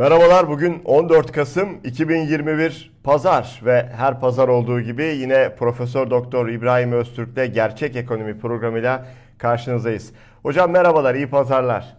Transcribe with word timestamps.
Merhabalar 0.00 0.48
bugün 0.48 0.82
14 0.84 1.32
Kasım 1.32 1.68
2021 1.84 2.90
Pazar 3.04 3.60
ve 3.64 3.88
her 3.96 4.20
pazar 4.20 4.48
olduğu 4.48 4.80
gibi 4.80 5.02
yine 5.02 5.54
Profesör 5.54 6.10
Doktor 6.10 6.48
İbrahim 6.48 6.92
Öztürk'le 6.92 7.54
Gerçek 7.54 7.96
Ekonomi 7.96 8.38
programıyla 8.38 9.06
karşınızdayız. 9.38 10.12
Hocam 10.42 10.70
merhabalar, 10.70 11.14
iyi 11.14 11.26
pazarlar. 11.26 11.96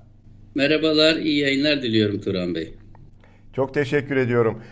Merhabalar, 0.56 1.16
iyi 1.16 1.40
yayınlar 1.40 1.82
diliyorum 1.82 2.22
Turan 2.22 2.56
Bey. 2.56 2.74
Çok 3.56 3.74
teşekkür 3.74 4.18
ediyorum. 4.18 4.64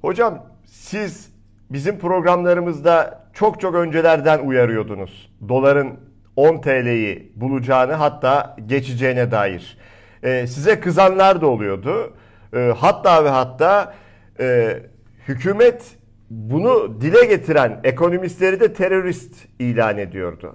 Hocam 0.00 0.46
siz 0.64 1.32
bizim 1.70 1.98
programlarımızda 1.98 3.24
çok 3.34 3.60
çok 3.60 3.74
öncelerden 3.74 4.38
uyarıyordunuz. 4.38 5.32
Doların 5.48 6.00
10 6.36 6.60
TL'yi 6.60 7.32
bulacağını 7.36 7.92
hatta 7.92 8.56
geçeceğine 8.66 9.30
dair. 9.30 9.78
Ee, 10.22 10.46
size 10.46 10.80
kızanlar 10.80 11.40
da 11.40 11.46
oluyordu. 11.46 12.14
Ee, 12.54 12.58
hatta 12.58 13.24
ve 13.24 13.28
hatta 13.28 13.94
e, 14.40 14.76
hükümet 15.28 15.82
bunu 16.30 17.00
dile 17.00 17.24
getiren 17.24 17.80
ekonomistleri 17.84 18.60
de 18.60 18.72
terörist 18.72 19.34
ilan 19.58 19.98
ediyordu. 19.98 20.54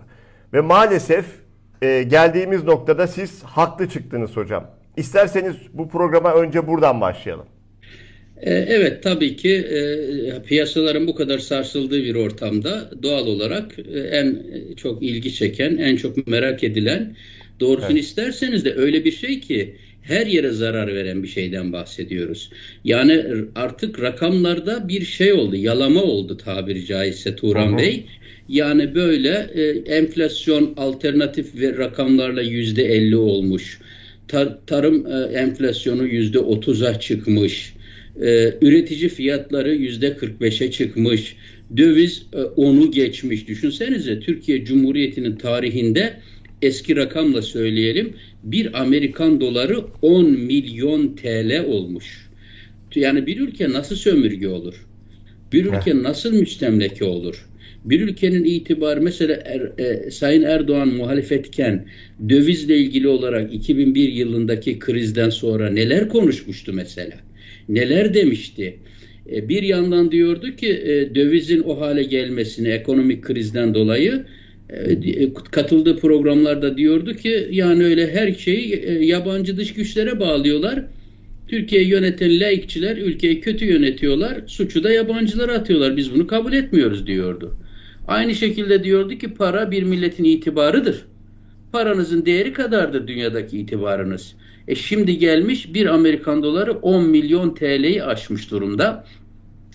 Ve 0.54 0.62
maalesef 0.62 1.26
e, 1.82 2.04
geldiğimiz 2.04 2.64
noktada 2.64 3.08
siz 3.08 3.44
haklı 3.44 3.90
çıktınız 3.90 4.38
hocam. 4.38 4.72
İsterseniz 4.98 5.56
bu 5.74 5.90
programa 5.90 6.34
önce 6.34 6.68
buradan 6.68 7.02
başlayalım. 7.02 7.46
E, 8.42 8.54
evet 8.54 9.04
tabii 9.04 9.36
ki 9.36 9.56
e, 9.56 10.42
piyasaların 10.42 11.08
bu 11.08 11.16
kadar 11.16 11.40
sarsıldığı 11.40 12.04
bir 12.04 12.16
ortamda 12.16 12.90
doğal 13.04 13.28
olarak 13.28 13.80
e, 13.80 14.00
en 14.00 14.44
çok 14.76 15.04
ilgi 15.04 15.34
çeken, 15.34 15.78
en 15.78 15.96
çok 15.96 16.28
merak 16.28 16.64
edilen 16.64 17.16
doğrusunu 17.60 17.92
evet. 17.92 18.04
isterseniz 18.04 18.66
de 18.66 18.74
öyle 18.74 19.06
bir 19.06 19.12
şey 19.12 19.40
ki 19.40 19.76
her 20.04 20.26
yere 20.26 20.52
zarar 20.52 20.96
veren 20.96 21.24
bir 21.24 21.28
şeyden 21.28 21.74
bahsediyoruz. 21.74 22.50
Yani 22.84 23.26
artık 23.56 24.02
rakamlarda 24.02 24.88
bir 24.88 25.06
şey 25.06 25.34
oldu, 25.34 25.56
yalama 25.56 26.04
oldu 26.04 26.38
tabiri 26.38 26.86
caizse 26.86 27.36
Turan 27.36 27.68
Aha. 27.68 27.78
Bey. 27.78 28.06
Yani 28.50 28.96
böyle 28.96 29.50
e, 29.54 29.64
enflasyon 29.96 30.74
alternatif 30.78 31.56
ve 31.56 31.78
rakamlarla 31.78 32.42
yüzde 32.42 32.84
elli 32.84 33.16
olmuş. 33.16 33.80
Tar 34.28 34.58
tarım 34.68 35.08
e, 35.08 35.38
enflasyonu 35.38 36.08
yüzde 36.08 36.40
otuza 36.40 37.00
çıkmış. 37.00 37.74
E, 38.22 38.54
üretici 38.62 39.10
fiyatları 39.10 39.76
yüzde 39.76 40.18
kırk 40.18 40.42
beşe 40.42 40.72
çıkmış. 40.72 41.36
Döviz 41.78 42.26
e, 42.34 42.42
onu 42.42 42.92
geçmiş. 42.92 43.48
Düşünsenize 43.48 44.20
Türkiye 44.20 44.66
Cumhuriyeti'nin 44.66 45.36
tarihinde 45.36 46.14
eski 46.64 46.96
rakamla 46.96 47.42
söyleyelim 47.42 48.14
bir 48.44 48.82
Amerikan 48.82 49.42
doları 49.42 49.80
10 50.02 50.32
milyon 50.32 51.16
TL 51.16 51.64
olmuş. 51.66 52.30
Yani 52.96 53.28
bir 53.28 53.40
ülke 53.40 53.70
nasıl 53.70 53.96
sömürge 53.96 54.48
olur? 54.48 54.86
Bir 55.54 55.66
ülke 55.66 56.04
nasıl 56.04 56.34
müstemleke 56.34 57.06
olur? 57.06 57.46
Bir 57.86 58.02
ülkenin 58.02 58.44
itibarı 58.44 59.02
mesela 59.02 59.36
er, 59.46 59.80
e, 59.80 60.12
Sayın 60.12 60.44
Erdoğan 60.44 60.88
muhalefetken 60.88 61.86
dövizle 62.30 62.78
ilgili 62.78 63.08
olarak 63.08 63.54
2001 63.54 64.10
yılındaki 64.10 64.80
krizden 64.80 65.30
sonra 65.30 65.70
neler 65.70 66.10
konuşmuştu 66.10 66.74
mesela? 66.74 67.16
Neler 67.70 68.14
demişti? 68.14 68.78
E, 69.32 69.50
bir 69.50 69.64
yandan 69.64 70.12
diyordu 70.12 70.56
ki 70.56 70.70
e, 70.70 71.16
dövizin 71.16 71.60
o 71.60 71.82
hale 71.82 72.04
gelmesini 72.04 72.68
ekonomik 72.68 73.24
krizden 73.24 73.74
dolayı 73.74 74.26
katıldığı 75.52 75.98
programlarda 75.98 76.78
diyordu 76.78 77.14
ki 77.14 77.48
yani 77.52 77.84
öyle 77.84 78.14
her 78.14 78.34
şeyi 78.34 78.74
e, 78.74 79.06
yabancı 79.06 79.58
dış 79.58 79.74
güçlere 79.74 80.20
bağlıyorlar. 80.20 80.86
Türkiye'yi 81.48 81.88
yöneten 81.88 82.40
laikçiler 82.40 82.98
ülkeyi 82.98 83.42
kötü 83.42 83.66
yönetiyorlar. 83.66 84.42
Suçu 84.48 84.84
da 84.84 84.92
yabancılara 84.92 85.54
atıyorlar. 85.54 85.98
Biz 85.98 86.14
bunu 86.14 86.28
kabul 86.28 86.54
etmiyoruz 86.54 87.08
diyordu. 87.08 87.58
Aynı 88.08 88.36
şekilde 88.36 88.84
diyordu 88.84 89.18
ki 89.18 89.34
para 89.34 89.72
bir 89.72 89.84
milletin 89.84 90.24
itibarıdır. 90.24 91.06
Paranızın 91.72 92.26
değeri 92.26 92.54
kadardır 92.54 93.08
dünyadaki 93.08 93.60
itibarınız. 93.60 94.34
E 94.68 94.76
şimdi 94.76 95.18
gelmiş 95.18 95.74
bir 95.74 95.86
Amerikan 95.86 96.44
doları 96.44 96.72
10 96.72 97.04
milyon 97.04 97.56
TL'yi 97.56 98.04
aşmış 98.04 98.52
durumda. 98.52 99.06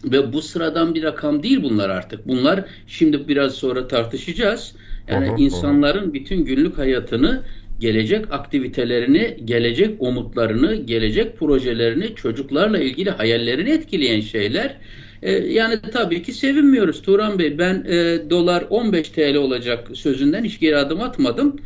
Ve 0.05 0.33
bu 0.33 0.43
sıradan 0.43 0.95
bir 0.95 1.03
rakam 1.03 1.43
değil 1.43 1.63
bunlar 1.63 1.91
artık. 1.91 2.29
Bunlar 2.29 2.65
şimdi 2.87 3.29
biraz 3.29 3.55
sonra 3.55 3.89
tartışacağız. 3.89 4.75
Yani 5.09 5.31
aha, 5.31 5.37
insanların 5.39 6.05
aha. 6.05 6.13
bütün 6.15 6.45
günlük 6.45 6.79
hayatını, 6.79 7.45
gelecek 7.79 8.33
aktivitelerini, 8.33 9.37
gelecek 9.45 10.03
umutlarını, 10.03 10.75
gelecek 10.75 11.39
projelerini, 11.39 12.15
çocuklarla 12.15 12.79
ilgili 12.79 13.11
hayallerini 13.11 13.71
etkileyen 13.71 14.21
şeyler. 14.21 14.81
Ee, 15.23 15.33
yani 15.33 15.81
tabii 15.93 16.23
ki 16.23 16.33
sevinmiyoruz 16.33 17.03
Turan 17.03 17.39
Bey. 17.39 17.59
Ben 17.59 17.85
e, 17.89 18.31
dolar 18.31 18.67
15 18.71 19.09
TL 19.11 19.35
olacak 19.37 19.89
sözünden 19.95 20.45
hiç 20.45 20.61
geri 20.61 20.77
adım 20.77 21.01
atmadım. 21.01 21.57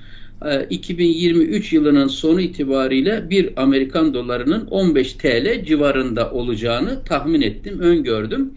2023 0.70 1.72
yılının 1.72 2.08
sonu 2.08 2.40
itibariyle 2.40 3.30
bir 3.30 3.62
Amerikan 3.62 4.14
dolarının 4.14 4.66
15 4.66 5.12
TL 5.12 5.64
civarında 5.64 6.30
olacağını 6.32 7.04
tahmin 7.04 7.42
ettim, 7.42 7.80
öngördüm. 7.80 8.54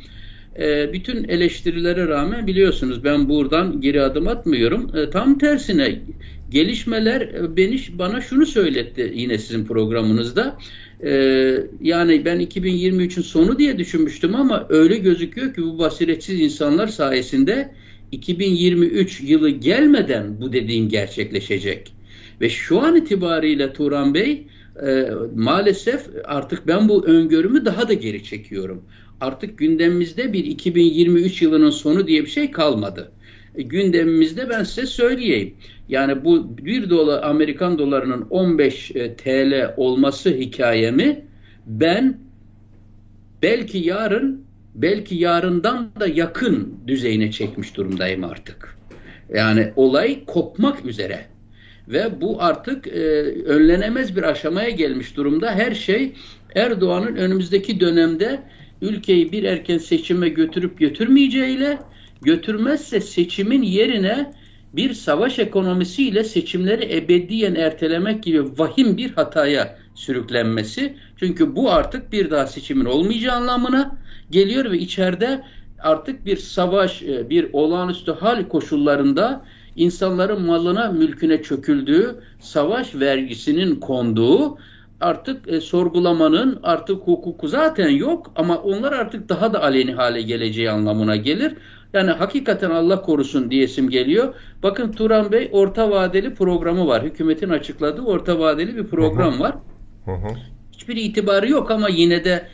E, 0.60 0.94
bütün 0.94 1.24
eleştirilere 1.24 2.08
rağmen 2.08 2.48
biliyorsunuz 2.48 3.04
ben 3.04 3.30
buradan 3.30 3.82
geri 3.82 4.02
adım 4.02 4.28
atmıyorum. 4.28 4.96
E, 4.96 5.10
tam 5.10 5.38
tersine 5.38 6.02
gelişmeler 6.50 7.22
e, 7.22 7.58
beni 7.58 7.80
bana 7.94 8.22
şunu 8.22 8.46
söyletti 8.46 9.12
yine 9.16 9.38
sizin 9.38 9.66
programınızda. 9.66 10.58
E, 11.04 11.12
yani 11.82 12.26
ben 12.26 12.40
2023'ün 12.42 13.24
sonu 13.24 13.60
diye 13.60 13.78
düşünmüştüm 13.78 14.36
ama 14.36 14.66
öyle 14.70 14.98
gözüküyor 14.98 15.54
ki 15.54 15.62
bu 15.62 15.80
basiretsiz 15.80 16.40
insanlar 16.40 16.88
sayesinde 16.88 17.72
2023 18.12 19.22
yılı 19.22 19.50
gelmeden 19.50 20.42
bu 20.42 20.54
dediğim 20.54 20.90
gerçekleşecek. 20.90 21.94
Ve 22.42 22.50
şu 22.50 22.82
an 22.82 22.96
itibariyle 22.96 23.74
Turan 23.74 24.14
Bey 24.14 24.48
e, 24.88 25.10
maalesef 25.36 26.08
artık 26.24 26.68
ben 26.68 26.90
bu 26.90 27.06
öngörümü 27.06 27.66
daha 27.66 27.88
da 27.88 27.94
geri 27.94 28.24
çekiyorum. 28.24 28.84
Artık 29.22 29.58
gündemimizde 29.58 30.34
bir 30.34 30.46
2023 30.46 31.42
yılının 31.42 31.70
sonu 31.70 32.08
diye 32.08 32.22
bir 32.22 32.30
şey 32.30 32.52
kalmadı. 32.52 33.12
E, 33.56 33.62
gündemimizde 33.62 34.50
ben 34.50 34.64
size 34.64 34.86
söyleyeyim. 34.86 35.54
Yani 35.90 36.26
bu 36.26 36.58
1 36.58 36.90
dolar 36.90 37.24
Amerikan 37.24 37.80
dolarının 37.80 38.28
15 38.30 38.92
e, 38.96 39.16
TL 39.16 39.74
olması 39.78 40.30
hikayemi 40.30 41.26
ben 41.66 42.18
belki 43.42 43.78
yarın 43.78 44.46
belki 44.76 45.16
yarından 45.16 45.92
da 46.00 46.08
yakın 46.08 46.80
düzeyine 46.88 47.32
çekmiş 47.32 47.78
durumdayım 47.78 48.24
artık. 48.24 48.78
Yani 49.34 49.72
olay 49.76 50.26
kopmak 50.26 50.86
üzere. 50.86 51.26
Ve 51.88 52.22
bu 52.22 52.44
artık 52.44 52.88
e, 52.88 53.02
önlenemez 53.46 54.16
bir 54.16 54.24
aşamaya 54.24 54.70
gelmiş 54.70 55.18
durumda. 55.18 55.52
Her 55.52 55.74
şey 55.76 56.14
Erdoğan'ın 56.56 57.16
önümüzdeki 57.16 57.80
dönemde 57.80 58.40
ülkeyi 58.82 59.32
bir 59.32 59.44
erken 59.44 59.78
seçime 59.78 60.30
götürüp 60.30 60.80
götürmeyeceğiyle 60.80 61.80
götürmezse 62.22 63.02
seçimin 63.02 63.62
yerine 63.62 64.34
bir 64.74 64.94
savaş 64.94 65.40
ekonomisiyle 65.40 66.24
seçimleri 66.24 66.96
ebediyen 66.96 67.56
ertelemek 67.56 68.24
gibi 68.24 68.44
vahim 68.58 68.98
bir 68.98 69.12
hataya 69.12 69.78
sürüklenmesi. 69.96 70.96
Çünkü 71.18 71.56
bu 71.56 71.72
artık 71.72 72.12
bir 72.12 72.32
daha 72.32 72.48
seçimin 72.48 72.86
olmayacağı 72.86 73.36
anlamına 73.36 73.98
geliyor 74.32 74.72
ve 74.72 74.78
içeride 74.78 75.44
artık 75.80 76.26
bir 76.26 76.38
savaş, 76.38 77.02
e, 77.02 77.30
bir 77.30 77.50
olağanüstü 77.54 78.12
hal 78.12 78.48
koşullarında 78.48 79.46
insanların 79.76 80.42
malına, 80.42 80.92
mülküne 80.92 81.44
çöküldüğü, 81.44 82.16
savaş 82.40 82.96
vergisinin 82.96 83.76
konduğu, 83.76 84.58
artık 85.06 85.48
e, 85.48 85.62
sorgulamanın 85.62 86.60
artık 86.64 87.08
hukuku 87.08 87.48
zaten 87.48 87.90
yok 87.90 88.32
ama 88.36 88.58
onlar 88.58 88.94
artık 88.94 89.30
daha 89.30 89.54
da 89.54 89.64
aleni 89.64 89.94
hale 89.94 90.22
geleceği 90.22 90.70
anlamına 90.70 91.16
gelir. 91.16 91.54
Yani 91.94 92.12
hakikaten 92.12 92.70
Allah 92.70 93.02
korusun 93.02 93.52
diyesim 93.52 93.90
geliyor. 93.90 94.34
Bakın 94.64 94.92
Turan 94.92 95.32
Bey 95.32 95.50
orta 95.52 95.92
vadeli 95.92 96.34
programı 96.34 96.88
var. 96.88 97.04
Hükümetin 97.04 97.50
açıkladığı 97.50 98.02
orta 98.02 98.40
vadeli 98.40 98.76
bir 98.78 98.88
program 98.88 99.40
var. 99.40 99.56
Hiçbir 100.72 100.96
itibarı 100.96 101.50
yok 101.50 101.72
ama 101.72 101.90
yine 101.90 102.24
de 102.24 102.48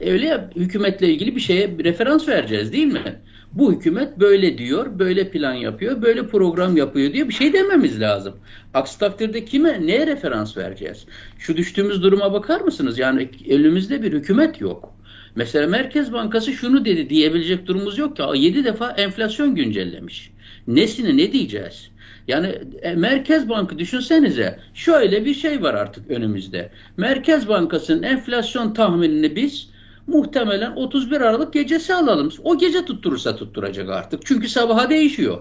öyle 0.00 0.26
ya, 0.26 0.50
hükümetle 0.56 1.08
ilgili 1.08 1.36
bir 1.36 1.40
şeye 1.40 1.78
referans 1.84 2.28
vereceğiz 2.28 2.72
değil 2.72 2.86
mi? 2.86 3.20
Bu 3.54 3.72
hükümet 3.72 4.20
böyle 4.20 4.58
diyor, 4.58 4.98
böyle 4.98 5.30
plan 5.30 5.54
yapıyor, 5.54 6.02
böyle 6.02 6.26
program 6.26 6.76
yapıyor 6.76 7.12
diye 7.12 7.28
bir 7.28 7.34
şey 7.34 7.52
dememiz 7.52 8.00
lazım. 8.00 8.34
Aksi 8.74 8.98
takdirde 8.98 9.44
kime, 9.44 9.86
neye 9.86 10.06
referans 10.06 10.56
vereceğiz? 10.56 11.06
Şu 11.38 11.56
düştüğümüz 11.56 12.02
duruma 12.02 12.32
bakar 12.32 12.60
mısınız? 12.60 12.98
Yani 12.98 13.30
elimizde 13.48 14.02
bir 14.02 14.12
hükümet 14.12 14.60
yok. 14.60 14.94
Mesela 15.36 15.66
Merkez 15.66 16.12
Bankası 16.12 16.52
şunu 16.52 16.84
dedi 16.84 17.10
diyebilecek 17.10 17.66
durumumuz 17.66 17.98
yok 17.98 18.16
ki 18.16 18.22
7 18.34 18.64
defa 18.64 18.90
enflasyon 18.90 19.54
güncellemiş. 19.54 20.30
Nesini 20.66 21.16
ne 21.16 21.32
diyeceğiz? 21.32 21.90
Yani 22.28 22.58
e, 22.82 22.94
Merkez 22.94 23.48
Bankı 23.48 23.78
düşünsenize 23.78 24.58
şöyle 24.74 25.24
bir 25.24 25.34
şey 25.34 25.62
var 25.62 25.74
artık 25.74 26.10
önümüzde. 26.10 26.70
Merkez 26.96 27.48
Bankası'nın 27.48 28.02
enflasyon 28.02 28.74
tahminini 28.74 29.36
biz 29.36 29.73
muhtemelen 30.06 30.72
31 30.76 31.20
Aralık 31.20 31.52
gecesi 31.52 31.94
alalım. 31.94 32.30
O 32.44 32.58
gece 32.58 32.84
tutturursa 32.84 33.36
tutturacak 33.36 33.90
artık. 33.90 34.26
Çünkü 34.26 34.48
sabaha 34.48 34.90
değişiyor. 34.90 35.38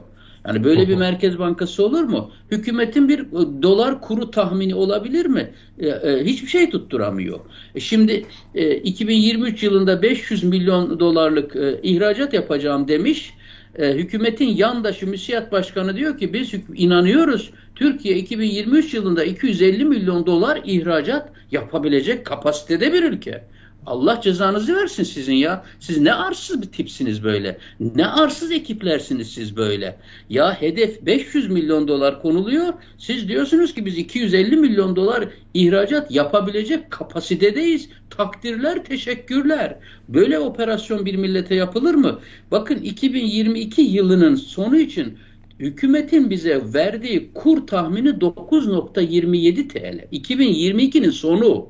Yani 0.47 0.63
böyle 0.63 0.87
bir 0.87 0.95
Merkez 0.95 1.39
Bankası 1.39 1.85
olur 1.85 2.03
mu? 2.03 2.31
Hükümetin 2.51 3.09
bir 3.09 3.19
e, 3.19 3.61
dolar 3.63 4.01
kuru 4.01 4.31
tahmini 4.31 4.75
olabilir 4.75 5.25
mi? 5.25 5.53
E, 5.79 5.87
e, 5.87 6.25
hiçbir 6.25 6.47
şey 6.47 6.69
tutturamıyor. 6.69 7.39
E, 7.75 7.79
şimdi 7.79 8.25
e, 8.55 8.75
2023 8.75 9.63
yılında 9.63 10.01
500 10.01 10.43
milyon 10.43 10.99
dolarlık 10.99 11.55
e, 11.55 11.79
ihracat 11.83 12.33
yapacağım 12.33 12.87
demiş. 12.87 13.33
E, 13.75 13.93
hükümetin 13.93 14.47
yandaşı 14.47 15.07
müsiyat 15.07 15.51
başkanı 15.51 15.95
diyor 15.95 16.17
ki 16.17 16.33
biz 16.33 16.53
inanıyoruz 16.75 17.51
Türkiye 17.75 18.15
2023 18.15 18.93
yılında 18.93 19.23
250 19.23 19.85
milyon 19.85 20.25
dolar 20.25 20.61
ihracat 20.65 21.29
yapabilecek 21.51 22.25
kapasitede 22.25 22.93
bir 22.93 23.03
ülke. 23.03 23.43
Allah 23.85 24.21
cezanızı 24.21 24.75
versin 24.75 25.03
sizin 25.03 25.33
ya. 25.33 25.65
Siz 25.79 25.97
ne 25.97 26.13
arsız 26.13 26.61
bir 26.61 26.67
tipsiniz 26.67 27.23
böyle. 27.23 27.57
Ne 27.95 28.07
arsız 28.07 28.51
ekiplersiniz 28.51 29.31
siz 29.31 29.55
böyle. 29.55 29.97
Ya 30.29 30.61
hedef 30.61 31.05
500 31.05 31.49
milyon 31.49 31.87
dolar 31.87 32.21
konuluyor. 32.21 32.73
Siz 32.97 33.27
diyorsunuz 33.27 33.73
ki 33.73 33.85
biz 33.85 33.97
250 33.97 34.57
milyon 34.57 34.95
dolar 34.95 35.29
ihracat 35.53 36.11
yapabilecek 36.11 36.91
kapasitedeyiz. 36.91 37.89
Takdirler, 38.09 38.85
teşekkürler. 38.85 39.77
Böyle 40.09 40.39
operasyon 40.39 41.05
bir 41.05 41.15
millete 41.15 41.55
yapılır 41.55 41.95
mı? 41.95 42.19
Bakın 42.51 42.75
2022 42.75 43.81
yılının 43.81 44.35
sonu 44.35 44.77
için 44.77 45.17
hükümetin 45.59 46.29
bize 46.29 46.61
verdiği 46.73 47.31
kur 47.33 47.67
tahmini 47.67 48.09
9.27 48.09 49.67
TL. 49.67 50.15
2022'nin 50.15 51.09
sonu. 51.09 51.69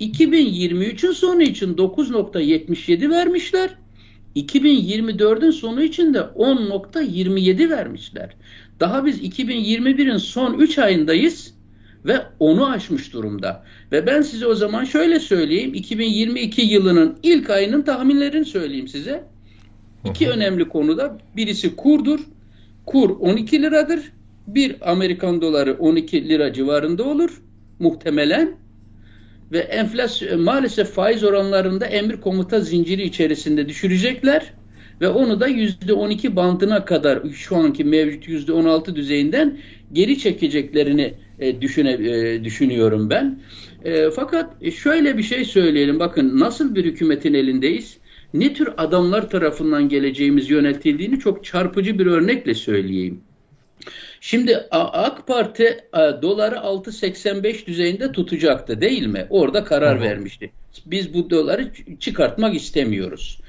2023'ün 0.00 1.12
sonu 1.12 1.42
için 1.42 1.74
9.77 1.74 3.10
vermişler. 3.10 3.70
2024'ün 4.36 5.50
sonu 5.50 5.82
için 5.82 6.14
de 6.14 6.18
10.27 6.18 7.70
vermişler. 7.70 8.36
Daha 8.80 9.06
biz 9.06 9.22
2021'in 9.22 10.16
son 10.16 10.58
3 10.58 10.78
ayındayız 10.78 11.54
ve 12.04 12.22
onu 12.38 12.70
aşmış 12.70 13.12
durumda. 13.12 13.64
Ve 13.92 14.06
ben 14.06 14.22
size 14.22 14.46
o 14.46 14.54
zaman 14.54 14.84
şöyle 14.84 15.20
söyleyeyim. 15.20 15.74
2022 15.74 16.62
yılının 16.62 17.18
ilk 17.22 17.50
ayının 17.50 17.82
tahminlerini 17.82 18.44
söyleyeyim 18.44 18.88
size. 18.88 19.24
İki 20.04 20.28
önemli 20.28 20.68
konuda 20.68 21.18
birisi 21.36 21.76
kurdur. 21.76 22.20
Kur 22.86 23.10
12 23.10 23.62
liradır. 23.62 24.00
Bir 24.46 24.90
Amerikan 24.92 25.40
doları 25.40 25.74
12 25.78 26.28
lira 26.28 26.52
civarında 26.52 27.04
olur 27.04 27.42
muhtemelen 27.78 28.59
ve 29.52 29.58
enflasyon 29.58 30.40
maalesef 30.40 30.90
faiz 30.90 31.24
oranlarında 31.24 31.86
emir 31.86 32.20
komuta 32.20 32.60
zinciri 32.60 33.02
içerisinde 33.02 33.68
düşürecekler 33.68 34.52
ve 35.00 35.08
onu 35.08 35.40
da 35.40 35.46
yüzde 35.46 35.92
12 35.92 36.36
bandına 36.36 36.84
kadar 36.84 37.22
şu 37.32 37.56
anki 37.56 37.84
mevcut 37.84 38.28
yüzde 38.28 38.52
16 38.52 38.96
düzeyinden 38.96 39.58
geri 39.92 40.18
çekeceklerini 40.18 41.14
e, 41.38 41.60
düşüne, 41.60 41.92
e, 41.92 42.44
düşünüyorum 42.44 43.10
ben. 43.10 43.40
E, 43.84 44.10
fakat 44.10 44.72
şöyle 44.72 45.18
bir 45.18 45.22
şey 45.22 45.44
söyleyelim. 45.44 45.98
Bakın 45.98 46.40
nasıl 46.40 46.74
bir 46.74 46.84
hükümetin 46.84 47.34
elindeyiz? 47.34 47.96
Ne 48.34 48.54
tür 48.54 48.68
adamlar 48.76 49.30
tarafından 49.30 49.88
geleceğimiz 49.88 50.50
yönetildiğini 50.50 51.18
çok 51.18 51.44
çarpıcı 51.44 51.98
bir 51.98 52.06
örnekle 52.06 52.54
söyleyeyim. 52.54 53.20
Şimdi 54.20 54.56
AK 54.70 55.26
Parti 55.26 55.64
e, 55.64 55.98
doları 56.22 56.54
6.85 56.54 57.66
düzeyinde 57.66 58.12
tutacaktı 58.12 58.80
değil 58.80 59.06
mi? 59.06 59.26
Orada 59.30 59.64
karar 59.64 59.98
Hı. 59.98 60.02
vermişti. 60.02 60.50
Biz 60.86 61.14
bu 61.14 61.30
doları 61.30 61.70
çıkartmak 62.00 62.54
istemiyoruz. 62.54 63.40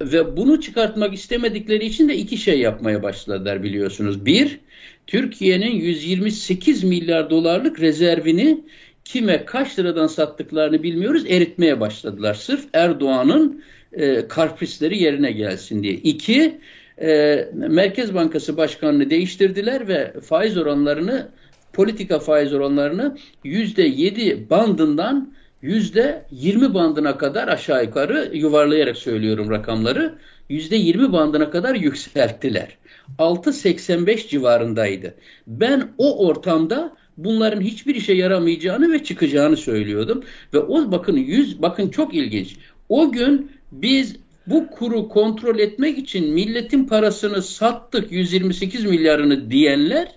Ve 0.00 0.36
bunu 0.36 0.60
çıkartmak 0.60 1.14
istemedikleri 1.14 1.84
için 1.84 2.08
de 2.08 2.16
iki 2.16 2.36
şey 2.36 2.60
yapmaya 2.60 3.02
başladılar 3.02 3.62
biliyorsunuz. 3.62 4.26
Bir, 4.26 4.60
Türkiye'nin 5.06 5.70
128 5.76 6.84
milyar 6.84 7.30
dolarlık 7.30 7.80
rezervini 7.80 8.64
kime 9.04 9.44
kaç 9.44 9.78
liradan 9.78 10.06
sattıklarını 10.06 10.82
bilmiyoruz 10.82 11.24
eritmeye 11.28 11.80
başladılar. 11.80 12.34
Sırf 12.34 12.64
Erdoğan'ın 12.72 13.64
e, 13.92 14.28
karprisleri 14.28 15.02
yerine 15.02 15.32
gelsin 15.32 15.82
diye. 15.82 15.92
İki, 15.92 16.58
e, 17.00 17.48
Merkez 17.54 18.14
Bankası 18.14 18.56
Başkanı'nı 18.56 19.10
değiştirdiler 19.10 19.88
ve 19.88 20.20
faiz 20.20 20.56
oranlarını 20.56 21.28
politika 21.72 22.18
faiz 22.18 22.54
oranlarını 22.54 23.16
yüzde 23.44 23.82
yedi 23.82 24.50
bandından 24.50 25.34
yüzde 25.62 26.26
yirmi 26.30 26.74
bandına 26.74 27.18
kadar 27.18 27.48
aşağı 27.48 27.84
yukarı 27.84 28.30
yuvarlayarak 28.34 28.96
söylüyorum 28.96 29.50
rakamları 29.50 30.14
yüzde 30.48 30.76
yirmi 30.76 31.12
bandına 31.12 31.50
kadar 31.50 31.74
yükselttiler. 31.74 32.76
6.85 33.18 34.28
civarındaydı. 34.28 35.14
Ben 35.46 35.88
o 35.98 36.26
ortamda 36.26 36.96
bunların 37.16 37.60
hiçbir 37.60 37.94
işe 37.94 38.12
yaramayacağını 38.12 38.92
ve 38.92 39.04
çıkacağını 39.04 39.56
söylüyordum. 39.56 40.22
Ve 40.54 40.58
o 40.58 40.92
bakın 40.92 41.16
yüz 41.16 41.62
bakın 41.62 41.88
çok 41.88 42.14
ilginç. 42.14 42.56
O 42.88 43.12
gün 43.12 43.50
biz 43.72 44.16
bu 44.46 44.70
kuru 44.70 45.08
kontrol 45.08 45.58
etmek 45.58 45.98
için 45.98 46.34
milletin 46.34 46.84
parasını 46.86 47.42
sattık 47.42 48.12
128 48.12 48.84
milyarını 48.84 49.50
diyenler 49.50 50.14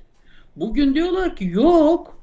bugün 0.56 0.95
diyorlar 0.95 1.35
ki 1.35 1.45
yok 1.45 2.21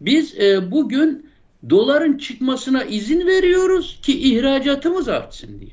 biz 0.00 0.40
e, 0.40 0.70
bugün 0.70 1.30
doların 1.70 2.18
çıkmasına 2.18 2.84
izin 2.84 3.26
veriyoruz 3.26 4.00
ki 4.02 4.20
ihracatımız 4.20 5.08
artsın 5.08 5.60
diye. 5.60 5.70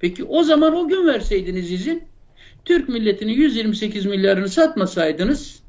Peki 0.00 0.24
o 0.24 0.42
zaman 0.42 0.74
o 0.74 0.88
gün 0.88 1.06
verseydiniz 1.06 1.72
izin 1.72 2.02
Türk 2.64 2.88
milletinin 2.88 3.32
128 3.32 4.06
milyarını 4.06 4.48
satmasaydınız 4.48 5.60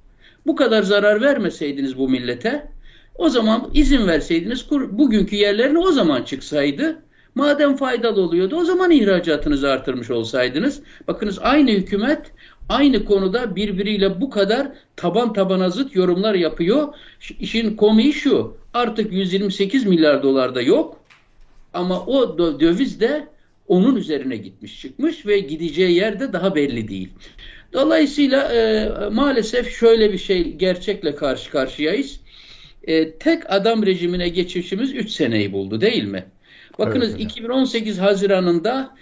bu 0.46 0.56
kadar 0.56 0.84
zarar 0.84 1.22
vermeseydiniz 1.22 1.98
bu 1.98 2.10
millete 2.10 2.68
o 3.16 3.30
zaman 3.30 3.70
izin 3.74 4.08
verseydiniz 4.08 4.72
bugünkü 4.72 5.36
yerlerine 5.36 5.80
o 5.80 5.92
zaman 5.92 6.24
çıksaydı 6.24 7.02
Madem 7.36 7.76
faydalı 7.76 8.22
oluyordu 8.22 8.56
o 8.56 8.66
zaman 8.66 8.92
ihracatınızı 8.92 9.70
artırmış 9.70 10.12
olsaydınız. 10.12 10.82
Bakınız 11.08 11.40
aynı 11.42 11.72
hükümet 11.72 12.32
aynı 12.70 13.06
konuda 13.06 13.56
birbiriyle 13.56 14.22
bu 14.22 14.30
kadar 14.30 14.68
taban 14.96 15.34
tabana 15.34 15.70
zıt 15.70 15.96
yorumlar 15.96 16.34
yapıyor. 16.36 16.94
İşin 17.40 17.76
komiği 17.76 18.14
şu 18.14 18.58
artık 18.74 19.14
128 19.14 19.86
milyar 19.86 20.24
dolarda 20.24 20.62
yok 20.62 21.00
ama 21.74 22.06
o 22.06 22.38
döviz 22.60 23.00
de 23.00 23.28
onun 23.68 23.96
üzerine 23.96 24.38
gitmiş 24.38 24.82
çıkmış 24.82 25.26
ve 25.26 25.40
gideceği 25.40 25.96
yer 25.96 26.20
de 26.20 26.34
daha 26.34 26.56
belli 26.56 26.88
değil. 26.88 27.10
Dolayısıyla 27.74 28.54
e, 28.54 28.90
maalesef 29.10 29.78
şöyle 29.78 30.14
bir 30.14 30.18
şey 30.18 30.54
gerçekle 30.54 31.16
karşı 31.16 31.52
karşıyayız. 31.52 32.20
E, 32.84 33.12
tek 33.12 33.54
adam 33.54 33.86
rejimine 33.86 34.30
geçişimiz 34.30 34.94
3 34.94 35.12
seneyi 35.12 35.54
buldu 35.54 35.82
değil 35.82 36.04
mi? 36.04 36.26
Bakınız 36.80 37.10
evet, 37.10 37.22
2018 37.22 38.00
Haziran'ında 38.00 38.96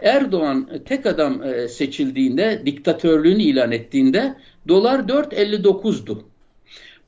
Erdoğan 0.00 0.68
tek 0.84 1.06
adam 1.06 1.42
e, 1.42 1.68
seçildiğinde, 1.68 2.62
diktatörlüğünü 2.66 3.42
ilan 3.42 3.72
ettiğinde 3.72 4.34
dolar 4.68 5.00
4.59'du. 5.00 6.28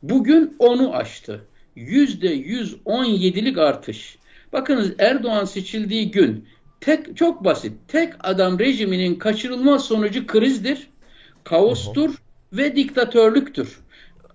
Bugün 0.03 0.57
onu 0.59 0.95
aştı. 0.95 1.41
%117'lik 1.77 3.59
artış. 3.59 4.19
Bakınız 4.53 4.93
Erdoğan 4.99 5.45
seçildiği 5.45 6.11
gün 6.11 6.49
tek 6.81 7.17
çok 7.17 7.45
basit. 7.45 7.73
Tek 7.89 8.13
adam 8.21 8.59
rejiminin 8.59 9.15
kaçırılmaz 9.15 9.85
sonucu 9.85 10.27
krizdir, 10.27 10.89
kaostur 11.45 12.15
ve 12.53 12.77
diktatörlüktür. 12.77 13.81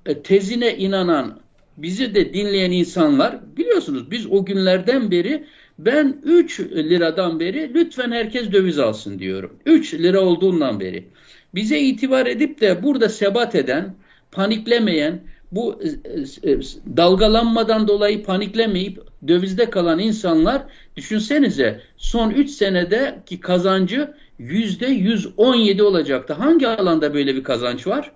E, 0.05 0.21
tezine 0.21 0.77
inanan, 0.77 1.39
bizi 1.77 2.15
de 2.15 2.33
dinleyen 2.33 2.71
insanlar 2.71 3.57
biliyorsunuz 3.57 4.11
biz 4.11 4.27
o 4.27 4.45
günlerden 4.45 5.11
beri 5.11 5.45
ben 5.85 6.21
3 6.23 6.59
liradan 6.59 7.39
beri 7.39 7.73
lütfen 7.73 8.11
herkes 8.11 8.51
döviz 8.51 8.79
alsın 8.79 9.19
diyorum. 9.19 9.55
3 9.65 9.93
lira 9.93 10.21
olduğundan 10.21 10.79
beri. 10.79 11.07
Bize 11.55 11.79
itibar 11.79 12.25
edip 12.25 12.61
de 12.61 12.83
burada 12.83 13.09
sebat 13.09 13.55
eden, 13.55 13.95
paniklemeyen, 14.31 15.21
bu 15.51 15.81
e, 15.83 16.51
e, 16.51 16.59
dalgalanmadan 16.97 17.87
dolayı 17.87 18.23
paniklemeyip 18.23 18.99
dövizde 19.27 19.69
kalan 19.69 19.99
insanlar 19.99 20.63
düşünsenize 20.95 21.81
son 21.97 22.29
3 22.29 22.49
senedeki 22.49 23.39
kazancı 23.39 24.13
%117 24.39 25.81
olacaktı. 25.81 26.33
Hangi 26.33 26.67
alanda 26.67 27.13
böyle 27.13 27.35
bir 27.35 27.43
kazanç 27.43 27.87
var? 27.87 28.11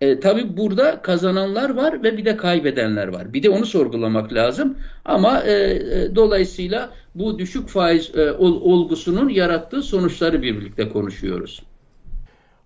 E, 0.00 0.20
tabii 0.20 0.56
burada 0.56 1.02
kazananlar 1.02 1.74
var 1.74 2.02
ve 2.02 2.16
bir 2.16 2.24
de 2.24 2.36
kaybedenler 2.36 3.08
var. 3.08 3.32
Bir 3.32 3.42
de 3.42 3.50
onu 3.50 3.66
sorgulamak 3.66 4.32
lazım. 4.32 4.78
Ama 5.04 5.42
e, 5.42 5.52
e, 5.52 6.14
dolayısıyla 6.14 6.90
bu 7.14 7.38
düşük 7.38 7.68
faiz 7.68 8.16
e, 8.16 8.32
ol, 8.32 8.60
olgusunun 8.62 9.28
yarattığı 9.28 9.82
sonuçları 9.82 10.42
birlikte 10.42 10.88
konuşuyoruz. 10.88 11.62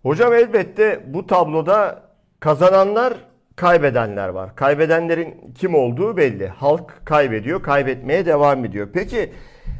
Hocam 0.03 0.33
elbette 0.33 1.05
bu 1.07 1.27
tabloda 1.27 2.03
kazananlar 2.41 3.15
kaybedenler 3.57 4.29
var. 4.29 4.57
Kaybedenlerin 4.57 5.35
kim 5.59 5.75
olduğu 5.75 6.17
belli. 6.17 6.49
Halk 6.49 7.03
kaybediyor, 7.05 7.63
kaybetmeye 7.63 8.27
devam 8.27 8.65
ediyor. 8.65 8.89
Peki 8.93 9.33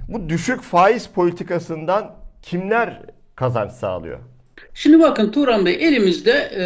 bu 0.09 0.29
düşük 0.29 0.63
faiz 0.63 1.07
politikasından 1.07 2.15
kimler 2.43 3.03
kazanç 3.37 3.71
sağlıyor? 3.71 4.19
Şimdi 4.75 5.01
bakın 5.01 5.31
Turan 5.31 5.67
Bey 5.67 5.75
elimizde 5.81 6.33
e, 6.33 6.65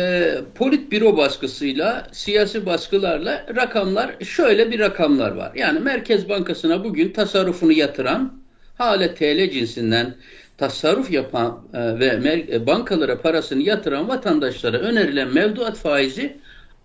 politbüro 0.54 1.16
baskısıyla, 1.16 2.06
siyasi 2.12 2.66
baskılarla 2.66 3.46
rakamlar 3.56 4.24
şöyle 4.24 4.70
bir 4.70 4.78
rakamlar 4.78 5.30
var. 5.30 5.52
Yani 5.54 5.80
Merkez 5.80 6.28
Bankası'na 6.28 6.84
bugün 6.84 7.12
tasarrufunu 7.12 7.72
yatıran, 7.72 8.32
hala 8.78 9.14
TL 9.14 9.50
cinsinden 9.50 10.14
tasarruf 10.58 11.10
yapan 11.10 11.62
e, 11.74 11.98
ve 11.98 12.46
e, 12.52 12.66
bankalara 12.66 13.20
parasını 13.20 13.62
yatıran 13.62 14.08
vatandaşlara 14.08 14.78
önerilen 14.78 15.34
mevduat 15.34 15.76
faizi 15.76 16.36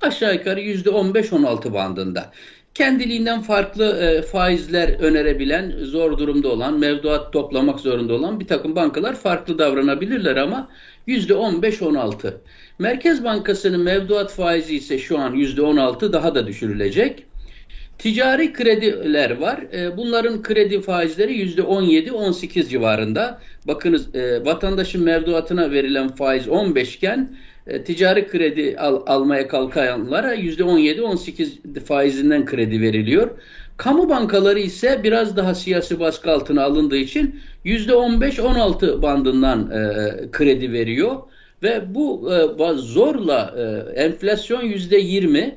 aşağı 0.01 0.33
yukarı 0.33 0.61
%15-16 0.61 1.73
bandında. 1.73 2.31
Kendiliğinden 2.79 3.41
farklı 3.41 3.99
e, 4.03 4.21
faizler 4.21 4.89
önerebilen, 4.99 5.73
zor 5.81 6.17
durumda 6.17 6.49
olan, 6.49 6.79
mevduat 6.79 7.33
toplamak 7.33 7.79
zorunda 7.79 8.13
olan 8.13 8.39
bir 8.39 8.47
takım 8.47 8.75
bankalar 8.75 9.15
farklı 9.15 9.59
davranabilirler 9.59 10.35
ama 10.35 10.69
%15-16. 11.07 12.33
Merkez 12.79 13.23
Bankası'nın 13.23 13.81
mevduat 13.81 14.31
faizi 14.31 14.75
ise 14.75 14.97
şu 14.97 15.19
an 15.19 15.33
%16 15.35 16.13
daha 16.13 16.35
da 16.35 16.47
düşürülecek. 16.47 17.25
Ticari 17.97 18.53
krediler 18.53 19.37
var. 19.37 19.59
E, 19.73 19.97
bunların 19.97 20.43
kredi 20.43 20.81
faizleri 20.81 21.55
%17-18 21.55 22.69
civarında. 22.69 23.41
Bakınız 23.67 24.15
e, 24.15 24.45
vatandaşın 24.45 25.03
mevduatına 25.03 25.71
verilen 25.71 26.09
faiz 26.09 26.47
15 26.47 26.95
iken 26.95 27.35
e, 27.67 27.83
ticari 27.83 28.27
kredi 28.27 28.75
al, 28.77 29.03
almaya 29.07 29.47
kalkanlara 29.47 30.35
%17-18 30.35 31.79
faizinden 31.79 32.45
kredi 32.45 32.81
veriliyor. 32.81 33.29
Kamu 33.77 34.09
bankaları 34.09 34.59
ise 34.59 34.99
biraz 35.03 35.37
daha 35.37 35.55
siyasi 35.55 35.99
baskı 35.99 36.31
altına 36.31 36.63
alındığı 36.63 36.97
için 36.97 37.39
%15-16 37.65 39.01
bandından 39.01 39.71
e, 39.71 40.31
kredi 40.31 40.73
veriyor. 40.73 41.15
Ve 41.63 41.95
bu 41.95 42.33
e, 42.33 42.73
zorla 42.77 43.55
e, 43.57 44.01
enflasyon 44.01 44.61
%20, 44.61 45.55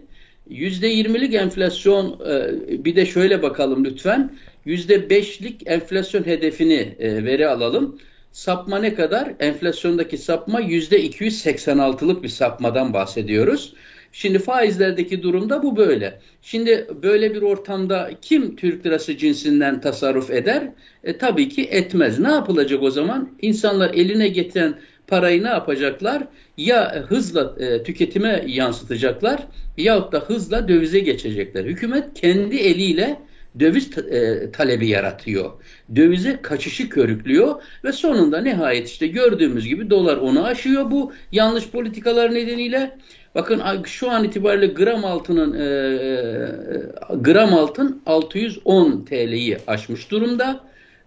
%20'lik 0.50 1.34
enflasyon 1.34 2.20
e, 2.30 2.84
bir 2.84 2.96
de 2.96 3.06
şöyle 3.06 3.42
bakalım 3.42 3.84
lütfen. 3.84 4.36
%5'lik 4.66 5.62
enflasyon 5.66 6.26
hedefini 6.26 6.94
e, 6.98 7.24
veri 7.24 7.48
alalım. 7.48 7.98
Sapma 8.32 8.78
ne 8.78 8.94
kadar? 8.94 9.32
Enflasyondaki 9.40 10.18
sapma 10.18 10.60
%286'lık 10.60 12.22
bir 12.22 12.28
sapmadan 12.28 12.92
bahsediyoruz. 12.92 13.74
Şimdi 14.12 14.38
faizlerdeki 14.38 15.22
durumda 15.22 15.62
bu 15.62 15.76
böyle. 15.76 16.20
Şimdi 16.42 16.88
böyle 17.02 17.34
bir 17.34 17.42
ortamda 17.42 18.10
kim 18.22 18.56
Türk 18.56 18.86
lirası 18.86 19.16
cinsinden 19.16 19.80
tasarruf 19.80 20.30
eder? 20.30 20.68
E, 21.04 21.18
tabii 21.18 21.48
ki 21.48 21.62
etmez. 21.62 22.18
Ne 22.18 22.30
yapılacak 22.30 22.82
o 22.82 22.90
zaman? 22.90 23.30
İnsanlar 23.42 23.94
eline 23.94 24.28
getiren 24.28 24.74
parayı 25.06 25.42
ne 25.42 25.48
yapacaklar? 25.48 26.22
Ya 26.56 27.04
hızla 27.08 27.56
e, 27.58 27.82
tüketime 27.82 28.44
yansıtacaklar 28.46 29.46
yahut 29.76 30.12
da 30.12 30.18
hızla 30.18 30.68
dövize 30.68 31.00
geçecekler. 31.00 31.64
Hükümet 31.64 32.14
kendi 32.14 32.56
eliyle 32.56 33.20
döviz 33.60 33.98
e, 33.98 34.50
talebi 34.52 34.88
yaratıyor. 34.88 35.50
Dövize 35.96 36.38
kaçışı 36.42 36.88
körüklüyor 36.88 37.62
ve 37.84 37.92
sonunda 37.92 38.40
nihayet 38.40 38.88
işte 38.88 39.06
gördüğümüz 39.06 39.68
gibi 39.68 39.90
dolar 39.90 40.16
onu 40.16 40.44
aşıyor 40.44 40.90
bu 40.90 41.12
yanlış 41.32 41.68
politikalar 41.68 42.34
nedeniyle. 42.34 42.98
Bakın 43.34 43.62
şu 43.84 44.10
an 44.10 44.24
itibariyle 44.24 44.66
gram 44.66 45.04
altının 45.04 45.52
e, 45.52 45.64
e 45.64 47.16
gram 47.16 47.54
altın 47.54 48.02
610 48.06 49.04
TL'yi 49.04 49.58
aşmış 49.66 50.10
durumda. 50.10 50.60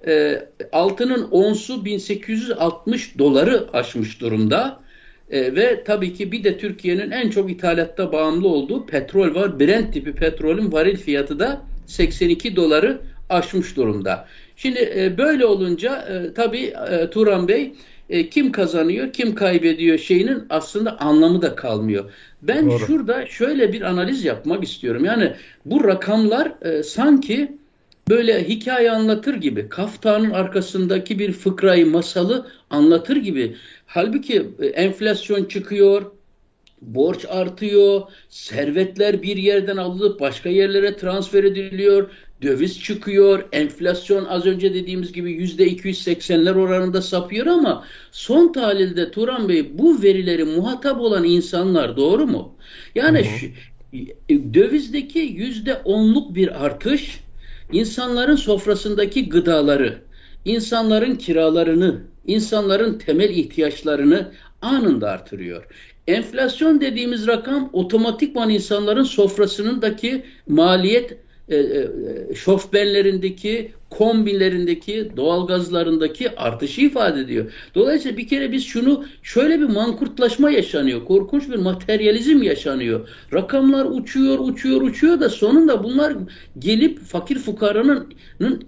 E, 0.07 0.45
altının 0.71 1.27
onsu 1.31 1.85
1860 1.85 3.17
doları 3.17 3.67
aşmış 3.73 4.21
durumda. 4.21 4.79
E, 5.29 5.55
ve 5.55 5.83
tabii 5.83 6.13
ki 6.13 6.31
bir 6.31 6.43
de 6.43 6.57
Türkiye'nin 6.57 7.11
en 7.11 7.29
çok 7.29 7.51
ithalatta 7.51 8.11
bağımlı 8.11 8.47
olduğu 8.47 8.85
petrol 8.85 9.35
var. 9.35 9.59
Brent 9.59 9.93
tipi 9.93 10.13
petrolün 10.13 10.71
varil 10.71 10.97
fiyatı 10.97 11.39
da 11.39 11.61
82 11.87 12.55
doları 12.55 13.01
aşmış 13.29 13.75
durumda. 13.75 14.27
Şimdi 14.55 14.93
e, 14.97 15.17
böyle 15.17 15.45
olunca 15.45 16.01
e, 16.01 16.33
tabii 16.33 16.73
e, 16.91 17.09
Turan 17.09 17.47
Bey 17.47 17.73
e, 18.09 18.29
kim 18.29 18.51
kazanıyor, 18.51 19.13
kim 19.13 19.35
kaybediyor 19.35 19.97
şeyinin 19.97 20.43
aslında 20.49 20.99
anlamı 20.99 21.41
da 21.41 21.55
kalmıyor. 21.55 22.11
Ben 22.41 22.69
Doğru. 22.69 22.79
şurada 22.79 23.25
şöyle 23.25 23.73
bir 23.73 23.81
analiz 23.81 24.25
yapmak 24.25 24.63
istiyorum. 24.63 25.05
Yani 25.05 25.33
bu 25.65 25.83
rakamlar 25.83 26.51
e, 26.61 26.83
sanki 26.83 27.51
böyle 28.09 28.47
hikaye 28.47 28.91
anlatır 28.91 29.35
gibi, 29.35 29.69
kaftanın 29.69 30.31
arkasındaki 30.31 31.19
bir 31.19 31.31
fıkrayı, 31.31 31.87
masalı 31.87 32.47
anlatır 32.69 33.15
gibi. 33.15 33.55
Halbuki 33.85 34.45
e, 34.59 34.65
enflasyon 34.65 35.45
çıkıyor, 35.45 36.11
borç 36.81 37.25
artıyor, 37.29 38.01
servetler 38.29 39.23
bir 39.23 39.37
yerden 39.37 39.77
alınıp 39.77 40.19
başka 40.19 40.49
yerlere 40.49 40.97
transfer 40.97 41.43
ediliyor, 41.43 42.09
döviz 42.41 42.79
çıkıyor, 42.79 43.43
enflasyon 43.51 44.25
az 44.25 44.45
önce 44.45 44.73
dediğimiz 44.73 45.13
gibi 45.13 45.31
yüzde 45.31 45.67
280'ler 45.67 46.59
oranında 46.59 47.01
sapıyor 47.01 47.45
ama 47.45 47.85
son 48.11 48.51
tahlilde 48.51 49.11
Turan 49.11 49.49
Bey 49.49 49.77
bu 49.77 50.03
verileri 50.03 50.43
muhatap 50.43 51.01
olan 51.01 51.23
insanlar 51.23 51.97
doğru 51.97 52.27
mu? 52.27 52.55
Yani 52.95 53.23
şu, 53.23 53.47
dövizdeki 54.53 55.19
yüzde 55.19 55.75
onluk 55.75 56.35
bir 56.35 56.65
artış 56.65 57.19
insanların 57.71 58.35
sofrasındaki 58.35 59.29
gıdaları, 59.29 60.01
insanların 60.45 61.15
kiralarını, 61.15 62.01
insanların 62.27 62.97
temel 62.97 63.29
ihtiyaçlarını 63.29 64.31
anında 64.61 65.09
artırıyor. 65.09 65.65
Enflasyon 66.07 66.81
dediğimiz 66.81 67.27
rakam 67.27 67.69
otomatikman 67.73 68.49
insanların 68.49 69.03
sofrasındaki 69.03 70.23
maliyet 70.47 71.17
e, 71.49 71.57
e, 71.57 71.89
şofbenlerindeki, 72.35 73.71
kombilerindeki, 73.89 75.11
doğalgazlarındaki 75.17 76.35
artışı 76.35 76.81
ifade 76.81 77.19
ediyor. 77.19 77.53
Dolayısıyla 77.75 78.17
bir 78.17 78.27
kere 78.27 78.51
biz 78.51 78.65
şunu 78.65 79.05
şöyle 79.23 79.59
bir 79.59 79.65
mankurtlaşma 79.65 80.51
yaşanıyor. 80.51 81.05
Korkunç 81.05 81.49
bir 81.49 81.55
materyalizm 81.55 82.43
yaşanıyor. 82.43 83.09
Rakamlar 83.33 83.85
uçuyor, 83.85 84.39
uçuyor, 84.39 84.81
uçuyor 84.81 85.19
da 85.19 85.29
sonunda 85.29 85.83
bunlar 85.83 86.13
gelip 86.59 86.99
fakir 86.99 87.39
fukaranın 87.39 88.13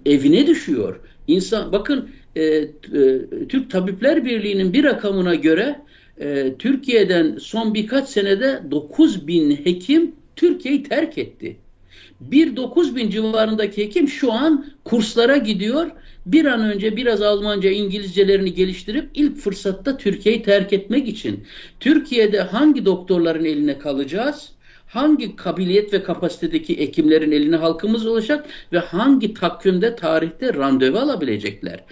evine 0.06 0.46
düşüyor. 0.46 1.00
İnsan 1.26 1.72
bakın 1.72 2.10
e, 2.36 2.42
e, 2.42 2.68
Türk 3.48 3.70
Tabipler 3.70 4.24
Birliği'nin 4.24 4.72
bir 4.72 4.84
rakamına 4.84 5.34
göre 5.34 5.80
e, 6.20 6.54
Türkiye'den 6.58 7.36
son 7.40 7.74
birkaç 7.74 8.08
senede 8.08 8.62
9 8.70 9.26
bin 9.26 9.50
hekim 9.50 10.12
Türkiye'yi 10.36 10.82
terk 10.82 11.18
etti. 11.18 11.56
Bir 12.20 12.56
9 12.56 12.96
bin 12.96 13.10
civarındaki 13.10 13.84
hekim 13.84 14.08
şu 14.08 14.32
an 14.32 14.66
kurslara 14.84 15.36
gidiyor. 15.36 15.90
Bir 16.26 16.44
an 16.44 16.60
önce 16.60 16.96
biraz 16.96 17.22
Almanca, 17.22 17.70
İngilizcelerini 17.70 18.54
geliştirip 18.54 19.10
ilk 19.14 19.36
fırsatta 19.36 19.96
Türkiye'yi 19.96 20.42
terk 20.42 20.72
etmek 20.72 21.08
için. 21.08 21.44
Türkiye'de 21.80 22.40
hangi 22.40 22.84
doktorların 22.84 23.44
eline 23.44 23.78
kalacağız? 23.78 24.52
Hangi 24.88 25.36
kabiliyet 25.36 25.92
ve 25.92 26.02
kapasitedeki 26.02 26.78
hekimlerin 26.78 27.32
eline 27.32 27.56
halkımız 27.56 28.06
olacak 28.06 28.46
ve 28.72 28.78
hangi 28.78 29.34
takvimde, 29.34 29.96
tarihte 29.96 30.54
randevu 30.54 30.98
alabilecekler? 30.98 31.84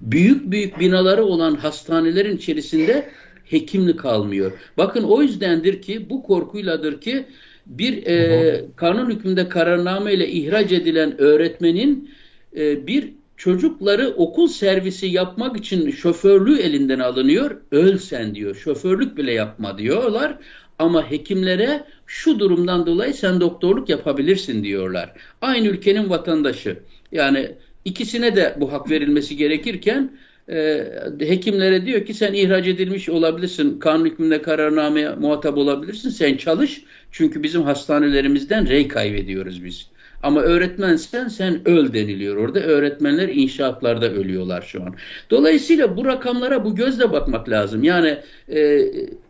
Büyük 0.00 0.50
büyük 0.50 0.80
binaları 0.80 1.24
olan 1.24 1.54
hastanelerin 1.54 2.36
içerisinde 2.36 3.10
hekimli 3.44 3.96
kalmıyor. 3.96 4.52
Bakın 4.76 5.04
o 5.04 5.22
yüzdendir 5.22 5.82
ki 5.82 6.10
bu 6.10 6.22
korkuyladır 6.22 7.00
ki 7.00 7.26
bir 7.66 8.06
e, 8.06 8.64
kanun 8.76 9.10
hükmünde 9.10 9.48
kararname 9.48 10.14
ile 10.14 10.28
ihraç 10.28 10.72
edilen 10.72 11.20
öğretmenin 11.20 12.10
e, 12.56 12.86
bir 12.86 13.12
çocukları 13.36 14.08
okul 14.08 14.48
servisi 14.48 15.06
yapmak 15.06 15.56
için 15.56 15.90
şoförlüğü 15.90 16.58
elinden 16.58 16.98
alınıyor. 16.98 17.56
Öl 17.70 17.98
sen 17.98 18.34
diyor. 18.34 18.54
Şoförlük 18.54 19.16
bile 19.16 19.32
yapma 19.32 19.78
diyorlar. 19.78 20.38
Ama 20.78 21.10
hekimlere 21.10 21.84
şu 22.06 22.38
durumdan 22.38 22.86
dolayı 22.86 23.14
sen 23.14 23.40
doktorluk 23.40 23.88
yapabilirsin 23.88 24.64
diyorlar. 24.64 25.12
Aynı 25.40 25.66
ülkenin 25.66 26.10
vatandaşı. 26.10 26.78
Yani 27.12 27.50
ikisine 27.84 28.36
de 28.36 28.56
bu 28.60 28.72
hak 28.72 28.90
verilmesi 28.90 29.36
gerekirken 29.36 30.12
e, 30.48 30.86
hekimlere 31.18 31.86
diyor 31.86 32.06
ki 32.06 32.14
sen 32.14 32.32
ihraç 32.34 32.66
edilmiş 32.66 33.08
olabilirsin. 33.08 33.78
Kanun 33.78 34.04
hükmünde 34.04 34.42
kararnameye 34.42 35.10
muhatap 35.10 35.56
olabilirsin. 35.56 36.10
Sen 36.10 36.36
çalış. 36.36 36.82
Çünkü 37.10 37.42
bizim 37.42 37.62
hastanelerimizden 37.62 38.68
rey 38.68 38.88
kaybediyoruz 38.88 39.64
biz. 39.64 39.90
Ama 40.22 40.40
öğretmensen 40.40 41.28
sen 41.28 41.68
öl 41.68 41.92
deniliyor 41.92 42.36
orada. 42.36 42.60
Öğretmenler 42.60 43.28
inşaatlarda 43.28 44.10
ölüyorlar 44.10 44.62
şu 44.62 44.82
an. 44.82 44.94
Dolayısıyla 45.30 45.96
bu 45.96 46.04
rakamlara 46.04 46.64
bu 46.64 46.74
gözle 46.74 47.12
bakmak 47.12 47.48
lazım. 47.48 47.84
Yani 47.84 48.18
e, 48.48 48.82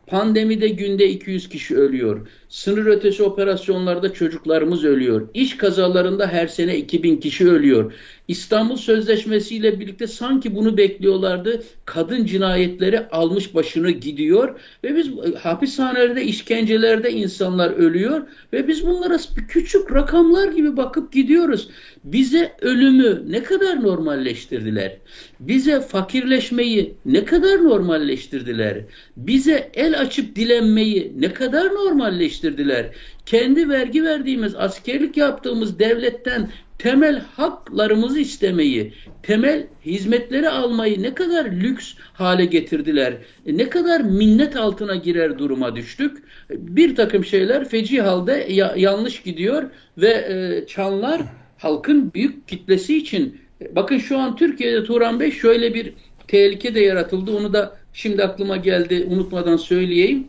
Pandemide 0.06 0.68
günde 0.68 1.08
200 1.08 1.48
kişi 1.48 1.76
ölüyor. 1.76 2.28
Sınır 2.48 2.86
ötesi 2.86 3.22
operasyonlarda 3.22 4.12
çocuklarımız 4.12 4.84
ölüyor. 4.84 5.28
İş 5.34 5.56
kazalarında 5.56 6.26
her 6.26 6.46
sene 6.46 6.76
2000 6.76 7.16
kişi 7.16 7.48
ölüyor. 7.48 7.92
İstanbul 8.28 8.76
Sözleşmesi 8.76 9.56
ile 9.56 9.80
birlikte 9.80 10.06
sanki 10.06 10.54
bunu 10.54 10.76
bekliyorlardı. 10.76 11.62
Kadın 11.84 12.24
cinayetleri 12.24 13.08
almış 13.08 13.54
başını 13.54 13.90
gidiyor 13.90 14.60
ve 14.84 14.96
biz 14.96 15.10
hapishanelerde, 15.42 16.24
işkencelerde 16.24 17.10
insanlar 17.10 17.70
ölüyor 17.70 18.22
ve 18.52 18.68
biz 18.68 18.86
bunlara 18.86 19.16
küçük 19.48 19.92
rakamlar 19.92 20.52
gibi 20.52 20.76
bakıp 20.76 21.12
gidiyoruz. 21.12 21.68
Bize 22.06 22.52
ölümü 22.60 23.22
ne 23.28 23.42
kadar 23.42 23.82
normalleştirdiler? 23.82 24.96
Bize 25.40 25.80
fakirleşmeyi 25.80 26.94
ne 27.04 27.24
kadar 27.24 27.64
normalleştirdiler? 27.64 28.78
Bize 29.16 29.70
el 29.74 30.00
açıp 30.00 30.36
dilenmeyi 30.36 31.12
ne 31.18 31.32
kadar 31.32 31.64
normalleştirdiler? 31.64 32.86
Kendi 33.26 33.68
vergi 33.68 34.04
verdiğimiz, 34.04 34.54
askerlik 34.54 35.16
yaptığımız 35.16 35.78
devletten 35.78 36.48
temel 36.78 37.22
haklarımızı 37.36 38.20
istemeyi, 38.20 38.92
temel 39.22 39.66
hizmetleri 39.86 40.48
almayı 40.48 41.02
ne 41.02 41.14
kadar 41.14 41.44
lüks 41.44 41.94
hale 42.12 42.44
getirdiler. 42.44 43.14
E, 43.46 43.56
ne 43.56 43.68
kadar 43.68 44.00
minnet 44.00 44.56
altına 44.56 44.96
girer 44.96 45.38
duruma 45.38 45.76
düştük. 45.76 46.16
Bir 46.50 46.96
takım 46.96 47.24
şeyler 47.24 47.68
feci 47.68 48.02
halde 48.02 48.46
ya, 48.50 48.74
yanlış 48.76 49.22
gidiyor 49.22 49.70
ve 49.98 50.08
e, 50.08 50.66
çanlar 50.66 51.22
halkın 51.66 52.12
büyük 52.14 52.48
kitlesi 52.48 52.96
için 52.96 53.40
bakın 53.70 53.98
şu 53.98 54.18
an 54.18 54.36
Türkiye'de 54.36 54.84
Turan 54.84 55.20
Bey 55.20 55.30
şöyle 55.30 55.74
bir 55.74 55.92
tehlike 56.28 56.74
de 56.74 56.80
yaratıldı. 56.80 57.36
Onu 57.36 57.52
da 57.52 57.76
şimdi 57.92 58.24
aklıma 58.24 58.56
geldi 58.56 59.06
unutmadan 59.10 59.56
söyleyeyim. 59.56 60.28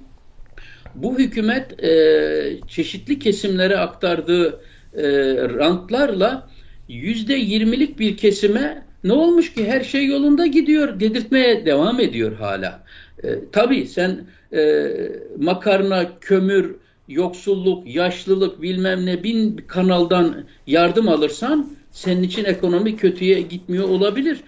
Bu 0.95 1.19
hükümet 1.19 1.83
e, 1.83 2.59
çeşitli 2.67 3.19
kesimlere 3.19 3.77
aktardığı 3.77 4.61
e, 4.93 5.07
rantlarla 5.37 6.49
yüzde 6.89 7.33
yirmilik 7.33 7.99
bir 7.99 8.17
kesime 8.17 8.83
ne 9.03 9.13
olmuş 9.13 9.53
ki 9.53 9.67
her 9.67 9.81
şey 9.81 10.05
yolunda 10.05 10.45
gidiyor 10.45 10.99
dedirtmeye 10.99 11.65
devam 11.65 11.99
ediyor 11.99 12.35
hala. 12.35 12.83
E, 13.23 13.27
tabii 13.51 13.87
sen 13.87 14.17
e, 14.53 14.91
makarna, 15.37 16.19
kömür, 16.21 16.75
yoksulluk, 17.07 17.95
yaşlılık 17.95 18.61
bilmem 18.61 19.05
ne 19.05 19.23
bin 19.23 19.57
kanaldan 19.57 20.45
yardım 20.67 21.09
alırsan 21.09 21.69
senin 21.91 22.23
için 22.23 22.45
ekonomi 22.45 22.97
kötüye 22.97 23.41
gitmiyor 23.41 23.89
olabilir. 23.89 24.39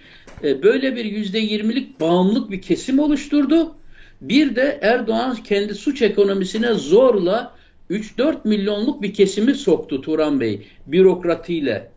E, 0.44 0.62
böyle 0.62 0.96
bir 0.96 1.04
yüzde 1.04 1.38
yirmilik 1.38 2.00
bağımlılık 2.00 2.50
bir 2.50 2.62
kesim 2.62 2.98
oluşturdu. 2.98 3.74
Bir 4.20 4.56
de 4.56 4.78
Erdoğan 4.82 5.36
kendi 5.36 5.74
suç 5.74 6.02
ekonomisine 6.02 6.74
zorla 6.74 7.54
3-4 7.90 8.36
milyonluk 8.44 9.02
bir 9.02 9.14
kesimi 9.14 9.54
soktu 9.54 10.00
Turan 10.00 10.40
Bey. 10.40 10.66
Bürokratiyle, 10.86 11.90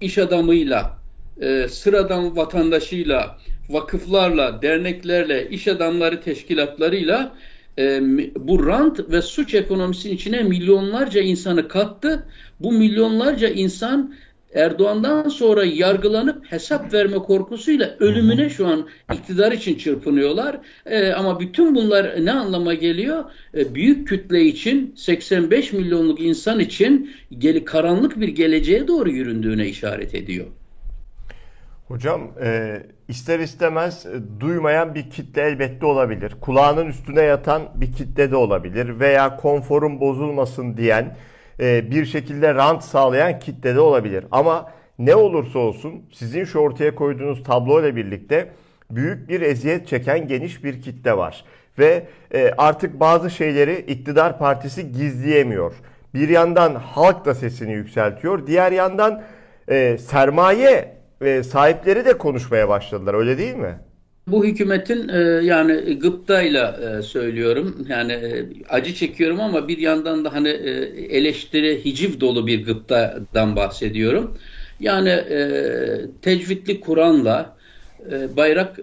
iş 0.00 0.18
adamıyla, 0.18 0.98
e, 1.40 1.68
sıradan 1.68 2.36
vatandaşıyla, 2.36 3.38
vakıflarla, 3.70 4.62
derneklerle, 4.62 5.48
iş 5.50 5.68
adamları 5.68 6.20
teşkilatlarıyla 6.20 7.34
e, 7.78 8.00
bu 8.36 8.66
rant 8.66 9.10
ve 9.10 9.22
suç 9.22 9.54
ekonomisinin 9.54 10.14
içine 10.14 10.42
milyonlarca 10.42 11.20
insanı 11.20 11.68
kattı. 11.68 12.26
Bu 12.60 12.72
milyonlarca 12.72 13.48
insan 13.48 14.14
Erdoğan'dan 14.54 15.28
sonra 15.28 15.64
yargılanıp 15.64 16.52
hesap 16.52 16.92
verme 16.92 17.16
korkusuyla 17.16 17.96
ölümüne 18.00 18.50
şu 18.50 18.66
an 18.66 18.88
iktidar 19.14 19.52
için 19.52 19.78
çırpınıyorlar. 19.78 20.60
Ee, 20.86 21.12
ama 21.12 21.40
bütün 21.40 21.74
bunlar 21.74 22.24
ne 22.24 22.32
anlama 22.32 22.74
geliyor? 22.74 23.24
Ee, 23.54 23.74
büyük 23.74 24.08
kütle 24.08 24.44
için 24.44 24.94
85 24.96 25.72
milyonluk 25.72 26.20
insan 26.20 26.60
için 26.60 27.10
geli 27.38 27.64
karanlık 27.64 28.20
bir 28.20 28.28
geleceğe 28.28 28.88
doğru 28.88 29.10
yüründüğüne 29.10 29.68
işaret 29.68 30.14
ediyor. 30.14 30.46
Hocam 31.88 32.30
e, 32.42 32.82
ister 33.08 33.38
istemez 33.38 34.06
e, 34.06 34.40
duymayan 34.40 34.94
bir 34.94 35.10
kitle 35.10 35.42
elbette 35.42 35.86
olabilir. 35.86 36.34
Kulağının 36.40 36.86
üstüne 36.86 37.22
yatan 37.22 37.62
bir 37.74 37.92
kitle 37.92 38.30
de 38.30 38.36
olabilir 38.36 39.00
veya 39.00 39.36
konforun 39.36 40.00
bozulmasın 40.00 40.76
diyen 40.76 41.16
e, 41.60 41.90
bir 41.90 42.06
şekilde 42.06 42.54
rant 42.54 42.84
sağlayan 42.84 43.38
kitlede 43.38 43.80
olabilir. 43.80 44.24
Ama 44.30 44.72
ne 44.98 45.14
olursa 45.14 45.58
olsun 45.58 46.02
sizin 46.12 46.44
şu 46.44 46.58
ortaya 46.58 46.94
koyduğunuz 46.94 47.42
tablo 47.42 47.80
ile 47.80 47.96
birlikte 47.96 48.48
büyük 48.90 49.28
bir 49.28 49.40
eziyet 49.40 49.88
çeken 49.88 50.28
geniş 50.28 50.64
bir 50.64 50.82
kitle 50.82 51.16
var. 51.16 51.44
Ve 51.78 52.06
e, 52.34 52.52
artık 52.58 53.00
bazı 53.00 53.30
şeyleri 53.30 53.78
iktidar 53.78 54.38
partisi 54.38 54.92
gizleyemiyor. 54.92 55.74
Bir 56.14 56.28
yandan 56.28 56.74
halk 56.74 57.24
da 57.24 57.34
sesini 57.34 57.72
yükseltiyor. 57.72 58.46
Diğer 58.46 58.72
yandan 58.72 59.22
e, 61.20 61.42
sahipleri 61.42 62.04
de 62.04 62.18
konuşmaya 62.18 62.68
başladılar 62.68 63.14
öyle 63.14 63.38
değil 63.38 63.54
mi? 63.54 63.78
Bu 64.26 64.44
hükümetin 64.44 65.08
e, 65.08 65.18
yani 65.44 65.98
gıptayla 65.98 66.80
e, 66.98 67.02
söylüyorum 67.02 67.86
yani 67.88 68.12
e, 68.12 68.46
acı 68.68 68.94
çekiyorum 68.94 69.40
ama 69.40 69.68
bir 69.68 69.78
yandan 69.78 70.24
da 70.24 70.32
hani 70.32 70.48
e, 70.48 70.70
eleştiri 71.16 71.84
hiciv 71.84 72.20
dolu 72.20 72.46
bir 72.46 72.66
gıptadan 72.66 73.56
bahsediyorum. 73.56 74.38
Yani 74.80 75.08
e, 75.08 75.40
tecvidli 76.22 76.80
Kur'an'la 76.80 77.56
e, 78.12 78.36
bayrak 78.36 78.78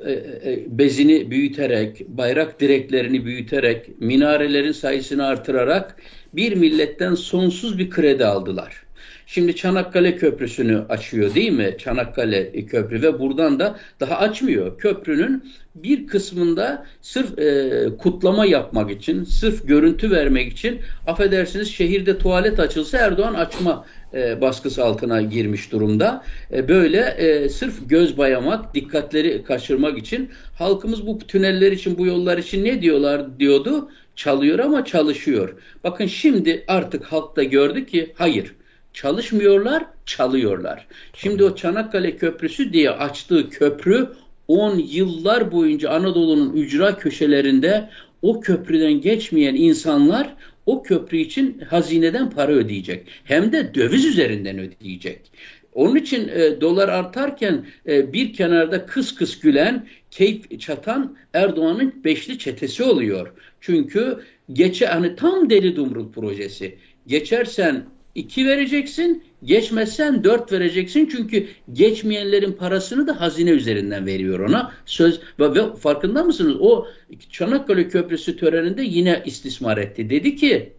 bezini 0.67 1.32
büyüterek, 1.32 2.08
bayrak 2.08 2.60
direklerini 2.60 3.26
büyüterek, 3.26 4.02
minarelerin 4.02 4.71
sayısını 4.71 5.28
artırarak 5.28 5.95
bir 6.34 6.56
milletten 6.56 7.15
sonsuz 7.15 7.78
bir 7.78 7.89
kredi 7.89 8.26
aldılar. 8.26 8.85
Şimdi 9.28 9.56
Çanakkale 9.56 10.16
Köprüsü'nü 10.16 10.78
açıyor 10.90 11.36
değil 11.36 11.52
mi? 11.52 11.76
Çanakkale 11.78 12.66
Köprü 12.66 13.02
ve 13.02 13.20
buradan 13.20 13.60
da 13.60 13.80
daha 14.00 14.18
açmıyor. 14.18 14.78
Köprünün 14.78 15.44
bir 15.76 16.08
kısmında 16.08 16.86
sırf 17.02 17.40
e, 17.40 17.90
kutlama 17.98 18.46
yapmak 18.46 18.92
için, 18.92 19.24
sırf 19.24 19.68
görüntü 19.68 20.12
vermek 20.12 20.52
için 20.52 20.80
affedersiniz 21.08 21.74
şehirde 21.74 22.18
tuvalet 22.18 22.60
açılsa 22.60 22.98
Erdoğan 22.98 23.34
açma 23.34 23.86
e, 24.14 24.42
baskısı 24.42 24.86
altına 24.86 25.22
girmiş 25.22 25.72
durumda. 25.72 26.24
E, 26.54 26.68
böyle 26.68 27.00
e, 27.00 27.50
sırf 27.50 27.90
göz 27.90 28.18
bayamak, 28.18 28.76
dikkatleri 28.76 29.44
kaçırmak 29.44 29.98
için 29.98 30.30
halkımız 30.58 31.08
bu 31.08 31.18
tüneller 31.20 31.72
için, 31.72 31.98
bu 31.98 32.06
yollar 32.06 32.38
için 32.38 32.66
ne 32.66 32.82
diyorlar 32.82 33.40
diyordu? 33.40 33.90
Çalıyor 34.16 34.60
ama 34.60 34.86
çalışıyor. 34.86 35.56
Bakın 35.84 36.06
şimdi 36.06 36.64
artık 36.68 37.06
halk 37.06 37.36
da 37.36 37.44
gördü 37.44 37.86
ki 37.86 38.14
hayır 38.16 38.54
Çalışmıyorlar, 38.96 39.86
çalıyorlar. 40.06 40.88
Şimdi 41.14 41.44
o 41.44 41.56
Çanakkale 41.56 42.18
Köprüsü 42.18 42.74
diye 42.74 42.92
açtığı 42.92 43.50
köprü 43.50 44.10
10 44.48 44.78
yıllar 44.78 45.52
boyunca 45.52 45.90
Anadolu'nun 45.90 46.54
ücra 46.54 46.98
köşelerinde 46.98 47.90
o 48.22 48.42
köprüden 48.42 49.02
geçmeyen 49.02 49.56
insanlar 49.56 50.36
o 50.66 50.84
köprü 50.84 51.18
için 51.18 51.60
hazineden 51.60 52.30
para 52.30 52.52
ödeyecek. 52.52 53.08
Hem 53.24 53.52
de 53.52 53.76
döviz 53.76 54.06
üzerinden 54.06 54.60
ödeyecek. 54.60 55.32
Onun 55.74 55.96
için 55.96 56.28
e, 56.28 56.62
dolar 56.62 56.90
artarken 56.90 57.66
e, 57.88 58.14
bir 58.14 58.34
kenarda 58.34 58.86
kıs 58.86 59.16
kıs 59.16 59.40
gülen, 59.40 59.88
keyif 60.12 60.60
çatan 60.60 61.18
Erdoğan'ın 61.34 62.04
beşli 62.04 62.40
çetesi 62.40 62.84
oluyor. 62.84 63.32
Çünkü 63.62 64.20
geçe 64.54 64.86
hani 64.86 65.16
tam 65.16 65.50
deli 65.50 65.76
dumrul 65.76 66.12
projesi. 66.12 66.78
Geçersen 67.08 67.86
2 68.15 68.45
vereceksin. 68.45 69.23
Geçmezsen 69.43 70.23
4 70.23 70.51
vereceksin. 70.51 71.10
Çünkü 71.12 71.47
geçmeyenlerin 71.73 72.51
parasını 72.51 73.08
da 73.08 73.21
hazine 73.21 73.49
üzerinden 73.49 74.06
veriyor 74.06 74.39
ona. 74.39 74.71
Söz 74.86 75.21
ve, 75.39 75.56
ve 75.56 75.75
farkında 75.75 76.23
mısınız? 76.23 76.56
O 76.60 76.88
Çanakkale 77.32 77.88
Köprüsü 77.88 78.38
töreninde 78.38 78.84
yine 78.84 79.23
istismar 79.25 79.78
etti. 79.78 80.10
Dedi 80.10 80.36
ki 80.36 80.73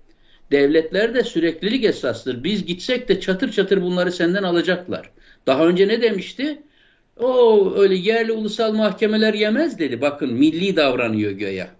devletler 0.50 1.14
de 1.14 1.24
süreklilik 1.24 1.84
esastır. 1.84 2.44
Biz 2.44 2.66
gitsek 2.66 3.08
de 3.08 3.20
çatır 3.20 3.52
çatır 3.52 3.82
bunları 3.82 4.12
senden 4.12 4.42
alacaklar. 4.42 5.10
Daha 5.46 5.66
önce 5.66 5.88
ne 5.88 6.02
demişti? 6.02 6.62
O 7.16 7.72
öyle 7.76 7.94
yerli 7.94 8.32
ulusal 8.32 8.72
mahkemeler 8.72 9.34
yemez 9.34 9.78
dedi. 9.78 10.00
Bakın 10.00 10.34
milli 10.34 10.76
davranıyor 10.76 11.30
göya. 11.30 11.70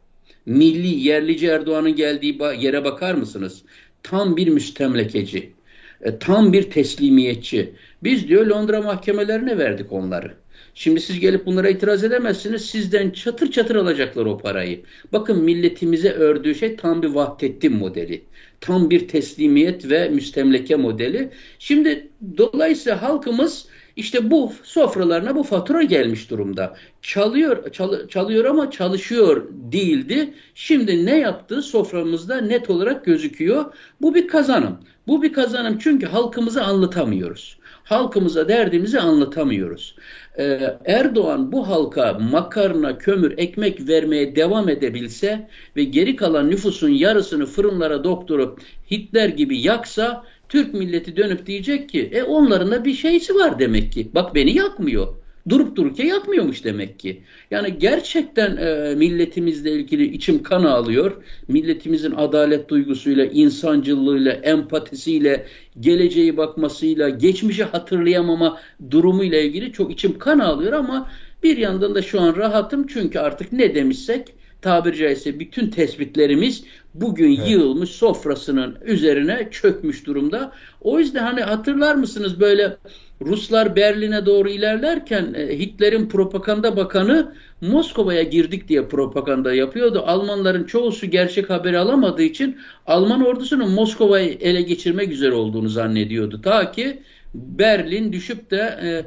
Milli 0.46 1.08
yerlici 1.08 1.46
Erdoğan'ın 1.46 1.96
geldiği 1.96 2.38
yere 2.58 2.84
bakar 2.84 3.14
mısınız? 3.14 3.62
Tam 4.06 4.36
bir 4.36 4.48
müstemlekeci, 4.48 5.52
e, 6.00 6.18
tam 6.18 6.52
bir 6.52 6.70
teslimiyetçi. 6.70 7.72
Biz 8.02 8.28
diyor 8.28 8.46
Londra 8.46 8.82
mahkemelerine 8.82 9.58
verdik 9.58 9.92
onları. 9.92 10.34
Şimdi 10.74 11.00
siz 11.00 11.20
gelip 11.20 11.46
bunlara 11.46 11.68
itiraz 11.68 12.04
edemezsiniz. 12.04 12.64
Sizden 12.64 13.10
çatır 13.10 13.50
çatır 13.50 13.76
alacaklar 13.76 14.26
o 14.26 14.38
parayı. 14.38 14.80
Bakın 15.12 15.44
milletimize 15.44 16.10
ördüğü 16.10 16.54
şey 16.54 16.76
tam 16.76 17.02
bir 17.02 17.08
Vahdettin 17.08 17.76
modeli. 17.76 18.22
Tam 18.60 18.90
bir 18.90 19.08
teslimiyet 19.08 19.90
ve 19.90 20.08
müstemleke 20.08 20.76
modeli. 20.76 21.30
Şimdi 21.58 22.08
dolayısıyla 22.36 23.02
halkımız 23.02 23.68
İşte 23.96 24.30
bu 24.30 24.52
sofralarına 24.62 25.36
bu 25.36 25.42
fatura 25.42 25.82
gelmiş 25.82 26.30
durumda. 26.30 26.76
Çalıyor, 27.02 27.72
çal, 27.72 28.08
çalıyor 28.08 28.44
ama 28.44 28.70
çalışıyor 28.70 29.48
değildi. 29.50 30.34
Şimdi 30.54 31.06
ne 31.06 31.18
yaptığı 31.18 31.62
soframızda 31.62 32.40
net 32.40 32.70
olarak 32.70 33.04
gözüküyor. 33.04 33.64
Bu 34.00 34.14
bir 34.14 34.28
kazanım. 34.28 34.78
Bu 35.06 35.22
bir 35.22 35.32
kazanım 35.32 35.78
çünkü 35.78 36.06
halkımızı 36.06 36.62
anlatamıyoruz. 36.64 37.58
Halkımıza 37.84 38.48
derdimizi 38.48 39.00
anlatamıyoruz. 39.00 39.96
Ee, 40.38 40.76
Erdoğan 40.84 41.52
bu 41.52 41.68
halka 41.68 42.18
makarna, 42.32 42.98
kömür, 42.98 43.34
ekmek 43.38 43.88
vermeye 43.88 44.36
devam 44.36 44.68
edebilse 44.68 45.48
ve 45.76 45.84
geri 45.84 46.16
kalan 46.16 46.50
nüfusun 46.50 46.88
yarısını 46.88 47.46
fırınlara 47.46 48.04
doktorup 48.04 48.60
Hitler 48.90 49.28
gibi 49.28 49.60
yaksa 49.60 50.24
Türk 50.48 50.74
milleti 50.74 51.16
dönüp 51.16 51.46
diyecek 51.46 51.88
ki 51.88 52.10
e 52.12 52.22
onların 52.22 52.70
da 52.70 52.84
bir 52.84 52.94
şeysi 52.94 53.34
var 53.34 53.58
demek 53.58 53.92
ki. 53.92 54.08
Bak 54.14 54.34
beni 54.34 54.56
yakmıyor. 54.56 55.08
Durup 55.48 55.76
dururken 55.76 56.06
yakmıyormuş 56.06 56.64
demek 56.64 56.98
ki. 56.98 57.22
Yani 57.50 57.78
gerçekten 57.78 58.56
e, 58.56 58.94
milletimizle 58.94 59.72
ilgili 59.72 60.14
içim 60.14 60.42
kan 60.42 60.64
ağlıyor. 60.64 61.12
Milletimizin 61.48 62.10
adalet 62.16 62.68
duygusuyla, 62.68 63.24
insancılığıyla, 63.24 64.32
empatisiyle, 64.32 65.46
geleceği 65.80 66.36
bakmasıyla, 66.36 67.08
geçmişi 67.08 67.64
hatırlayamama 67.64 68.60
durumuyla 68.90 69.38
ilgili 69.38 69.72
çok 69.72 69.92
içim 69.92 70.18
kan 70.18 70.38
ağlıyor 70.38 70.72
ama 70.72 71.10
bir 71.42 71.56
yandan 71.56 71.94
da 71.94 72.02
şu 72.02 72.20
an 72.20 72.36
rahatım 72.36 72.86
çünkü 72.86 73.18
artık 73.18 73.52
ne 73.52 73.74
demişsek 73.74 74.34
tabiri 74.66 74.96
caizse 74.96 75.40
bütün 75.40 75.70
tespitlerimiz 75.70 76.64
bugün 76.94 77.36
evet. 77.36 77.48
yığılmış 77.48 77.90
sofrasının 77.90 78.78
üzerine 78.84 79.48
çökmüş 79.50 80.06
durumda. 80.06 80.52
O 80.80 80.98
yüzden 80.98 81.22
hani 81.22 81.40
hatırlar 81.40 81.94
mısınız 81.94 82.40
böyle 82.40 82.76
Ruslar 83.20 83.76
Berlin'e 83.76 84.26
doğru 84.26 84.48
ilerlerken 84.48 85.34
e, 85.34 85.58
Hitler'in 85.58 86.08
propaganda 86.08 86.76
bakanı 86.76 87.34
Moskova'ya 87.60 88.22
girdik 88.22 88.68
diye 88.68 88.88
propaganda 88.88 89.54
yapıyordu. 89.54 90.02
Almanların 90.06 90.64
çoğusu 90.64 91.06
gerçek 91.06 91.50
haberi 91.50 91.78
alamadığı 91.78 92.22
için 92.22 92.56
Alman 92.86 93.26
ordusunun 93.26 93.70
Moskova'yı 93.70 94.36
ele 94.40 94.62
geçirmek 94.62 95.12
üzere 95.12 95.34
olduğunu 95.34 95.68
zannediyordu. 95.68 96.40
Ta 96.42 96.72
ki 96.72 97.02
Berlin 97.34 98.12
düşüp 98.12 98.50
de 98.50 98.78
e, 98.82 98.88
e, 98.88 99.04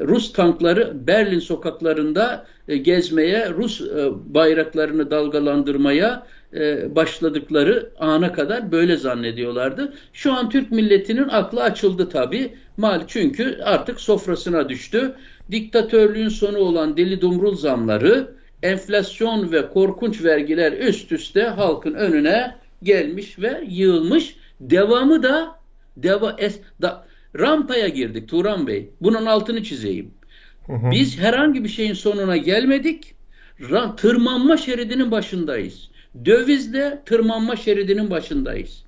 Rus 0.00 0.32
tankları 0.32 1.06
Berlin 1.06 1.38
sokaklarında 1.38 2.46
e, 2.68 2.76
gezmeye, 2.76 3.50
Rus 3.50 3.80
e, 3.80 4.10
bayraklarını 4.34 5.10
dalgalandırmaya 5.10 6.26
e, 6.54 6.94
başladıkları 6.96 7.90
ana 7.98 8.32
kadar 8.32 8.72
böyle 8.72 8.96
zannediyorlardı. 8.96 9.92
Şu 10.12 10.32
an 10.32 10.50
Türk 10.50 10.70
milletinin 10.70 11.28
aklı 11.28 11.62
açıldı 11.62 12.08
tabi. 12.08 12.54
Mal 12.76 13.00
çünkü 13.06 13.60
artık 13.64 14.00
sofrasına 14.00 14.68
düştü. 14.68 15.14
Diktatörlüğün 15.50 16.28
sonu 16.28 16.58
olan 16.58 16.96
deli 16.96 17.20
dumrul 17.20 17.56
zamları, 17.56 18.28
enflasyon 18.62 19.52
ve 19.52 19.68
korkunç 19.68 20.24
vergiler 20.24 20.72
üst 20.72 21.12
üste 21.12 21.42
halkın 21.42 21.94
önüne 21.94 22.54
gelmiş 22.82 23.38
ve 23.38 23.64
yığılmış. 23.68 24.36
Devamı 24.60 25.22
da 25.22 25.58
deva 25.96 26.36
es, 26.38 26.60
da, 26.82 27.07
rampaya 27.38 27.88
girdik 27.88 28.28
Turan 28.28 28.66
Bey. 28.66 28.90
Bunun 29.00 29.26
altını 29.26 29.62
çizeyim. 29.62 30.10
Hı 30.66 30.72
hı. 30.72 30.90
Biz 30.90 31.18
herhangi 31.18 31.64
bir 31.64 31.68
şeyin 31.68 31.94
sonuna 31.94 32.36
gelmedik. 32.36 33.14
Tırmanma 33.96 34.56
şeridinin 34.56 35.10
başındayız. 35.10 35.88
Dövizde 36.24 37.02
tırmanma 37.06 37.56
şeridinin 37.56 38.10
başındayız. 38.10 38.84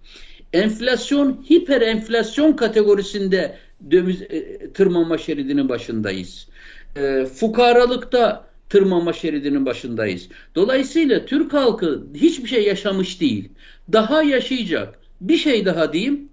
Enflasyon, 0.52 1.44
hiper 1.50 1.80
enflasyon 1.80 2.52
kategorisinde 2.52 3.56
döviz, 3.90 4.22
e, 4.22 4.72
tırmanma 4.72 5.18
şeridinin 5.18 5.68
başındayız. 5.68 6.48
E, 6.96 7.24
fukaralıkta 7.24 8.50
tırmanma 8.68 9.12
şeridinin 9.12 9.66
başındayız. 9.66 10.28
Dolayısıyla 10.54 11.24
Türk 11.24 11.52
halkı 11.52 12.06
hiçbir 12.14 12.48
şey 12.48 12.64
yaşamış 12.64 13.20
değil. 13.20 13.48
Daha 13.92 14.22
yaşayacak. 14.22 14.98
Bir 15.20 15.36
şey 15.36 15.64
daha 15.64 15.92
diyeyim. 15.92 16.29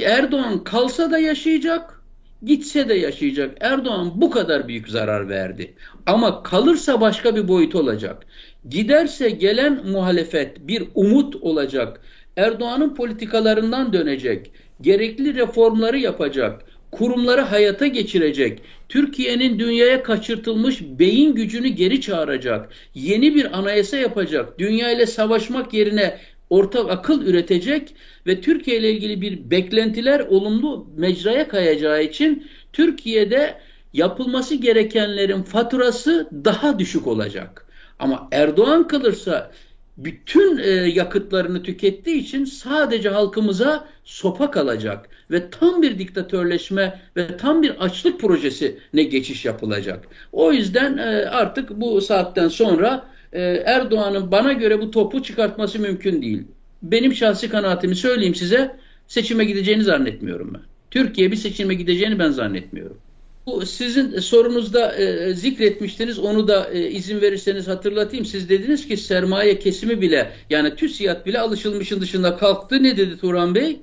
Erdoğan 0.00 0.64
kalsa 0.64 1.10
da 1.10 1.18
yaşayacak, 1.18 2.02
gitse 2.42 2.88
de 2.88 2.94
yaşayacak. 2.94 3.56
Erdoğan 3.60 4.12
bu 4.14 4.30
kadar 4.30 4.68
büyük 4.68 4.88
zarar 4.88 5.28
verdi. 5.28 5.74
Ama 6.06 6.42
kalırsa 6.42 7.00
başka 7.00 7.36
bir 7.36 7.48
boyut 7.48 7.74
olacak. 7.74 8.26
Giderse 8.68 9.30
gelen 9.30 9.86
muhalefet 9.86 10.68
bir 10.68 10.82
umut 10.94 11.36
olacak. 11.36 12.00
Erdoğan'ın 12.36 12.94
politikalarından 12.94 13.92
dönecek. 13.92 14.50
Gerekli 14.80 15.34
reformları 15.34 15.98
yapacak. 15.98 16.62
Kurumları 16.90 17.40
hayata 17.40 17.86
geçirecek. 17.86 18.60
Türkiye'nin 18.88 19.58
dünyaya 19.58 20.02
kaçırtılmış 20.02 20.82
beyin 20.82 21.34
gücünü 21.34 21.68
geri 21.68 22.00
çağıracak. 22.00 22.68
Yeni 22.94 23.34
bir 23.34 23.58
anayasa 23.58 23.96
yapacak. 23.96 24.58
Dünya 24.58 24.90
ile 24.90 25.06
savaşmak 25.06 25.74
yerine 25.74 26.18
ortak 26.52 26.90
akıl 26.90 27.26
üretecek 27.26 27.94
ve 28.26 28.40
Türkiye 28.40 28.78
ile 28.78 28.90
ilgili 28.90 29.20
bir 29.20 29.50
beklentiler 29.50 30.20
olumlu 30.20 30.86
mecraya 30.96 31.48
kayacağı 31.48 32.02
için 32.02 32.46
Türkiye'de 32.72 33.58
yapılması 33.92 34.54
gerekenlerin 34.54 35.42
faturası 35.42 36.28
daha 36.32 36.78
düşük 36.78 37.06
olacak. 37.06 37.66
Ama 37.98 38.28
Erdoğan 38.32 38.88
kalırsa 38.88 39.50
bütün 39.96 40.58
e, 40.58 40.70
yakıtlarını 40.70 41.62
tükettiği 41.62 42.16
için 42.16 42.44
sadece 42.44 43.08
halkımıza 43.08 43.88
sopa 44.04 44.50
kalacak 44.50 45.08
ve 45.30 45.50
tam 45.50 45.82
bir 45.82 45.98
diktatörleşme 45.98 47.00
ve 47.16 47.36
tam 47.36 47.62
bir 47.62 47.84
açlık 47.84 48.20
projesi 48.20 48.78
ne 48.92 49.02
geçiş 49.02 49.44
yapılacak. 49.44 50.04
O 50.32 50.52
yüzden 50.52 50.98
e, 50.98 51.26
artık 51.26 51.70
bu 51.70 52.00
saatten 52.00 52.48
sonra 52.48 53.11
e, 53.32 53.40
Erdoğan'ın 53.66 54.30
bana 54.30 54.52
göre 54.52 54.80
bu 54.80 54.90
topu 54.90 55.22
çıkartması 55.22 55.78
mümkün 55.78 56.22
değil. 56.22 56.42
Benim 56.82 57.14
şahsi 57.14 57.48
kanaatimi 57.48 57.96
söyleyeyim 57.96 58.34
size 58.34 58.76
seçime 59.08 59.44
gideceğini 59.44 59.84
zannetmiyorum 59.84 60.54
ben. 60.54 60.60
Türkiye 60.90 61.32
bir 61.32 61.36
seçime 61.36 61.74
gideceğini 61.74 62.18
ben 62.18 62.30
zannetmiyorum. 62.30 62.98
Bu 63.46 63.66
sizin 63.66 64.18
sorunuzda 64.18 64.96
e, 64.96 65.34
zikretmiştiniz. 65.34 66.18
Onu 66.18 66.48
da 66.48 66.70
e, 66.70 66.90
izin 66.90 67.20
verirseniz 67.20 67.68
hatırlatayım. 67.68 68.24
Siz 68.24 68.48
dediniz 68.48 68.88
ki 68.88 68.96
sermaye 68.96 69.58
kesimi 69.58 70.00
bile 70.00 70.32
yani 70.50 70.76
TÜSİAD 70.76 71.26
bile 71.26 71.40
alışılmışın 71.40 72.00
dışında 72.00 72.36
kalktı. 72.36 72.82
Ne 72.82 72.96
dedi 72.96 73.18
Turan 73.18 73.54
Bey? 73.54 73.80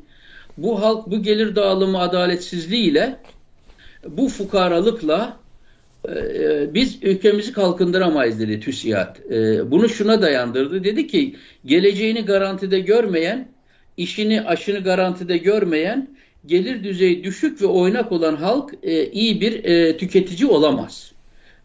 Bu 0.57 0.81
halk 0.81 1.07
bu 1.07 1.23
gelir 1.23 1.55
dağılımı 1.55 1.99
adaletsizliğiyle 1.99 3.19
bu 4.07 4.29
fukaralıkla 4.29 5.38
biz 6.73 6.99
ülkemizi 7.01 7.53
kalkındıramayız 7.53 8.39
dedi 8.39 8.59
TÜSİAD. 8.59 9.15
E, 9.31 9.71
bunu 9.71 9.89
şuna 9.89 10.21
dayandırdı. 10.21 10.83
Dedi 10.83 11.07
ki 11.07 11.35
geleceğini 11.65 12.25
garantide 12.25 12.79
görmeyen, 12.79 13.47
işini 13.97 14.41
aşını 14.41 14.79
garantide 14.79 15.38
görmeyen 15.38 16.07
gelir 16.45 16.83
düzeyi 16.83 17.23
düşük 17.23 17.62
ve 17.62 17.65
oynak 17.65 18.12
olan 18.12 18.35
halk 18.35 18.73
e, 18.83 19.12
iyi 19.12 19.41
bir 19.41 19.63
e, 19.63 19.97
tüketici 19.97 20.49
olamaz. 20.49 21.12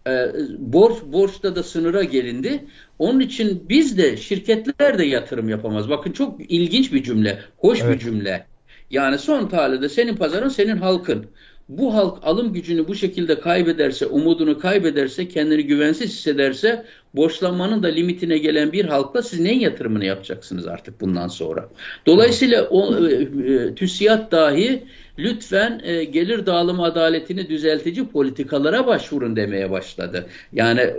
E, 0.07 0.27
borç 0.59 0.95
borçta 1.07 1.57
da 1.57 1.63
sınıra 1.63 2.05
gelindi. 2.05 2.65
Onun 2.99 3.21
için 3.21 3.67
biz 3.69 3.99
de 3.99 4.17
şirketler 4.17 4.99
de 4.99 5.05
yatırım 5.05 5.49
yapamaz. 5.49 5.89
Bakın 5.89 6.13
çok 6.13 6.51
ilginç 6.53 6.93
bir 6.93 7.03
cümle, 7.03 7.39
hoş 7.57 7.81
evet. 7.83 7.95
bir 7.95 7.99
cümle. 7.99 8.47
Yani 8.91 9.19
son 9.19 9.49
tahlilde 9.49 9.89
senin 9.89 10.17
pazarın 10.17 10.49
senin 10.49 10.77
halkın 10.77 11.27
bu 11.69 11.95
halk 11.95 12.19
alım 12.23 12.53
gücünü 12.53 12.89
bu 12.89 12.95
şekilde 12.95 13.41
kaybederse, 13.41 14.07
umudunu 14.07 14.59
kaybederse, 14.59 15.29
kendini 15.29 15.63
güvensiz 15.63 16.11
hissederse 16.11 16.85
borçlanmanın 17.15 17.83
da 17.83 17.89
limitine 17.89 18.39
gelen 18.39 18.73
bir 18.73 18.85
halkla 18.85 19.23
siz 19.23 19.41
neyin 19.41 19.61
yatırımını 19.61 20.05
yapacaksınız 20.05 20.67
artık 20.67 21.01
bundan 21.01 21.29
sonra? 21.29 21.69
Dolayısıyla 22.07 22.65
o, 22.65 23.09
e, 23.09 23.13
e, 23.13 23.75
TÜSİAD 23.75 24.33
dahi 24.33 24.83
lütfen 25.19 25.81
e, 25.85 26.05
gelir 26.05 26.47
dağılımı 26.47 26.85
adaletini 26.85 27.49
düzeltici 27.49 28.09
politikalara 28.09 28.87
başvurun 28.87 29.37
demeye 29.37 29.71
başladı. 29.71 30.27
Yani 30.53 30.81
e, 30.81 30.95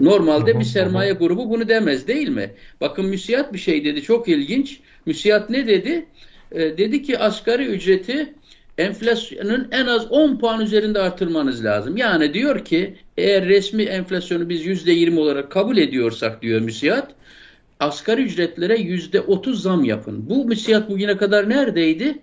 normalde 0.00 0.58
bir 0.58 0.64
sermaye 0.64 1.12
grubu 1.12 1.50
bunu 1.50 1.68
demez 1.68 2.06
değil 2.06 2.28
mi? 2.28 2.50
Bakın 2.80 3.06
müsiyat 3.06 3.52
bir 3.52 3.58
şey 3.58 3.84
dedi 3.84 4.02
çok 4.02 4.28
ilginç. 4.28 4.80
Müsiyat 5.06 5.50
ne 5.50 5.66
dedi? 5.66 6.06
E, 6.52 6.78
dedi 6.78 7.02
ki 7.02 7.18
asgari 7.18 7.66
ücreti 7.66 8.34
enflasyonun 8.78 9.68
en 9.70 9.86
az 9.86 10.10
10 10.10 10.38
puan 10.38 10.60
üzerinde 10.60 10.98
artırmanız 10.98 11.64
lazım. 11.64 11.96
Yani 11.96 12.34
diyor 12.34 12.64
ki 12.64 12.96
eğer 13.16 13.44
resmi 13.44 13.82
enflasyonu 13.82 14.48
biz 14.48 14.66
%20 14.66 15.18
olarak 15.18 15.50
kabul 15.50 15.76
ediyorsak 15.76 16.42
diyor 16.42 16.60
müsiyat 16.60 17.14
asgari 17.80 18.22
ücretlere 18.22 18.74
%30 18.76 19.54
zam 19.54 19.84
yapın. 19.84 20.30
Bu 20.30 20.44
müsiyat 20.44 20.90
bugüne 20.90 21.16
kadar 21.16 21.48
neredeydi? 21.48 22.18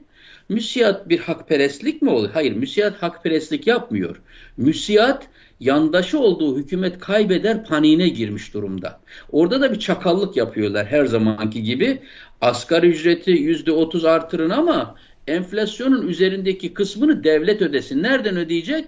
Müsiyat 0.49 1.09
bir 1.09 1.19
hakperestlik 1.19 2.01
mi 2.01 2.09
oluyor? 2.09 2.33
Hayır 2.33 2.53
müsiyat 2.53 3.03
hakperestlik 3.03 3.67
yapmıyor. 3.67 4.21
Müsiyat 4.57 5.27
yandaşı 5.59 6.19
olduğu 6.19 6.57
hükümet 6.57 6.99
kaybeder 6.99 7.65
paniğine 7.65 8.09
girmiş 8.09 8.53
durumda. 8.53 8.99
Orada 9.31 9.61
da 9.61 9.71
bir 9.71 9.79
çakallık 9.79 10.37
yapıyorlar 10.37 10.85
her 10.85 11.05
zamanki 11.05 11.63
gibi. 11.63 12.01
Asgari 12.41 12.87
ücreti 12.87 13.31
%30 13.31 14.09
artırın 14.09 14.49
ama 14.49 14.95
enflasyonun 15.29 16.07
üzerindeki 16.07 16.73
kısmını 16.73 17.23
devlet 17.23 17.61
ödesin. 17.61 18.03
Nereden 18.03 18.37
ödeyecek? 18.37 18.85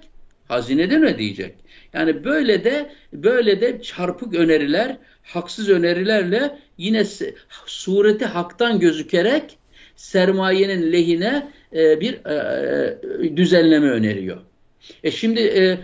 Hazineden 0.48 1.04
ödeyecek. 1.04 1.56
Yani 1.94 2.24
böyle 2.24 2.64
de 2.64 2.92
böyle 3.14 3.62
de 3.62 3.82
çarpık 3.82 4.36
öneriler, 4.36 4.98
haksız 5.24 5.70
önerilerle 5.70 6.60
yine 6.78 7.06
sureti 7.66 8.26
haktan 8.26 8.80
gözükerek 8.80 9.58
sermayenin 9.96 10.92
lehine 10.92 11.48
e, 11.76 12.02
bir 12.02 12.14
e, 12.26 12.98
e, 13.24 13.38
düzenleme 13.38 13.90
öneriyor. 13.90 14.38
E 15.04 15.12
şimdi 15.12 15.40
e, 15.42 15.64
e, 15.64 15.80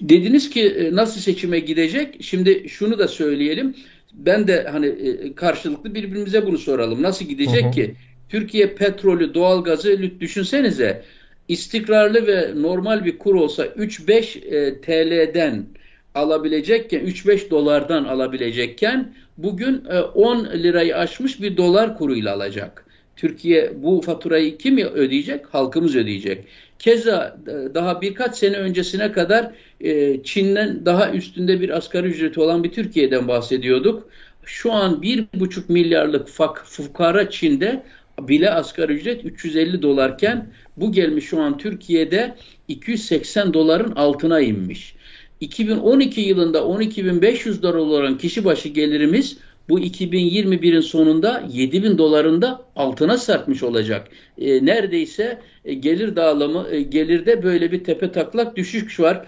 dediniz 0.00 0.50
ki 0.50 0.62
e, 0.62 0.94
nasıl 0.94 1.20
seçime 1.20 1.58
gidecek? 1.58 2.16
Şimdi 2.20 2.68
şunu 2.68 2.98
da 2.98 3.08
söyleyelim. 3.08 3.74
Ben 4.12 4.48
de 4.48 4.66
hani 4.72 4.94
karşılıklı 5.34 5.94
birbirimize 5.94 6.46
bunu 6.46 6.58
soralım. 6.58 7.02
Nasıl 7.02 7.24
gidecek 7.24 7.64
hı 7.64 7.68
hı. 7.68 7.70
ki? 7.70 7.94
Türkiye 8.32 8.74
petrolü, 8.74 9.34
doğalgazı 9.34 10.20
düşünsenize 10.20 11.02
istikrarlı 11.48 12.26
ve 12.26 12.62
normal 12.62 13.04
bir 13.04 13.18
kur 13.18 13.34
olsa 13.34 13.66
3-5 13.66 14.38
e, 14.38 14.80
TL'den 14.80 15.66
alabilecekken 16.14 17.00
3-5 17.00 17.50
dolardan 17.50 18.04
alabilecekken 18.04 19.14
bugün 19.38 19.84
e, 19.90 20.00
10 20.00 20.44
lirayı 20.44 20.96
aşmış 20.96 21.42
bir 21.42 21.56
dolar 21.56 21.98
kuruyla 21.98 22.34
alacak. 22.34 22.84
Türkiye 23.16 23.72
bu 23.82 24.00
faturayı 24.00 24.58
kim 24.58 24.78
ödeyecek? 24.78 25.46
Halkımız 25.50 25.96
ödeyecek. 25.96 26.44
Keza 26.78 27.36
e, 27.46 27.74
daha 27.74 28.00
birkaç 28.00 28.36
sene 28.36 28.56
öncesine 28.56 29.12
kadar 29.12 29.50
e, 29.80 30.22
Çin'den 30.22 30.86
daha 30.86 31.12
üstünde 31.12 31.60
bir 31.60 31.76
asgari 31.76 32.06
ücreti 32.06 32.40
olan 32.40 32.64
bir 32.64 32.72
Türkiye'den 32.72 33.28
bahsediyorduk. 33.28 34.08
Şu 34.44 34.72
an 34.72 35.02
bir 35.02 35.24
buçuk 35.34 35.68
milyarlık 35.68 36.28
fak, 36.28 36.62
fukara 36.66 37.30
Çin'de 37.30 37.82
bile 38.20 38.50
asgari 38.50 38.92
ücret 38.92 39.24
350 39.24 39.82
dolarken 39.82 40.46
bu 40.76 40.92
gelmiş 40.92 41.24
şu 41.24 41.40
an 41.40 41.58
Türkiye'de 41.58 42.34
280 42.68 43.54
doların 43.54 43.92
altına 43.92 44.40
inmiş. 44.40 44.94
2012 45.40 46.20
yılında 46.20 46.58
12.500 46.58 47.62
dolar 47.62 47.74
olan 47.74 48.18
kişi 48.18 48.44
başı 48.44 48.68
gelirimiz 48.68 49.36
bu 49.68 49.80
2021'in 49.80 50.80
sonunda 50.80 51.44
7000 51.52 51.98
dolarında 51.98 52.62
altına 52.76 53.18
sarkmış 53.18 53.62
olacak. 53.62 54.08
E, 54.38 54.66
neredeyse 54.66 55.38
e, 55.64 55.74
gelir 55.74 56.16
dağılımı 56.16 56.66
e, 56.70 56.82
gelirde 56.82 57.42
böyle 57.42 57.72
bir 57.72 57.84
tepe 57.84 58.12
taklak 58.12 58.56
düşüş 58.56 59.00
var. 59.00 59.26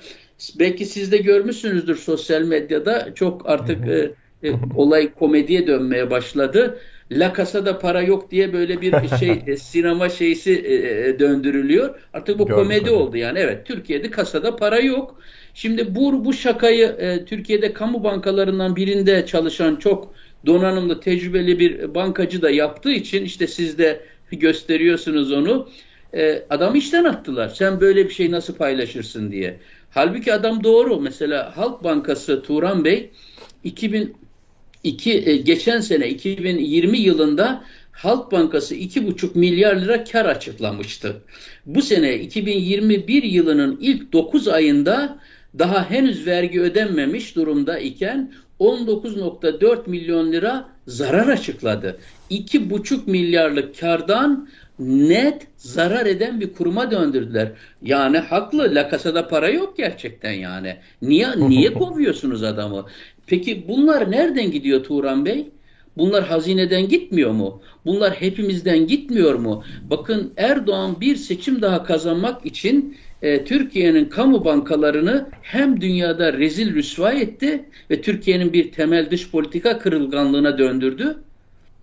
Belki 0.59 0.85
siz 0.87 1.12
de 1.12 1.16
görmüşsünüzdür 1.16 1.97
sosyal 1.97 2.42
medyada 2.42 3.14
çok 3.14 3.49
artık 3.51 3.88
e, 3.88 4.14
e, 4.42 4.53
olay 4.77 5.14
komediye 5.14 5.66
dönmeye 5.66 6.11
başladı. 6.11 6.79
La 7.12 7.33
Casa'da 7.37 7.79
para 7.79 8.03
yok 8.03 8.31
diye 8.31 8.53
böyle 8.53 8.81
bir 8.81 9.09
şey 9.19 9.43
e, 9.47 9.57
sinema 9.57 10.09
şeysi 10.09 10.53
e, 10.53 10.75
e, 11.09 11.19
döndürülüyor. 11.19 12.01
Artık 12.12 12.38
bu 12.38 12.47
Gördüm 12.47 12.62
komedi 12.62 12.90
oldu 12.90 13.17
yani. 13.17 13.38
Evet 13.38 13.67
Türkiye'de 13.67 14.11
kasada 14.11 14.57
para 14.57 14.79
yok. 14.79 15.19
Şimdi 15.55 15.95
bu 15.95 16.25
bu 16.25 16.33
şakayı 16.33 16.87
e, 16.87 17.25
Türkiye'de 17.25 17.73
kamu 17.73 18.05
bankalarından 18.05 18.77
birinde 18.77 19.27
çalışan 19.27 19.77
çok 19.77 20.14
donanımlı 20.47 21.01
tecrübeli 21.01 21.59
bir 21.59 21.95
bankacı 21.95 22.43
da 22.43 22.51
yaptığı 22.51 22.93
için 22.93 23.25
işte 23.25 23.47
siz 23.47 23.79
de 23.79 24.01
gösteriyorsunuz 24.33 25.33
onu. 25.33 25.69
E, 26.14 26.43
adam 26.51 26.75
işten 26.75 27.05
attılar. 27.05 27.49
Sen 27.49 27.81
böyle 27.81 28.05
bir 28.09 28.14
şey 28.14 28.31
nasıl 28.31 28.55
paylaşırsın 28.55 29.33
diye. 29.33 29.59
Halbuki 29.90 30.33
adam 30.33 30.64
doğru. 30.64 31.01
Mesela 31.01 31.57
Halk 31.57 31.85
Bankası 31.85 32.43
Turan 32.43 32.85
Bey 32.85 33.11
2000 33.64 34.17
iki, 34.85 35.29
e, 35.29 35.37
geçen 35.37 35.81
sene 35.81 36.09
2020 36.09 36.99
yılında 36.99 37.64
Halk 37.92 38.33
Bankası 38.33 38.75
2,5 38.75 39.38
milyar 39.38 39.77
lira 39.77 40.05
kar 40.05 40.25
açıklamıştı. 40.25 41.23
Bu 41.66 41.83
sene 41.83 42.14
2021 42.18 43.23
yılının 43.23 43.79
ilk 43.81 44.12
9 44.12 44.49
ayında 44.49 45.18
daha 45.59 45.90
henüz 45.90 46.27
vergi 46.27 46.61
ödenmemiş 46.61 47.37
durumda 47.37 47.79
iken 47.79 48.33
19.4 48.61 49.90
milyon 49.90 50.33
lira 50.33 50.68
zarar 50.87 51.29
açıkladı. 51.29 51.99
2,5 52.31 53.11
milyarlık 53.11 53.81
kardan 53.81 54.49
net 54.79 55.47
zarar 55.57 56.07
eden 56.07 56.40
bir 56.40 56.53
kuruma 56.53 56.90
döndürdüler. 56.90 57.53
Yani 57.83 58.18
haklı. 58.18 58.75
La 58.75 58.88
kasada 58.88 59.29
para 59.29 59.49
yok 59.49 59.77
gerçekten 59.77 60.33
yani. 60.33 60.77
Niye 61.03 61.29
niye 61.37 61.75
kovuyorsunuz 61.75 62.42
adamı? 62.42 62.87
Peki 63.27 63.69
bunlar 63.69 64.11
nereden 64.11 64.51
gidiyor 64.51 64.85
Turan 64.85 65.25
Bey? 65.25 65.47
Bunlar 65.97 66.25
hazineden 66.25 66.89
gitmiyor 66.89 67.31
mu? 67.31 67.63
Bunlar 67.87 68.13
hepimizden 68.13 68.87
gitmiyor 68.87 69.35
mu? 69.35 69.65
Bakın 69.91 70.33
Erdoğan 70.37 71.01
bir 71.01 71.17
seçim 71.17 71.63
daha 71.63 71.85
kazanmak 71.85 72.47
için 72.47 72.97
e, 73.23 73.45
Türkiye'nin 73.45 74.05
kamu 74.05 74.45
bankalarını 74.45 75.27
hem 75.43 75.81
dünyada 75.81 76.33
rezil 76.33 76.75
rüsva 76.75 77.13
etti 77.13 77.65
ve 77.91 78.01
Türkiye'nin 78.01 78.53
bir 78.53 78.73
temel 78.73 79.11
dış 79.11 79.31
politika 79.31 79.79
kırılganlığına 79.79 80.59
döndürdü. 80.59 81.17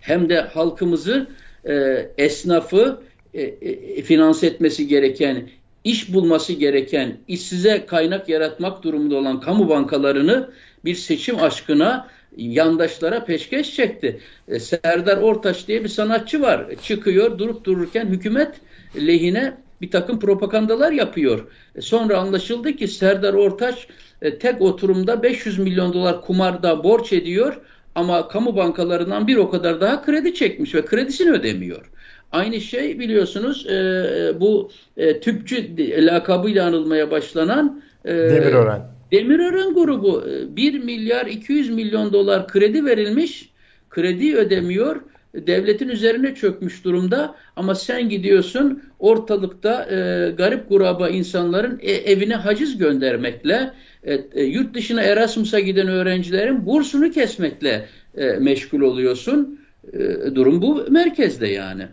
Hem 0.00 0.28
de 0.28 0.40
halkımızı, 0.40 1.26
e, 1.64 1.74
esnafı 2.18 3.00
e, 3.34 3.42
e, 3.42 4.02
finanse 4.02 4.46
etmesi 4.46 4.88
gereken, 4.88 5.48
iş 5.84 6.14
bulması 6.14 6.52
gereken, 6.52 7.16
işsize 7.28 7.86
kaynak 7.86 8.28
yaratmak 8.28 8.82
durumunda 8.82 9.16
olan 9.16 9.40
kamu 9.40 9.68
bankalarını 9.68 10.50
bir 10.84 10.94
seçim 10.94 11.42
aşkına 11.42 12.08
yandaşlara 12.36 13.24
peşkeş 13.24 13.74
çekti. 13.74 14.20
E, 14.48 14.60
Serdar 14.60 15.16
Ortaç 15.16 15.68
diye 15.68 15.84
bir 15.84 15.88
sanatçı 15.88 16.42
var. 16.42 16.66
Çıkıyor 16.82 17.38
durup 17.38 17.64
dururken 17.64 18.06
hükümet 18.06 18.50
lehine 18.96 19.54
bir 19.80 19.90
takım 19.90 20.20
propagandalar 20.20 20.92
yapıyor. 20.92 21.46
E, 21.76 21.80
sonra 21.80 22.18
anlaşıldı 22.18 22.72
ki 22.72 22.88
Serdar 22.88 23.34
Ortaç 23.34 23.86
e, 24.22 24.38
tek 24.38 24.62
oturumda 24.62 25.22
500 25.22 25.58
milyon 25.58 25.92
dolar 25.92 26.22
kumarda 26.22 26.84
borç 26.84 27.12
ediyor 27.12 27.60
ama 27.94 28.28
kamu 28.28 28.56
bankalarından 28.56 29.26
bir 29.26 29.36
o 29.36 29.50
kadar 29.50 29.80
daha 29.80 30.02
kredi 30.02 30.34
çekmiş 30.34 30.74
ve 30.74 30.84
kredisini 30.84 31.30
ödemiyor. 31.30 31.90
Aynı 32.32 32.60
şey 32.60 32.98
biliyorsunuz 32.98 33.66
e, 33.66 34.40
bu 34.40 34.70
e, 34.96 35.20
tüpçü 35.20 35.76
lakabıyla 36.06 36.66
anılmaya 36.66 37.10
başlanan 37.10 37.82
e, 38.04 38.14
Demirören. 38.14 38.91
Demirören 39.12 39.74
grubu 39.74 40.24
1 40.56 40.78
milyar 40.78 41.26
200 41.26 41.70
milyon 41.70 42.12
dolar 42.12 42.48
kredi 42.48 42.84
verilmiş, 42.84 43.50
kredi 43.90 44.36
ödemiyor 44.36 45.00
devletin 45.34 45.88
üzerine 45.88 46.34
çökmüş 46.34 46.84
durumda 46.84 47.34
ama 47.56 47.74
sen 47.74 48.08
gidiyorsun 48.08 48.82
ortalıkta 48.98 49.84
e, 49.84 50.30
garip 50.30 50.68
kuraba 50.68 51.08
insanların 51.08 51.78
e, 51.82 51.92
evine 51.92 52.34
haciz 52.34 52.78
göndermekle 52.78 53.72
e, 54.02 54.14
e, 54.34 54.42
yurt 54.44 54.74
dışına 54.74 55.02
Erasmus'a 55.02 55.60
giden 55.60 55.88
öğrencilerin 55.88 56.66
bursunu 56.66 57.10
kesmekle 57.10 57.88
e, 58.16 58.26
meşgul 58.26 58.80
oluyorsun. 58.80 59.60
E, 59.92 59.98
durum 60.34 60.62
bu 60.62 60.86
merkezde 60.90 61.48
yani. 61.48 61.88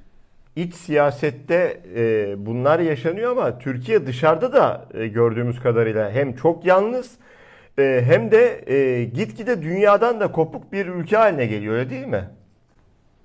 İç 0.56 0.74
siyasette 0.74 1.82
e, 1.96 2.34
bunlar 2.46 2.80
yaşanıyor 2.80 3.32
ama 3.32 3.60
Türkiye 3.60 4.08
dışarıda 4.08 4.54
da 4.54 4.88
e, 4.94 5.08
gördüğümüz 5.08 5.60
kadarıyla 5.60 6.12
hem 6.12 6.36
çok 6.36 6.66
yalnız 6.66 7.12
e, 7.80 8.02
hem 8.06 8.32
de 8.32 8.64
e, 8.68 9.04
gitgide 9.04 9.62
dünyadan 9.62 10.20
da 10.20 10.32
kopuk 10.32 10.74
bir 10.74 10.86
ülke 10.86 11.18
haline 11.18 11.46
geliyor 11.46 11.76
öyle 11.76 11.90
değil 11.90 12.08
mi? 12.08 12.30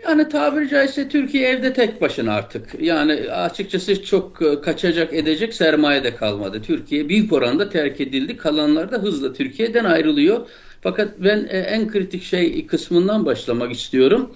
Yani 0.04 0.28
tabiri 0.28 0.68
caizse 0.68 1.08
Türkiye 1.08 1.48
evde 1.48 1.72
tek 1.72 2.00
başına 2.00 2.34
artık. 2.34 2.80
Yani 2.80 3.12
açıkçası 3.30 4.04
çok 4.04 4.42
e, 4.42 4.60
kaçacak 4.60 5.14
edecek 5.14 5.54
sermaye 5.54 6.04
de 6.04 6.16
kalmadı. 6.16 6.62
Türkiye 6.62 7.08
büyük 7.08 7.32
oranda 7.32 7.68
terk 7.68 8.00
edildi. 8.00 8.36
Kalanlar 8.36 8.92
da 8.92 8.98
hızla 8.98 9.32
Türkiye'den 9.32 9.84
ayrılıyor. 9.84 10.46
Fakat 10.80 11.08
ben 11.18 11.46
e, 11.50 11.58
en 11.58 11.88
kritik 11.88 12.22
şey 12.22 12.66
kısmından 12.66 13.26
başlamak 13.26 13.72
istiyorum. 13.72 14.34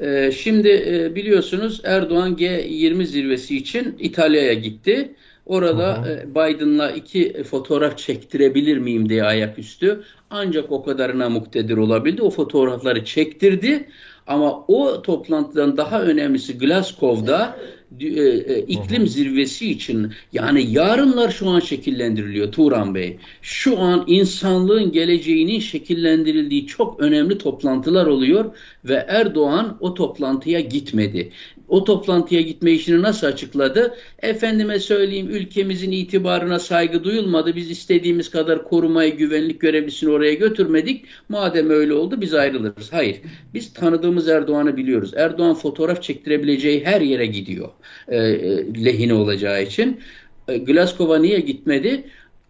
E, 0.00 0.32
şimdi 0.32 0.68
biliyorsunuz 1.14 1.80
Erdoğan 1.84 2.36
G20 2.36 3.04
zirvesi 3.04 3.56
için 3.56 3.96
İtalya'ya 3.98 4.54
gitti. 4.54 5.14
Orada 5.46 6.04
Biden'la 6.26 6.90
iki 6.90 7.42
fotoğraf 7.42 7.98
çektirebilir 7.98 8.78
miyim 8.78 9.08
diye 9.08 9.24
ayaküstü. 9.24 10.02
Ancak 10.30 10.72
o 10.72 10.84
kadarına 10.84 11.28
muktedir 11.28 11.76
olabildi. 11.76 12.22
O 12.22 12.30
fotoğrafları 12.30 13.04
çektirdi. 13.04 13.88
Ama 14.30 14.64
o 14.68 15.02
toplantıdan 15.02 15.76
daha 15.76 16.02
önemlisi 16.02 16.58
Glasgow'da 16.58 17.56
e, 18.00 18.06
e, 18.06 18.58
iklim 18.58 19.06
zirvesi 19.06 19.70
için 19.70 20.12
yani 20.32 20.72
yarınlar 20.72 21.30
şu 21.30 21.48
an 21.48 21.60
şekillendiriliyor 21.60 22.52
Turan 22.52 22.94
Bey. 22.94 23.18
Şu 23.42 23.78
an 23.78 24.04
insanlığın 24.06 24.92
geleceğinin 24.92 25.60
şekillendirildiği 25.60 26.66
çok 26.66 27.00
önemli 27.00 27.38
toplantılar 27.38 28.06
oluyor 28.06 28.56
ve 28.84 29.04
Erdoğan 29.08 29.76
o 29.80 29.94
toplantıya 29.94 30.60
gitmedi. 30.60 31.32
O 31.70 31.84
toplantıya 31.84 32.40
gitme 32.40 32.72
işini 32.72 33.02
nasıl 33.02 33.26
açıkladı? 33.26 33.94
Efendime 34.22 34.78
söyleyeyim 34.78 35.28
ülkemizin 35.30 35.90
itibarına 35.92 36.58
saygı 36.58 37.04
duyulmadı. 37.04 37.56
Biz 37.56 37.70
istediğimiz 37.70 38.30
kadar 38.30 38.64
korumayı, 38.64 39.16
güvenlik 39.16 39.60
görevlisini 39.60 40.10
oraya 40.10 40.34
götürmedik. 40.34 41.04
Madem 41.28 41.70
öyle 41.70 41.94
oldu 41.94 42.20
biz 42.20 42.34
ayrılırız. 42.34 42.92
Hayır. 42.92 43.16
Biz 43.54 43.72
tanıdığımız 43.72 44.28
Erdoğan'ı 44.28 44.76
biliyoruz. 44.76 45.12
Erdoğan 45.16 45.54
fotoğraf 45.54 46.02
çektirebileceği 46.02 46.84
her 46.84 47.00
yere 47.00 47.26
gidiyor. 47.26 47.68
E, 48.08 48.16
e, 48.16 48.84
lehine 48.84 49.14
olacağı 49.14 49.62
için. 49.62 50.00
E, 50.48 50.58
Glasgow'a 50.58 51.18
niye 51.18 51.40
gitmedi? 51.40 52.04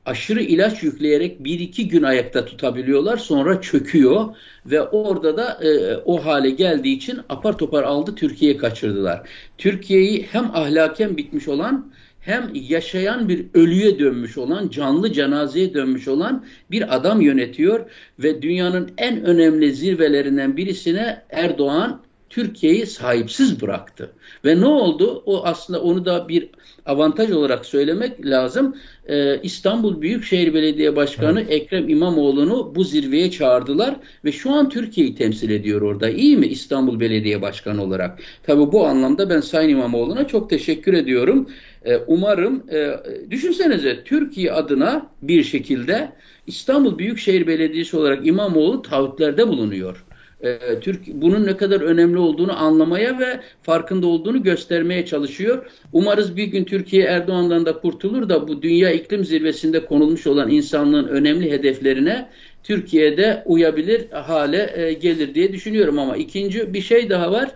Aşırı 0.06 0.42
ilaç 0.42 0.82
yükleyerek 0.82 1.44
bir 1.44 1.60
iki 1.60 1.88
gün 1.88 2.02
ayakta 2.02 2.44
tutabiliyorlar 2.44 3.16
sonra 3.16 3.60
çöküyor 3.60 4.36
ve 4.66 4.82
orada 4.82 5.36
da 5.36 5.64
e, 5.64 5.96
o 5.96 6.24
hale 6.24 6.50
geldiği 6.50 6.96
için 6.96 7.20
apar 7.28 7.58
topar 7.58 7.82
aldı 7.82 8.14
Türkiye'ye 8.14 8.56
kaçırdılar. 8.56 9.28
Türkiye'yi 9.58 10.26
hem 10.30 10.44
ahlaken 10.44 11.16
bitmiş 11.16 11.48
olan 11.48 11.92
hem 12.20 12.50
yaşayan 12.54 13.28
bir 13.28 13.46
ölüye 13.54 13.98
dönmüş 13.98 14.38
olan, 14.38 14.68
canlı 14.68 15.12
cenazeye 15.12 15.74
dönmüş 15.74 16.08
olan 16.08 16.44
bir 16.70 16.96
adam 16.96 17.20
yönetiyor 17.20 17.90
ve 18.18 18.42
dünyanın 18.42 18.90
en 18.98 19.24
önemli 19.24 19.72
zirvelerinden 19.72 20.56
birisine 20.56 21.22
Erdoğan 21.30 22.02
Türkiye'yi 22.30 22.86
sahipsiz 22.86 23.60
bıraktı. 23.60 24.12
Ve 24.44 24.60
ne 24.60 24.66
oldu? 24.66 25.22
O 25.26 25.44
aslında 25.44 25.82
onu 25.82 26.04
da 26.04 26.28
bir 26.28 26.50
avantaj 26.86 27.30
olarak 27.30 27.66
söylemek 27.66 28.26
lazım. 28.26 28.76
Ee, 29.10 29.40
İstanbul 29.42 30.02
Büyükşehir 30.02 30.54
Belediye 30.54 30.96
Başkanı 30.96 31.40
evet. 31.40 31.52
Ekrem 31.52 31.88
İmamoğlu'nu 31.88 32.74
bu 32.74 32.84
zirveye 32.84 33.30
çağırdılar 33.30 33.96
ve 34.24 34.32
şu 34.32 34.50
an 34.50 34.68
Türkiye'yi 34.68 35.14
temsil 35.14 35.50
ediyor 35.50 35.82
orada. 35.82 36.10
İyi 36.10 36.36
mi 36.36 36.46
İstanbul 36.46 37.00
Belediye 37.00 37.42
Başkanı 37.42 37.82
olarak? 37.82 38.18
Tabii 38.42 38.72
bu 38.72 38.86
anlamda 38.86 39.30
ben 39.30 39.40
Sayın 39.40 39.68
İmamoğlu'na 39.68 40.26
çok 40.26 40.50
teşekkür 40.50 40.94
ediyorum. 40.94 41.48
Ee, 41.84 41.96
umarım 42.06 42.62
e, 42.72 42.90
düşünsenize 43.30 44.04
Türkiye 44.04 44.52
adına 44.52 45.06
bir 45.22 45.44
şekilde 45.44 46.12
İstanbul 46.46 46.98
Büyükşehir 46.98 47.46
Belediyesi 47.46 47.96
olarak 47.96 48.26
İmamoğlu 48.26 48.82
taahhütlerde 48.82 49.48
bulunuyor 49.48 50.04
e, 50.42 50.80
Türk 50.80 51.06
bunun 51.06 51.46
ne 51.46 51.56
kadar 51.56 51.80
önemli 51.80 52.18
olduğunu 52.18 52.58
anlamaya 52.58 53.18
ve 53.18 53.40
farkında 53.62 54.06
olduğunu 54.06 54.42
göstermeye 54.42 55.06
çalışıyor. 55.06 55.66
Umarız 55.92 56.36
bir 56.36 56.44
gün 56.44 56.64
Türkiye 56.64 57.04
Erdoğan'dan 57.04 57.66
da 57.66 57.78
kurtulur 57.78 58.28
da 58.28 58.48
bu 58.48 58.62
dünya 58.62 58.90
iklim 58.90 59.24
zirvesinde 59.24 59.84
konulmuş 59.84 60.26
olan 60.26 60.50
insanlığın 60.50 61.08
önemli 61.08 61.50
hedeflerine 61.50 62.28
Türkiye'de 62.62 63.42
uyabilir 63.46 64.10
hale 64.10 64.72
e, 64.74 64.92
gelir 64.92 65.34
diye 65.34 65.52
düşünüyorum 65.52 65.98
ama 65.98 66.16
ikinci 66.16 66.74
bir 66.74 66.80
şey 66.80 67.10
daha 67.10 67.32
var. 67.32 67.50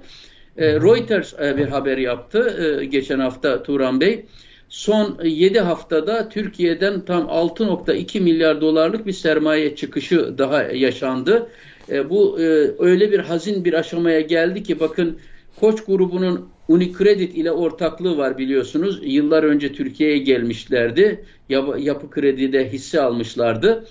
E, 0.56 0.74
Reuters 0.74 1.34
e, 1.34 1.56
bir 1.56 1.68
haber 1.68 1.98
yaptı 1.98 2.82
geçen 2.82 3.18
hafta 3.18 3.62
Turan 3.62 4.00
Bey. 4.00 4.24
Son 4.68 5.18
7 5.24 5.60
haftada 5.60 6.28
Türkiye'den 6.28 7.00
tam 7.00 7.22
6.2 7.22 8.20
milyar 8.20 8.60
dolarlık 8.60 9.06
bir 9.06 9.12
sermaye 9.12 9.76
çıkışı 9.76 10.38
daha 10.38 10.62
yaşandı. 10.62 11.48
E, 11.90 12.10
bu 12.10 12.40
e, 12.40 12.44
öyle 12.78 13.12
bir 13.12 13.18
hazin 13.18 13.64
bir 13.64 13.72
aşamaya 13.72 14.20
geldi 14.20 14.62
ki 14.62 14.80
bakın 14.80 15.18
Koç 15.60 15.84
grubunun 15.84 16.48
Unicredit 16.68 17.36
ile 17.36 17.50
ortaklığı 17.52 18.16
var 18.16 18.38
biliyorsunuz. 18.38 19.00
Yıllar 19.02 19.42
önce 19.42 19.72
Türkiye'ye 19.72 20.18
gelmişlerdi. 20.18 21.24
Yap, 21.48 21.74
yapı 21.78 22.10
kredide 22.10 22.72
hisse 22.72 23.00
almışlardı. 23.00 23.86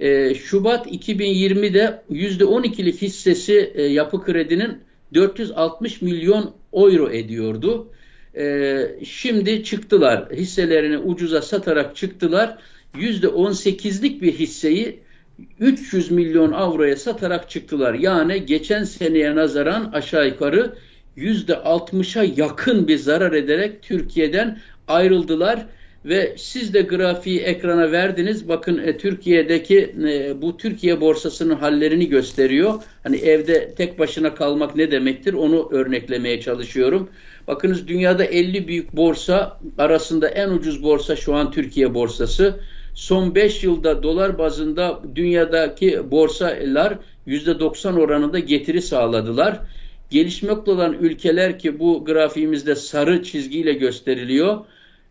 E, 0.00 0.34
Şubat 0.34 0.86
2020'de 0.86 2.02
%12'lik 2.10 3.02
hissesi 3.02 3.72
e, 3.74 3.82
yapı 3.82 4.24
kredinin 4.24 4.78
460 5.14 6.02
milyon 6.02 6.54
euro 6.72 7.10
ediyordu. 7.10 7.88
E, 8.36 8.80
şimdi 9.04 9.64
çıktılar. 9.64 10.28
Hisselerini 10.32 10.98
ucuza 10.98 11.42
satarak 11.42 11.96
çıktılar. 11.96 12.58
%18'lik 12.94 14.22
bir 14.22 14.32
hisseyi 14.32 15.00
300 15.60 16.10
milyon 16.10 16.52
avroya 16.52 16.96
satarak 16.96 17.50
çıktılar. 17.50 17.94
Yani 17.94 18.46
geçen 18.46 18.84
seneye 18.84 19.34
nazaran 19.34 19.90
aşağı 19.92 20.26
yukarı 20.28 20.74
%60'a 21.16 22.24
yakın 22.36 22.88
bir 22.88 22.98
zarar 22.98 23.32
ederek 23.32 23.82
Türkiye'den 23.82 24.58
ayrıldılar 24.88 25.66
ve 26.04 26.34
siz 26.38 26.74
de 26.74 26.82
grafiği 26.82 27.40
ekrana 27.40 27.92
verdiniz. 27.92 28.48
Bakın 28.48 28.78
e, 28.78 28.96
Türkiye'deki 28.98 29.94
e, 30.08 30.42
bu 30.42 30.56
Türkiye 30.56 31.00
borsasının 31.00 31.54
hallerini 31.54 32.08
gösteriyor. 32.08 32.82
Hani 33.02 33.16
evde 33.16 33.74
tek 33.74 33.98
başına 33.98 34.34
kalmak 34.34 34.76
ne 34.76 34.90
demektir 34.90 35.34
onu 35.34 35.68
örneklemeye 35.72 36.40
çalışıyorum. 36.40 37.08
Bakınız 37.46 37.88
dünyada 37.88 38.24
50 38.24 38.68
büyük 38.68 38.96
borsa 38.96 39.60
arasında 39.78 40.28
en 40.28 40.50
ucuz 40.50 40.82
borsa 40.82 41.16
şu 41.16 41.34
an 41.34 41.50
Türkiye 41.50 41.94
borsası 41.94 42.60
son 42.94 43.34
5 43.34 43.64
yılda 43.64 44.02
dolar 44.02 44.38
bazında 44.38 45.00
dünyadaki 45.14 46.10
borsalar 46.10 46.98
%90 47.26 48.00
oranında 48.00 48.38
getiri 48.38 48.82
sağladılar. 48.82 49.60
Gelişmekte 50.10 50.70
olan 50.70 50.92
ülkeler 50.92 51.58
ki 51.58 51.78
bu 51.78 52.04
grafiğimizde 52.04 52.74
sarı 52.74 53.22
çizgiyle 53.22 53.72
gösteriliyor. 53.72 54.64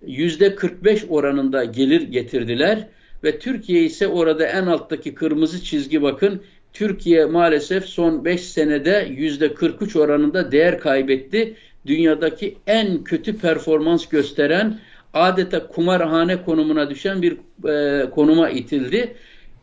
%45 0.08 1.08
oranında 1.08 1.63
gelir 1.63 2.02
getirdiler 2.02 2.88
ve 3.24 3.39
Türkiye 3.39 3.84
ise 3.84 4.08
orada 4.08 4.46
en 4.46 4.65
alttaki 4.65 5.15
kırmızı 5.15 5.63
çizgi 5.63 6.02
bakın 6.02 6.41
Türkiye 6.74 7.26
maalesef 7.26 7.86
son 7.86 8.26
5 8.26 8.41
senede 8.41 9.08
%43 9.10 10.00
oranında 10.00 10.52
değer 10.52 10.80
kaybetti. 10.80 11.56
Dünyadaki 11.86 12.58
en 12.67 13.04
kötü 13.04 13.38
performans 13.38 14.06
gösteren 14.06 14.80
adeta 15.13 15.67
kumarhane 15.67 16.43
konumuna 16.43 16.89
düşen 16.89 17.21
bir 17.21 17.38
e, 17.69 18.10
konuma 18.10 18.49
itildi. 18.49 19.15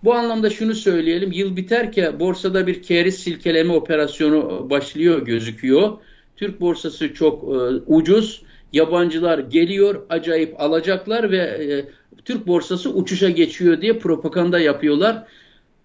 Bu 0.04 0.14
anlamda 0.14 0.50
şunu 0.50 0.74
söyleyelim. 0.74 1.32
Yıl 1.32 1.56
biterken 1.56 2.20
borsada 2.20 2.66
bir 2.66 2.82
keriz 2.82 3.18
silkeleme 3.18 3.72
operasyonu 3.72 4.70
başlıyor 4.70 5.26
gözüküyor. 5.26 5.98
Türk 6.36 6.60
borsası 6.60 7.14
çok 7.14 7.42
e, 7.42 7.56
ucuz. 7.86 8.42
Yabancılar 8.72 9.38
geliyor, 9.38 10.06
acayip 10.08 10.60
alacaklar 10.60 11.30
ve 11.30 11.36
e, 11.36 11.84
Türk 12.24 12.46
borsası 12.46 12.90
uçuşa 12.90 13.30
geçiyor 13.30 13.80
diye 13.80 13.98
propaganda 13.98 14.60
yapıyorlar. 14.60 15.24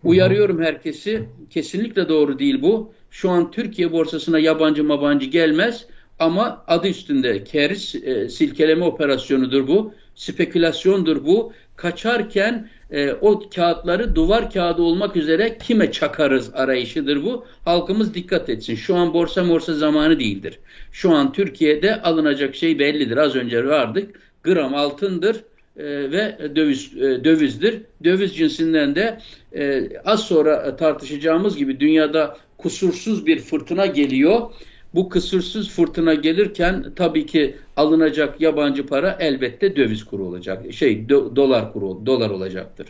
Uyarıyorum 0.03 0.61
herkesi. 0.61 1.23
Kesinlikle 1.49 2.09
doğru 2.09 2.39
değil 2.39 2.61
bu. 2.61 2.93
Şu 3.11 3.29
an 3.29 3.51
Türkiye 3.51 3.91
borsasına 3.91 4.39
yabancı 4.39 4.83
mabancı 4.83 5.25
gelmez. 5.25 5.85
Ama 6.19 6.63
adı 6.67 6.87
üstünde 6.87 7.43
keriz 7.43 7.95
e, 7.95 8.29
silkeleme 8.29 8.85
operasyonudur 8.85 9.67
bu. 9.67 9.93
Spekülasyondur 10.15 11.25
bu. 11.25 11.53
Kaçarken 11.75 12.69
e, 12.91 13.11
o 13.13 13.49
kağıtları 13.55 14.15
duvar 14.15 14.51
kağıdı 14.51 14.81
olmak 14.81 15.15
üzere 15.15 15.57
kime 15.57 15.91
çakarız 15.91 16.51
arayışıdır 16.53 17.23
bu. 17.23 17.45
Halkımız 17.65 18.13
dikkat 18.13 18.49
etsin. 18.49 18.75
Şu 18.75 18.95
an 18.95 19.13
borsa 19.13 19.43
morsa 19.43 19.73
zamanı 19.73 20.19
değildir. 20.19 20.59
Şu 20.91 21.11
an 21.11 21.33
Türkiye'de 21.33 22.01
alınacak 22.01 22.55
şey 22.55 22.79
bellidir. 22.79 23.17
Az 23.17 23.35
önce 23.35 23.67
vardık. 23.67 24.19
Gram 24.43 24.75
altındır 24.75 25.35
e, 25.77 25.83
ve 26.11 26.37
döviz 26.55 26.97
e, 26.97 27.23
dövizdir. 27.23 27.81
Döviz 28.03 28.35
cinsinden 28.35 28.95
de 28.95 29.19
e, 29.55 29.89
az 30.05 30.23
sonra 30.23 30.75
tartışacağımız 30.75 31.57
gibi 31.57 31.79
dünyada 31.79 32.37
kusursuz 32.57 33.25
bir 33.25 33.39
fırtına 33.39 33.85
geliyor 33.85 34.51
bu 34.95 35.09
kısırsız 35.09 35.69
fırtına 35.69 36.13
gelirken 36.13 36.85
tabii 36.95 37.25
ki 37.25 37.55
alınacak 37.77 38.41
yabancı 38.41 38.87
para 38.87 39.17
elbette 39.19 39.75
döviz 39.75 40.03
kuru 40.03 40.23
olacak. 40.23 40.73
Şey 40.73 41.09
do, 41.09 41.35
dolar 41.35 41.73
kuru 41.73 42.05
dolar 42.05 42.29
olacaktır. 42.29 42.87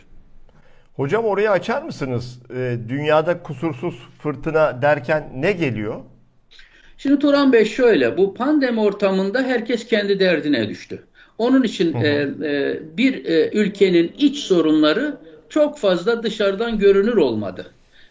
Hocam 0.96 1.24
orayı 1.24 1.50
açar 1.50 1.82
mısınız? 1.82 2.38
Ee, 2.54 2.76
dünyada 2.88 3.42
kusursuz 3.42 3.94
fırtına 4.18 4.82
derken 4.82 5.32
ne 5.36 5.52
geliyor? 5.52 6.00
Şimdi 6.98 7.18
Turan 7.18 7.52
Bey 7.52 7.64
şöyle, 7.64 8.16
bu 8.16 8.34
pandemi 8.34 8.80
ortamında 8.80 9.42
herkes 9.42 9.86
kendi 9.86 10.20
derdine 10.20 10.68
düştü. 10.68 11.02
Onun 11.38 11.62
için 11.62 11.94
hı 11.94 11.98
hı. 11.98 12.04
E, 12.04 12.48
e, 12.48 12.80
bir 12.96 13.24
e, 13.24 13.50
ülkenin 13.52 14.12
iç 14.18 14.38
sorunları 14.38 15.16
çok 15.48 15.78
fazla 15.78 16.22
dışarıdan 16.22 16.78
görünür 16.78 17.16
olmadı. 17.16 17.66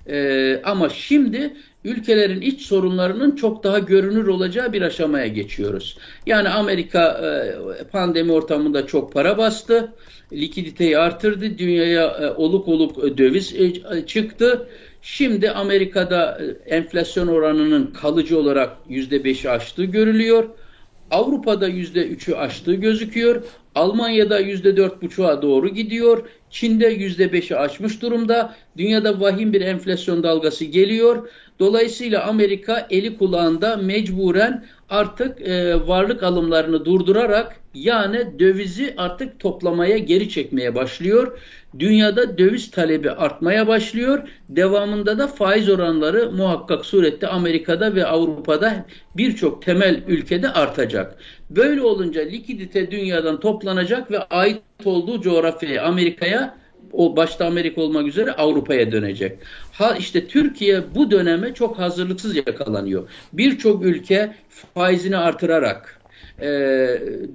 E, 0.09 0.61
ama 0.63 0.89
şimdi 0.89 1.53
ülkelerin 1.85 2.41
iç 2.41 2.61
sorunlarının 2.61 3.35
çok 3.35 3.63
daha 3.63 3.79
görünür 3.79 4.27
olacağı 4.27 4.73
bir 4.73 4.81
aşamaya 4.81 5.27
geçiyoruz. 5.27 5.97
Yani 6.25 6.49
Amerika 6.49 7.21
e, 7.79 7.83
pandemi 7.83 8.31
ortamında 8.31 8.87
çok 8.87 9.13
para 9.13 9.37
bastı, 9.37 9.93
likiditeyi 10.33 10.97
artırdı, 10.97 11.57
dünyaya 11.57 12.05
e, 12.05 12.31
oluk 12.31 12.67
oluk 12.67 13.17
döviz 13.17 13.55
e, 13.55 14.05
çıktı. 14.05 14.67
Şimdi 15.01 15.51
Amerika'da 15.51 16.41
enflasyon 16.65 17.27
oranının 17.27 17.87
kalıcı 17.87 18.39
olarak 18.39 18.77
%5'i 18.89 19.49
aştığı 19.49 19.85
görülüyor. 19.85 20.49
Avrupa'da 21.11 21.69
%3'ü 21.69 22.35
aştığı 22.35 22.73
gözüküyor. 22.73 23.43
Almanya'da 23.75 24.41
%4,5'a 24.41 25.41
doğru 25.41 25.69
gidiyor. 25.69 26.27
Çin'de 26.55 26.95
%5'i 26.97 27.55
aşmış 27.55 28.01
durumda. 28.01 28.55
Dünyada 28.77 29.21
vahim 29.21 29.53
bir 29.53 29.61
enflasyon 29.61 30.23
dalgası 30.23 30.65
geliyor. 30.65 31.29
Dolayısıyla 31.59 32.23
Amerika 32.23 32.87
eli 32.89 33.17
kulağında 33.17 33.77
mecburen 33.77 34.65
artık 34.89 35.41
e, 35.41 35.87
varlık 35.87 36.23
alımlarını 36.23 36.85
durdurarak 36.85 37.55
yani 37.73 38.39
dövizi 38.39 38.93
artık 38.97 39.39
toplamaya 39.39 39.97
geri 39.97 40.29
çekmeye 40.29 40.75
başlıyor. 40.75 41.39
Dünyada 41.79 42.37
döviz 42.37 42.71
talebi 42.71 43.11
artmaya 43.11 43.67
başlıyor. 43.67 44.29
Devamında 44.49 45.19
da 45.19 45.27
faiz 45.27 45.69
oranları 45.69 46.31
muhakkak 46.31 46.85
surette 46.85 47.27
Amerika'da 47.27 47.95
ve 47.95 48.05
Avrupa'da 48.05 48.85
birçok 49.17 49.61
temel 49.61 50.03
ülkede 50.07 50.49
artacak. 50.49 51.15
Böyle 51.49 51.81
olunca 51.81 52.21
likidite 52.21 52.91
dünyadan 52.91 53.39
toplanacak 53.39 54.11
ve 54.11 54.19
ait 54.19 54.61
olduğu 54.85 55.21
coğrafyaya 55.21 55.83
Amerika'ya 55.83 56.57
o 56.97 57.15
başta 57.15 57.45
Amerika 57.45 57.81
olmak 57.81 58.07
üzere 58.07 58.31
Avrupa'ya 58.31 58.91
dönecek. 58.91 59.37
Ha 59.71 59.95
işte 59.99 60.27
Türkiye 60.27 60.83
bu 60.95 61.11
döneme 61.11 61.53
çok 61.53 61.79
hazırlıksız 61.79 62.35
yakalanıyor. 62.35 63.09
Birçok 63.33 63.85
ülke 63.85 64.35
faizini 64.73 65.17
artırarak 65.17 66.01
e, 66.41 66.47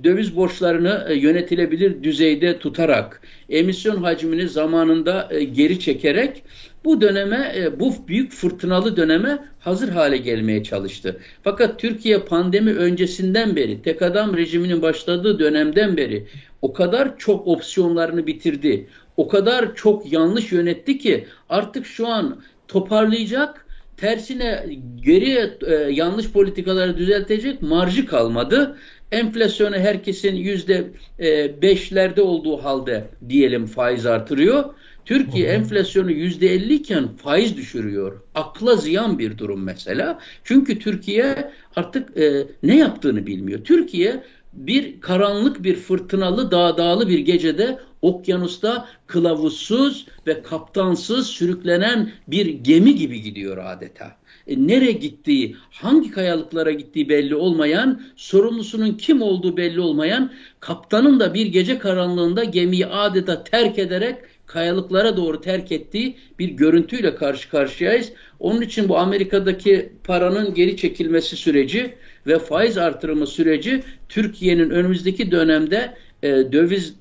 döviz 0.04 0.36
borçlarını 0.36 1.06
e, 1.08 1.14
yönetilebilir 1.14 2.02
düzeyde 2.02 2.58
tutarak, 2.58 3.22
emisyon 3.48 4.02
hacmini 4.02 4.48
zamanında 4.48 5.28
e, 5.30 5.44
geri 5.44 5.80
çekerek 5.80 6.42
bu 6.84 7.00
döneme, 7.00 7.52
e, 7.56 7.80
bu 7.80 7.94
büyük 8.08 8.32
fırtınalı 8.32 8.96
döneme 8.96 9.44
hazır 9.61 9.88
hale 9.88 10.16
gelmeye 10.16 10.62
çalıştı. 10.62 11.20
Fakat 11.42 11.78
Türkiye 11.80 12.18
pandemi 12.18 12.72
öncesinden 12.72 13.56
beri, 13.56 13.82
tek 13.82 14.02
adam 14.02 14.36
rejiminin 14.36 14.82
başladığı 14.82 15.38
dönemden 15.38 15.96
beri 15.96 16.26
o 16.62 16.72
kadar 16.72 17.18
çok 17.18 17.46
opsiyonlarını 17.46 18.26
bitirdi. 18.26 18.86
O 19.20 19.28
kadar 19.28 19.74
çok 19.74 20.12
yanlış 20.12 20.52
yönetti 20.52 20.98
ki 20.98 21.26
artık 21.48 21.86
şu 21.86 22.08
an 22.08 22.42
toparlayacak 22.68 23.66
tersine 23.96 24.66
geriye 24.96 25.58
e, 25.66 25.74
yanlış 25.74 26.30
politikaları 26.30 26.96
düzeltecek 26.96 27.62
marjı 27.62 28.06
kalmadı. 28.06 28.76
Enflasyonu 29.12 29.76
herkesin 29.76 30.34
yüzde 30.34 30.90
e, 31.20 31.62
beşlerde 31.62 32.22
olduğu 32.22 32.56
halde 32.56 33.04
diyelim 33.28 33.66
faiz 33.66 34.06
artırıyor. 34.06 34.64
Türkiye 35.04 35.48
hı 35.48 35.52
hı. 35.52 35.54
enflasyonu 35.54 36.10
yüzde 36.10 36.54
elli 36.54 36.74
iken 36.74 37.16
faiz 37.16 37.56
düşürüyor. 37.56 38.20
Akla 38.34 38.76
ziyan 38.76 39.18
bir 39.18 39.38
durum 39.38 39.64
mesela. 39.64 40.18
Çünkü 40.44 40.78
Türkiye 40.78 41.50
artık 41.76 42.16
e, 42.16 42.46
ne 42.62 42.78
yaptığını 42.78 43.26
bilmiyor. 43.26 43.64
Türkiye 43.64 44.24
bir 44.52 45.00
karanlık 45.00 45.62
bir 45.62 45.74
fırtınalı 45.74 46.50
dağ 46.50 46.76
dağlı 46.78 47.08
bir 47.08 47.18
gecede 47.18 47.78
okyanusta 48.03 48.88
kılavuzsuz 49.07 50.07
ve 50.26 50.42
kaptansız 50.42 51.26
sürüklenen 51.26 52.12
bir 52.28 52.46
gemi 52.46 52.94
gibi 52.94 53.22
gidiyor 53.22 53.59
adeta. 53.64 54.16
E, 54.46 54.66
nereye 54.66 54.92
gittiği, 54.92 55.57
hangi 55.70 56.11
kayalıklara 56.11 56.70
gittiği 56.70 57.09
belli 57.09 57.34
olmayan, 57.34 58.03
sorumlusunun 58.16 58.92
kim 58.92 59.22
olduğu 59.22 59.57
belli 59.57 59.80
olmayan, 59.80 60.32
kaptanın 60.61 61.20
da 61.20 61.34
bir 61.34 61.46
gece 61.46 61.78
karanlığında 61.78 62.44
gemiyi 62.44 62.86
adeta 62.86 63.44
terk 63.44 63.78
ederek 63.78 64.16
kayalıklara 64.46 65.16
doğru 65.16 65.40
terk 65.40 65.72
ettiği 65.72 66.16
bir 66.38 66.48
görüntüyle 66.48 67.14
karşı 67.14 67.51
karşıyayız. 67.51 68.12
Onun 68.40 68.61
için 68.61 68.88
bu 68.88 68.98
Amerika'daki 68.98 69.92
paranın 70.05 70.55
geri 70.55 70.76
çekilmesi 70.76 71.36
süreci 71.36 71.94
ve 72.26 72.38
faiz 72.38 72.78
artırımı 72.78 73.26
süreci 73.26 73.82
Türkiye'nin 74.09 74.70
önümüzdeki 74.70 75.30
dönemde 75.30 75.94
e, 76.22 76.28
döviz 76.28 76.94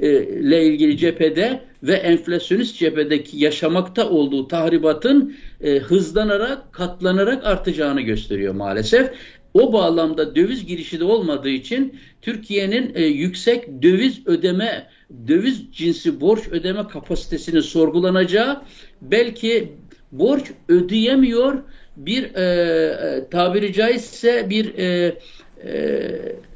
ile 0.00 0.64
ilgili 0.64 0.96
cephede 0.96 1.60
ve 1.82 1.92
enflasyonist 1.92 2.78
cephedeki 2.78 3.38
yaşamakta 3.38 4.10
olduğu 4.10 4.48
tahribatın 4.48 5.36
e, 5.60 5.78
hızlanarak, 5.78 6.72
katlanarak 6.72 7.46
artacağını 7.46 8.00
gösteriyor 8.00 8.54
maalesef. 8.54 9.10
O 9.54 9.72
bağlamda 9.72 10.34
döviz 10.34 10.66
girişi 10.66 11.00
de 11.00 11.04
olmadığı 11.04 11.48
için 11.48 11.98
Türkiye'nin 12.22 12.92
e, 12.94 13.04
yüksek 13.04 13.82
döviz 13.82 14.26
ödeme, 14.26 14.86
döviz 15.28 15.62
cinsi 15.72 16.20
borç 16.20 16.48
ödeme 16.50 16.88
kapasitesinin 16.88 17.60
sorgulanacağı, 17.60 18.62
belki 19.02 19.72
borç 20.12 20.50
ödeyemiyor 20.68 21.58
bir 21.96 22.34
e, 22.34 22.42
e 22.42 23.30
tabiri 23.30 23.72
caizse 23.72 24.50
bir 24.50 24.78
e, 24.78 25.18
e, 25.64 26.47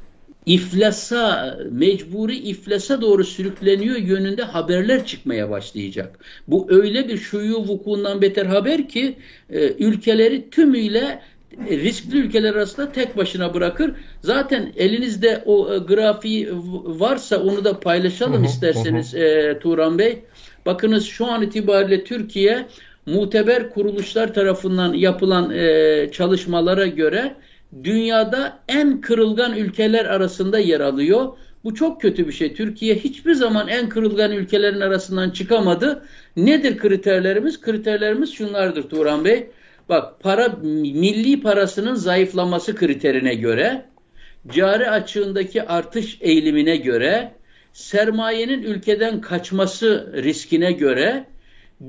iflasa, 0.45 1.57
mecburi 1.71 2.35
iflasa 2.35 3.01
doğru 3.01 3.23
sürükleniyor 3.23 3.95
yönünde 3.95 4.43
haberler 4.43 5.05
çıkmaya 5.05 5.49
başlayacak. 5.49 6.19
Bu 6.47 6.67
öyle 6.69 7.07
bir 7.07 7.17
şuyu 7.17 7.55
vukuundan 7.55 8.21
beter 8.21 8.45
haber 8.45 8.87
ki 8.87 9.15
e, 9.49 9.73
ülkeleri 9.73 10.49
tümüyle 10.49 11.21
e, 11.69 11.77
riskli 11.77 12.17
ülkeler 12.17 12.53
arasında 12.53 12.91
tek 12.91 13.17
başına 13.17 13.53
bırakır. 13.53 13.91
Zaten 14.21 14.73
elinizde 14.77 15.43
o 15.45 15.73
e, 15.73 15.77
grafiği 15.77 16.49
varsa 16.85 17.37
onu 17.37 17.63
da 17.63 17.79
paylaşalım 17.79 18.33
hı 18.33 18.37
hı, 18.37 18.45
isterseniz 18.45 19.13
hı. 19.13 19.17
E, 19.17 19.59
Turan 19.59 19.99
Bey. 19.99 20.19
Bakınız 20.65 21.05
şu 21.05 21.25
an 21.25 21.41
itibariyle 21.41 22.03
Türkiye 22.03 22.67
muteber 23.05 23.69
kuruluşlar 23.69 24.33
tarafından 24.33 24.93
yapılan 24.93 25.51
e, 25.51 26.09
çalışmalara 26.11 26.87
göre 26.87 27.35
dünyada 27.83 28.59
en 28.67 29.01
kırılgan 29.01 29.57
ülkeler 29.57 30.05
arasında 30.05 30.59
yer 30.59 30.79
alıyor. 30.79 31.37
Bu 31.63 31.75
çok 31.75 32.01
kötü 32.01 32.27
bir 32.27 32.33
şey. 32.33 32.53
Türkiye 32.53 32.95
hiçbir 32.95 33.33
zaman 33.33 33.67
en 33.67 33.89
kırılgan 33.89 34.31
ülkelerin 34.31 34.81
arasından 34.81 35.29
çıkamadı. 35.29 36.05
Nedir 36.37 36.77
kriterlerimiz? 36.77 37.61
Kriterlerimiz 37.61 38.33
şunlardır 38.33 38.83
Turan 38.83 39.25
Bey. 39.25 39.47
Bak 39.89 40.19
para 40.19 40.47
milli 40.63 41.41
parasının 41.41 41.95
zayıflaması 41.95 42.75
kriterine 42.75 43.35
göre, 43.35 43.85
cari 44.47 44.89
açığındaki 44.89 45.63
artış 45.63 46.17
eğilimine 46.21 46.77
göre, 46.77 47.31
sermayenin 47.73 48.63
ülkeden 48.63 49.21
kaçması 49.21 50.13
riskine 50.23 50.71
göre, 50.71 51.25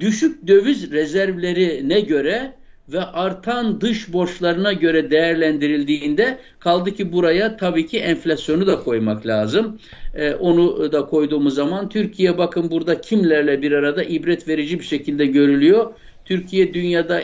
düşük 0.00 0.46
döviz 0.46 0.92
rezervlerine 0.92 2.00
göre 2.00 2.52
ve 2.88 3.00
artan 3.00 3.80
dış 3.80 4.12
borçlarına 4.12 4.72
göre 4.72 5.10
değerlendirildiğinde 5.10 6.38
kaldı 6.58 6.90
ki 6.90 7.12
buraya 7.12 7.56
tabii 7.56 7.86
ki 7.86 7.98
enflasyonu 7.98 8.66
da 8.66 8.80
koymak 8.80 9.26
lazım. 9.26 9.78
Ee, 10.14 10.34
onu 10.34 10.92
da 10.92 11.06
koyduğumuz 11.06 11.54
zaman 11.54 11.88
Türkiye 11.88 12.38
bakın 12.38 12.70
burada 12.70 13.00
kimlerle 13.00 13.62
bir 13.62 13.72
arada 13.72 14.04
ibret 14.04 14.48
verici 14.48 14.78
bir 14.78 14.84
şekilde 14.84 15.26
görülüyor. 15.26 15.94
Türkiye 16.24 16.74
dünyada 16.74 17.22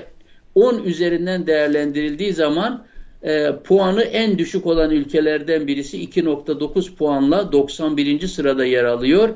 10 0.54 0.84
üzerinden 0.84 1.46
değerlendirildiği 1.46 2.32
zaman 2.32 2.86
e, 3.22 3.56
puanı 3.64 4.02
en 4.02 4.38
düşük 4.38 4.66
olan 4.66 4.90
ülkelerden 4.90 5.66
birisi 5.66 6.04
2.9 6.04 6.94
puanla 6.94 7.52
91. 7.52 8.26
sırada 8.26 8.64
yer 8.64 8.84
alıyor. 8.84 9.28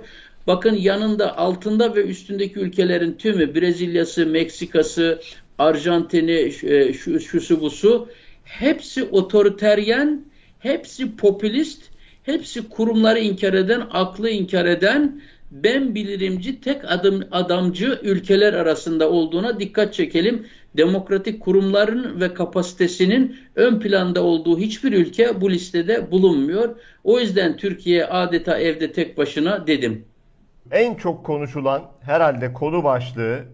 Bakın 0.47 0.75
yanında 0.75 1.39
altında 1.39 1.97
ve 1.97 2.05
üstündeki 2.05 2.61
ülkelerin 2.61 3.13
tümü 3.13 3.55
Brezilya'sı, 3.55 4.27
Meksika'sı, 4.27 5.21
Arjantin'i, 5.59 6.53
e, 6.63 6.93
şu, 6.93 7.21
şusu 7.21 7.61
busu 7.61 8.09
hepsi 8.45 9.05
otoriteryen, 9.05 10.25
hepsi 10.59 11.17
popülist, 11.17 11.83
hepsi 12.23 12.69
kurumları 12.69 13.19
inkar 13.19 13.53
eden, 13.53 13.83
aklı 13.91 14.31
inkar 14.31 14.65
eden, 14.65 15.21
ben 15.51 15.95
bilirimci 15.95 16.61
tek 16.61 16.93
adım 16.93 17.25
adamcı 17.31 18.01
ülkeler 18.03 18.53
arasında 18.53 19.11
olduğuna 19.11 19.61
dikkat 19.61 19.95
çekelim. 19.95 20.47
Demokratik 20.77 21.41
kurumların 21.41 22.21
ve 22.21 22.35
kapasitesinin 22.35 23.37
ön 23.57 23.81
planda 23.81 24.23
olduğu 24.23 24.59
hiçbir 24.59 24.93
ülke 24.93 25.41
bu 25.41 25.51
listede 25.51 26.11
bulunmuyor. 26.11 26.77
O 27.05 27.21
yüzden 27.21 27.57
Türkiye 27.57 28.07
adeta 28.07 28.59
evde 28.59 28.93
tek 28.93 29.19
başına 29.19 29.67
dedim. 29.67 30.05
En 30.71 30.95
çok 30.95 31.27
konuşulan 31.27 31.83
herhalde 32.01 32.53
konu 32.53 32.85
başlığı 32.85 33.45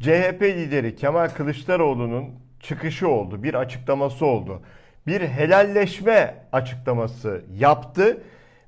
CHP 0.00 0.42
lideri 0.42 0.96
Kemal 0.96 1.28
Kılıçdaroğlu'nun 1.28 2.24
çıkışı 2.60 3.08
oldu, 3.08 3.42
bir 3.42 3.54
açıklaması 3.54 4.26
oldu. 4.26 4.60
Bir 5.06 5.20
helalleşme 5.20 6.34
açıklaması 6.52 7.42
yaptı 7.58 8.22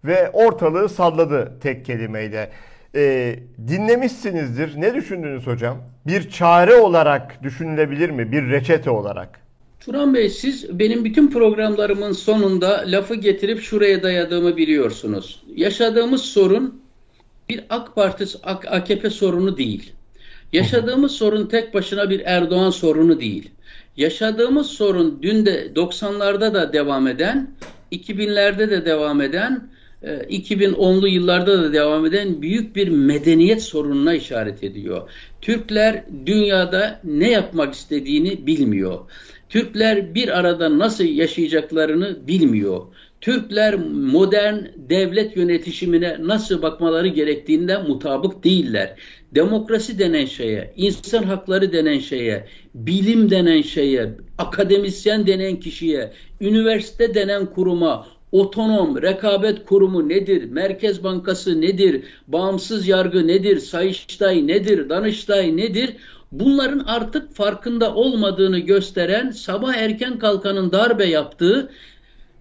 ve 0.04 0.30
ortalığı 0.30 0.88
salladı 0.88 1.58
tek 1.62 1.86
kelimeyle. 1.86 2.50
Ee, 2.94 3.38
dinlemişsinizdir. 3.68 4.80
Ne 4.80 4.94
düşündünüz 4.94 5.46
hocam? 5.46 5.78
Bir 6.06 6.30
çare 6.30 6.74
olarak 6.74 7.42
düşünülebilir 7.42 8.10
mi? 8.10 8.32
Bir 8.32 8.50
reçete 8.50 8.90
olarak? 8.90 9.40
Turan 9.80 10.14
Bey 10.14 10.28
siz 10.28 10.78
benim 10.78 11.04
bütün 11.04 11.30
programlarımın 11.30 12.12
sonunda 12.12 12.84
lafı 12.86 13.14
getirip 13.14 13.60
şuraya 13.60 14.02
dayadığımı 14.02 14.56
biliyorsunuz. 14.56 15.42
Yaşadığımız 15.54 16.22
sorun 16.22 16.82
bir 17.48 17.64
AK 17.70 17.94
Parti 17.94 18.24
AKP 18.44 19.10
sorunu 19.10 19.56
değil. 19.56 19.92
Yaşadığımız 20.52 21.12
sorun 21.12 21.46
tek 21.46 21.74
başına 21.74 22.10
bir 22.10 22.22
Erdoğan 22.24 22.70
sorunu 22.70 23.20
değil. 23.20 23.50
Yaşadığımız 23.96 24.66
sorun 24.66 25.18
dün 25.22 25.46
de 25.46 25.72
90'larda 25.74 26.54
da 26.54 26.72
devam 26.72 27.06
eden, 27.06 27.50
2000'lerde 27.92 28.70
de 28.70 28.84
devam 28.84 29.20
eden 29.20 29.68
2010'lu 30.04 31.08
yıllarda 31.08 31.62
da 31.62 31.72
devam 31.72 32.06
eden 32.06 32.42
büyük 32.42 32.76
bir 32.76 32.88
medeniyet 32.88 33.62
sorununa 33.62 34.14
işaret 34.14 34.64
ediyor. 34.64 35.10
Türkler 35.40 36.04
dünyada 36.26 37.00
ne 37.04 37.30
yapmak 37.30 37.74
istediğini 37.74 38.46
bilmiyor. 38.46 38.98
Türkler 39.48 40.14
bir 40.14 40.38
arada 40.38 40.78
nasıl 40.78 41.04
yaşayacaklarını 41.04 42.26
bilmiyor. 42.28 42.82
Türkler 43.20 43.74
modern 43.92 44.56
devlet 44.76 45.36
yönetişimine 45.36 46.16
nasıl 46.20 46.62
bakmaları 46.62 47.08
gerektiğinde 47.08 47.78
mutabık 47.78 48.44
değiller. 48.44 48.96
Demokrasi 49.34 49.98
denen 49.98 50.24
şeye, 50.24 50.72
insan 50.76 51.22
hakları 51.22 51.72
denen 51.72 51.98
şeye, 51.98 52.46
bilim 52.74 53.30
denen 53.30 53.62
şeye, 53.62 54.10
akademisyen 54.38 55.26
denen 55.26 55.60
kişiye, 55.60 56.12
üniversite 56.40 57.14
denen 57.14 57.46
kuruma, 57.46 58.06
otonom 58.32 59.02
rekabet 59.02 59.66
kurumu 59.66 60.08
nedir, 60.08 60.44
Merkez 60.44 61.04
Bankası 61.04 61.60
nedir, 61.60 62.04
bağımsız 62.28 62.88
yargı 62.88 63.26
nedir, 63.26 63.58
Sayıştay 63.58 64.46
nedir, 64.46 64.88
Danıştay 64.88 65.56
nedir? 65.56 65.96
Bunların 66.32 66.78
artık 66.78 67.34
farkında 67.34 67.94
olmadığını 67.94 68.58
gösteren 68.58 69.30
sabah 69.30 69.74
erken 69.74 70.18
kalkanın 70.18 70.72
darbe 70.72 71.04
yaptığı 71.04 71.70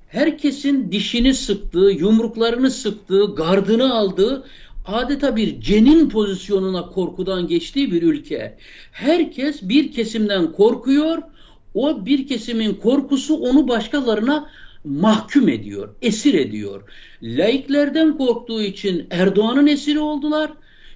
herkesin 0.08 0.92
dişini 0.92 1.34
sıktığı, 1.34 1.92
yumruklarını 1.92 2.72
sıktığı, 2.72 3.36
gardını 3.36 3.94
aldığı 3.94 4.44
adeta 4.86 5.36
bir 5.36 5.62
cenin 5.62 6.10
pozisyonuna 6.10 6.86
korkudan 6.90 7.48
geçtiği 7.48 7.92
bir 7.92 8.02
ülke. 8.02 8.58
Herkes 8.92 9.62
bir 9.62 9.92
kesimden 9.92 10.52
korkuyor. 10.52 11.18
O 11.74 12.06
bir 12.06 12.28
kesimin 12.28 12.74
korkusu 12.74 13.36
onu 13.36 13.68
başkalarına 13.68 14.50
mahkum 14.84 15.50
ediyor, 15.50 15.96
esir 16.02 16.34
ediyor. 16.34 16.84
Laiklerden 17.22 18.18
korktuğu 18.18 18.62
için 18.62 19.08
Erdoğan'ın 19.12 19.68
esiri 19.68 20.00
oldular. 20.00 20.52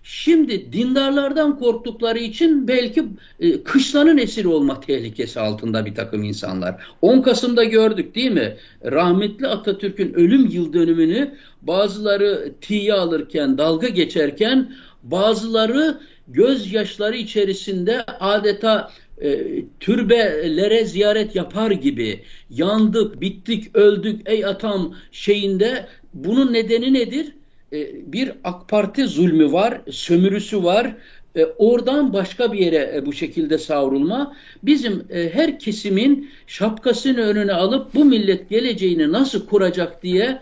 Şimdi 0.07 0.73
dindarlardan 0.73 1.59
korktukları 1.59 2.19
için 2.19 2.67
belki 2.67 3.05
e, 3.39 3.63
kışlanın 3.63 4.17
esiri 4.17 4.47
olma 4.47 4.79
tehlikesi 4.79 5.39
altında 5.39 5.85
bir 5.85 5.95
takım 5.95 6.23
insanlar. 6.23 6.75
10 7.01 7.21
Kasım'da 7.21 7.63
gördük 7.63 8.15
değil 8.15 8.31
mi? 8.31 8.57
Rahmetli 8.85 9.47
Atatürk'ün 9.47 10.13
ölüm 10.13 10.45
yıl 10.45 10.73
dönümünü 10.73 11.35
bazıları 11.61 12.53
tiye 12.61 12.93
alırken, 12.93 13.57
dalga 13.57 13.87
geçerken 13.87 14.73
bazıları 15.03 15.99
gözyaşları 16.27 17.17
içerisinde 17.17 18.03
adeta 18.19 18.91
e, 19.21 19.41
türbelere 19.79 20.85
ziyaret 20.85 21.35
yapar 21.35 21.71
gibi 21.71 22.23
yandık, 22.49 23.21
bittik, 23.21 23.75
öldük 23.75 24.21
ey 24.25 24.45
atam 24.45 24.95
şeyinde 25.11 25.87
bunun 26.13 26.53
nedeni 26.53 26.93
nedir? 26.93 27.33
E, 27.75 27.91
bir 28.13 28.31
AK 28.43 28.69
Parti 28.69 29.07
zulmü 29.07 29.51
var, 29.51 29.81
sömürüsü 29.91 30.63
var. 30.63 30.95
E, 31.35 31.45
oradan 31.45 32.13
başka 32.13 32.53
bir 32.53 32.59
yere 32.59 32.91
e, 32.95 33.05
bu 33.05 33.13
şekilde 33.13 33.57
savrulma. 33.57 34.35
Bizim 34.63 35.03
her 35.09 35.59
kesimin 35.59 36.29
şapkasını 36.47 37.21
önüne 37.21 37.53
alıp 37.53 37.93
bu 37.93 38.05
millet 38.05 38.49
geleceğini 38.49 39.11
nasıl 39.11 39.45
kuracak 39.45 40.03
diye 40.03 40.41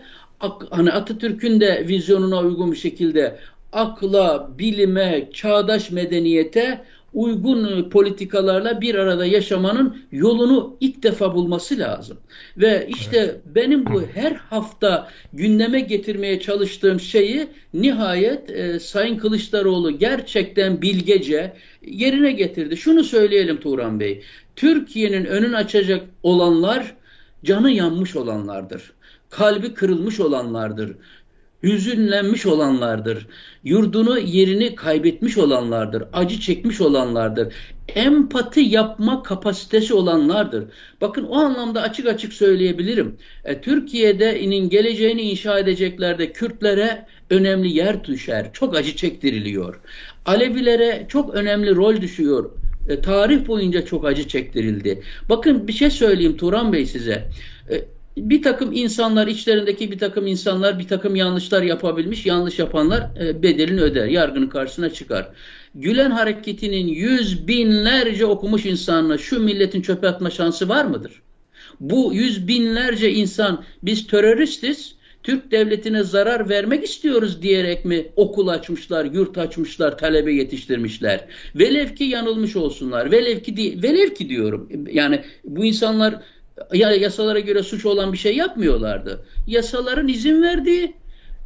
hani 0.70 0.92
Atatürk'ün 0.92 1.60
de 1.60 1.88
vizyonuna 1.88 2.40
uygun 2.40 2.72
bir 2.72 2.76
şekilde 2.76 3.38
akla, 3.72 4.50
bilime, 4.58 5.28
çağdaş 5.32 5.90
medeniyete 5.90 6.84
uygun 7.14 7.90
politikalarla 7.90 8.80
bir 8.80 8.94
arada 8.94 9.26
yaşamanın 9.26 9.96
yolunu 10.12 10.76
ilk 10.80 11.02
defa 11.02 11.34
bulması 11.34 11.78
lazım. 11.78 12.18
Ve 12.56 12.88
işte 12.88 13.16
evet. 13.18 13.40
benim 13.54 13.86
bu 13.86 14.02
her 14.14 14.32
hafta 14.32 15.08
gündeme 15.32 15.80
getirmeye 15.80 16.40
çalıştığım 16.40 17.00
şeyi 17.00 17.46
nihayet 17.74 18.50
e, 18.50 18.80
Sayın 18.80 19.18
Kılıçdaroğlu 19.18 19.98
gerçekten 19.98 20.82
bilgece 20.82 21.52
yerine 21.86 22.32
getirdi. 22.32 22.76
Şunu 22.76 23.04
söyleyelim 23.04 23.60
Turan 23.60 24.00
Bey. 24.00 24.22
Türkiye'nin 24.56 25.24
önün 25.24 25.52
açacak 25.52 26.06
olanlar 26.22 26.94
canı 27.44 27.70
yanmış 27.70 28.16
olanlardır. 28.16 28.92
Kalbi 29.30 29.74
kırılmış 29.74 30.20
olanlardır 30.20 30.96
hüzünlenmiş 31.64 32.46
olanlardır. 32.46 33.26
Yurdunu 33.64 34.18
yerini 34.18 34.74
kaybetmiş 34.74 35.38
olanlardır. 35.38 36.04
Acı 36.12 36.40
çekmiş 36.40 36.80
olanlardır. 36.80 37.52
Empati 37.88 38.60
yapma 38.60 39.22
kapasitesi 39.22 39.94
olanlardır. 39.94 40.64
Bakın 41.00 41.24
o 41.24 41.34
anlamda 41.34 41.82
açık 41.82 42.06
açık 42.06 42.32
söyleyebilirim. 42.32 43.16
E, 43.44 43.60
Türkiye'de'nin 43.60 44.68
geleceğini 44.68 45.22
inşa 45.22 45.58
edeceklerde 45.58 46.32
Kürtlere 46.32 47.06
önemli 47.30 47.76
yer 47.76 48.04
düşer. 48.04 48.50
Çok 48.52 48.76
acı 48.76 48.96
çektiriliyor. 48.96 49.80
Alevilere 50.26 51.06
çok 51.08 51.34
önemli 51.34 51.74
rol 51.74 52.00
düşüyor. 52.00 52.50
E, 52.88 53.00
tarih 53.00 53.46
boyunca 53.46 53.84
çok 53.84 54.04
acı 54.04 54.28
çektirildi. 54.28 55.02
Bakın 55.28 55.68
bir 55.68 55.72
şey 55.72 55.90
söyleyeyim 55.90 56.36
Turan 56.36 56.72
Bey 56.72 56.86
size. 56.86 57.28
E, 57.70 57.84
bir 58.16 58.42
takım 58.42 58.72
insanlar 58.72 59.26
içlerindeki 59.26 59.90
bir 59.90 59.98
takım 59.98 60.26
insanlar 60.26 60.78
bir 60.78 60.88
takım 60.88 61.16
yanlışlar 61.16 61.62
yapabilmiş. 61.62 62.26
Yanlış 62.26 62.58
yapanlar 62.58 63.10
e, 63.20 63.42
bedelini 63.42 63.80
öder. 63.80 64.06
Yargının 64.06 64.48
karşısına 64.48 64.90
çıkar. 64.90 65.28
Gülen 65.74 66.10
hareketinin 66.10 66.86
yüz 66.86 67.48
binlerce 67.48 68.26
okumuş 68.26 68.66
insanına 68.66 69.18
şu 69.18 69.40
milletin 69.40 69.82
çöpe 69.82 70.08
atma 70.08 70.30
şansı 70.30 70.68
var 70.68 70.84
mıdır? 70.84 71.22
Bu 71.80 72.14
yüz 72.14 72.48
binlerce 72.48 73.12
insan 73.12 73.64
biz 73.82 74.06
teröristiz, 74.06 74.94
Türk 75.22 75.50
devletine 75.50 76.02
zarar 76.02 76.48
vermek 76.48 76.84
istiyoruz 76.84 77.42
diyerek 77.42 77.84
mi 77.84 78.06
okul 78.16 78.48
açmışlar, 78.48 79.04
yurt 79.04 79.38
açmışlar, 79.38 79.98
talebe 79.98 80.34
yetiştirmişler? 80.34 81.24
Velev 81.54 81.94
ki 81.94 82.04
yanılmış 82.04 82.56
olsunlar. 82.56 83.12
Velev 83.12 83.40
ki, 83.40 83.78
velev 83.82 84.14
ki 84.14 84.28
diyorum. 84.28 84.68
Yani 84.92 85.22
bu 85.44 85.64
insanlar 85.64 86.22
ya 86.72 86.92
yasalara 86.92 87.40
göre 87.40 87.62
suç 87.62 87.86
olan 87.86 88.12
bir 88.12 88.18
şey 88.18 88.36
yapmıyorlardı. 88.36 89.24
Yasaların 89.46 90.08
izin 90.08 90.42
verdiği 90.42 90.94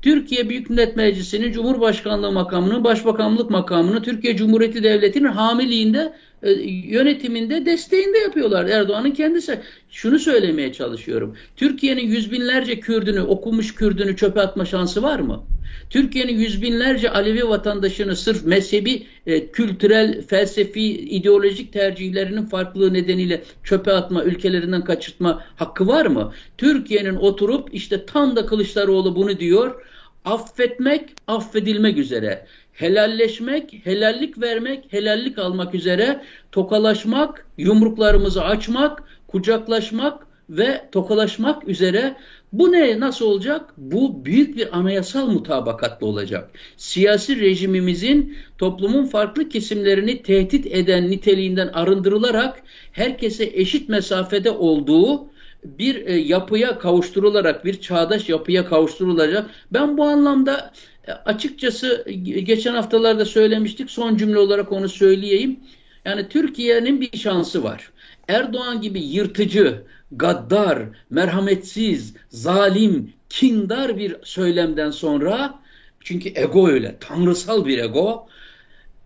Türkiye 0.03 0.49
Büyük 0.49 0.71
Millet 0.71 0.97
Meclisi'nin 0.97 1.53
Cumhurbaşkanlığı 1.53 2.33
makamını, 2.33 2.85
Başbakanlık 2.85 3.51
makamını 3.51 4.03
Türkiye 4.03 4.37
Cumhuriyeti 4.37 4.83
Devleti'nin 4.83 5.29
hamiliğinde, 5.29 6.13
e, 6.43 6.51
yönetiminde, 6.71 7.67
desteğinde 7.67 8.19
yapıyorlar. 8.19 8.67
Erdoğan'ın 8.67 9.11
kendisi. 9.11 9.61
Şunu 9.91 10.19
söylemeye 10.19 10.73
çalışıyorum. 10.73 11.37
Türkiye'nin 11.57 12.07
yüz 12.07 12.33
binlerce 12.33 12.81
Kürdünü, 12.81 13.21
okumuş 13.21 13.75
Kürdünü 13.75 14.17
çöpe 14.17 14.41
atma 14.41 14.65
şansı 14.65 15.03
var 15.03 15.19
mı? 15.19 15.45
Türkiye'nin 15.91 16.39
yüz 16.39 16.63
binlerce 16.63 17.11
Alevi 17.11 17.49
vatandaşını 17.49 18.17
sırf 18.17 18.45
mezhebi, 18.45 19.07
e, 19.27 19.47
kültürel, 19.51 20.23
felsefi, 20.23 20.83
ideolojik 20.91 21.73
tercihlerinin 21.73 22.47
farklılığı 22.47 22.95
nedeniyle 22.95 23.43
çöpe 23.65 23.93
atma, 23.93 24.25
ülkelerinden 24.25 24.85
kaçırtma 24.85 25.45
hakkı 25.57 25.87
var 25.87 26.07
mı? 26.07 26.33
Türkiye'nin 26.59 27.17
oturup 27.17 27.69
işte 27.73 28.07
tam 28.07 28.37
da 28.37 28.47
Kılıçdaroğlu 28.47 29.17
bunu 29.17 29.39
diyor. 29.39 29.83
Affetmek, 30.25 31.11
affedilmek 31.27 31.99
üzere. 31.99 32.47
Helalleşmek, 32.73 33.81
helallik 33.85 34.41
vermek, 34.41 34.85
helallik 34.93 35.39
almak 35.39 35.75
üzere. 35.75 36.23
Tokalaşmak, 36.53 37.47
yumruklarımızı 37.59 38.45
açmak, 38.45 39.03
kucaklaşmak 39.29 40.28
ve 40.51 40.89
tokalaşmak 40.93 41.69
üzere 41.69 42.17
bu 42.53 42.73
ne 42.73 43.01
nasıl 43.01 43.25
olacak? 43.25 43.75
Bu 43.77 44.25
büyük 44.25 44.57
bir 44.57 44.79
anayasal 44.79 45.27
mutabakatlı 45.27 46.07
olacak. 46.07 46.51
Siyasi 46.77 47.41
rejimimizin 47.41 48.37
toplumun 48.59 49.07
farklı 49.07 49.49
kesimlerini 49.49 50.23
tehdit 50.23 50.67
eden 50.67 51.11
niteliğinden 51.11 51.69
arındırılarak 51.69 52.63
herkese 52.93 53.51
eşit 53.55 53.89
mesafede 53.89 54.51
olduğu 54.51 55.29
bir 55.65 56.07
e, 56.07 56.17
yapıya 56.17 56.79
kavuşturularak, 56.79 57.65
bir 57.65 57.81
çağdaş 57.81 58.29
yapıya 58.29 58.67
kavuşturulacak. 58.67 59.51
Ben 59.73 59.99
bu 59.99 60.05
anlamda 60.05 60.73
e, 61.09 61.13
açıkçası 61.13 62.05
geçen 62.45 62.75
haftalarda 62.75 63.25
söylemiştik. 63.25 63.91
Son 63.91 64.17
cümle 64.17 64.39
olarak 64.39 64.73
onu 64.73 64.89
söyleyeyim. 64.89 65.61
Yani 66.05 66.29
Türkiye'nin 66.29 67.01
bir 67.01 67.19
şansı 67.19 67.65
var. 67.65 67.91
Erdoğan 68.29 68.81
gibi 68.81 69.01
yırtıcı, 69.01 69.83
gaddar, 70.13 70.83
merhametsiz, 71.11 72.15
zalim, 72.29 73.13
kindar 73.29 73.99
bir 73.99 74.17
söylemden 74.23 74.91
sonra 74.91 75.61
çünkü 76.01 76.33
ego 76.35 76.69
öyle, 76.69 76.97
tanrısal 77.01 77.67
bir 77.67 77.79
ego. 77.79 78.27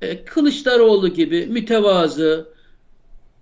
E, 0.03 0.25
Kılıçdaroğlu 0.25 1.09
gibi 1.09 1.47
mütevazı, 1.47 2.49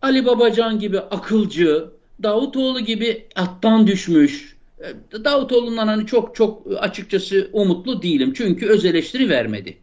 Ali 0.03 0.27
Babacan 0.27 0.79
gibi 0.79 1.01
akılcı, 1.01 1.85
Davutoğlu 2.23 2.81
gibi 2.81 3.27
attan 3.35 3.87
düşmüş. 3.87 4.57
E, 4.81 5.25
Davutoğlu'ndan 5.25 5.89
hani 5.89 6.07
çok 6.07 6.35
çok 6.37 6.67
açıkçası 6.79 7.51
umutlu 7.53 8.03
değilim. 8.03 8.33
Çünkü 8.37 8.67
öz 8.67 8.85
eleştiri 8.85 9.29
vermedi. 9.29 9.79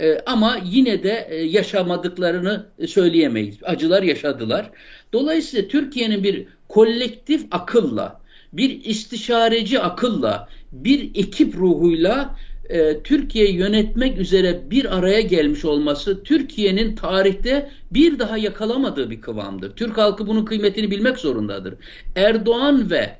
E, 0.00 0.18
ama 0.26 0.58
yine 0.64 1.02
de 1.02 1.26
e, 1.30 1.36
yaşamadıklarını 1.36 2.66
söyleyemeyiz. 2.86 3.56
Acılar 3.62 4.02
yaşadılar. 4.02 4.70
Dolayısıyla 5.12 5.68
Türkiye'nin 5.68 6.22
bir 6.22 6.46
kolektif 6.68 7.46
akılla, 7.50 8.20
bir 8.52 8.84
istişareci 8.84 9.80
akılla, 9.80 10.48
bir 10.72 11.10
ekip 11.14 11.54
ruhuyla 11.54 12.36
e, 12.68 13.02
Türkiye'yi 13.02 13.54
yönetmek 13.54 14.18
üzere 14.18 14.70
bir 14.70 14.98
araya 14.98 15.20
gelmiş 15.20 15.64
olması 15.64 16.22
Türkiye'nin 16.22 16.96
tarihte 16.96 17.70
bir 17.90 18.18
daha 18.18 18.38
yakalamadığı 18.38 19.10
bir 19.10 19.20
kıvamdır. 19.20 19.76
Türk 19.76 19.98
halkı 19.98 20.26
bunun 20.26 20.44
kıymetini 20.44 20.90
bilmek 20.90 21.18
zorundadır. 21.18 21.74
Erdoğan 22.16 22.90
ve 22.90 23.16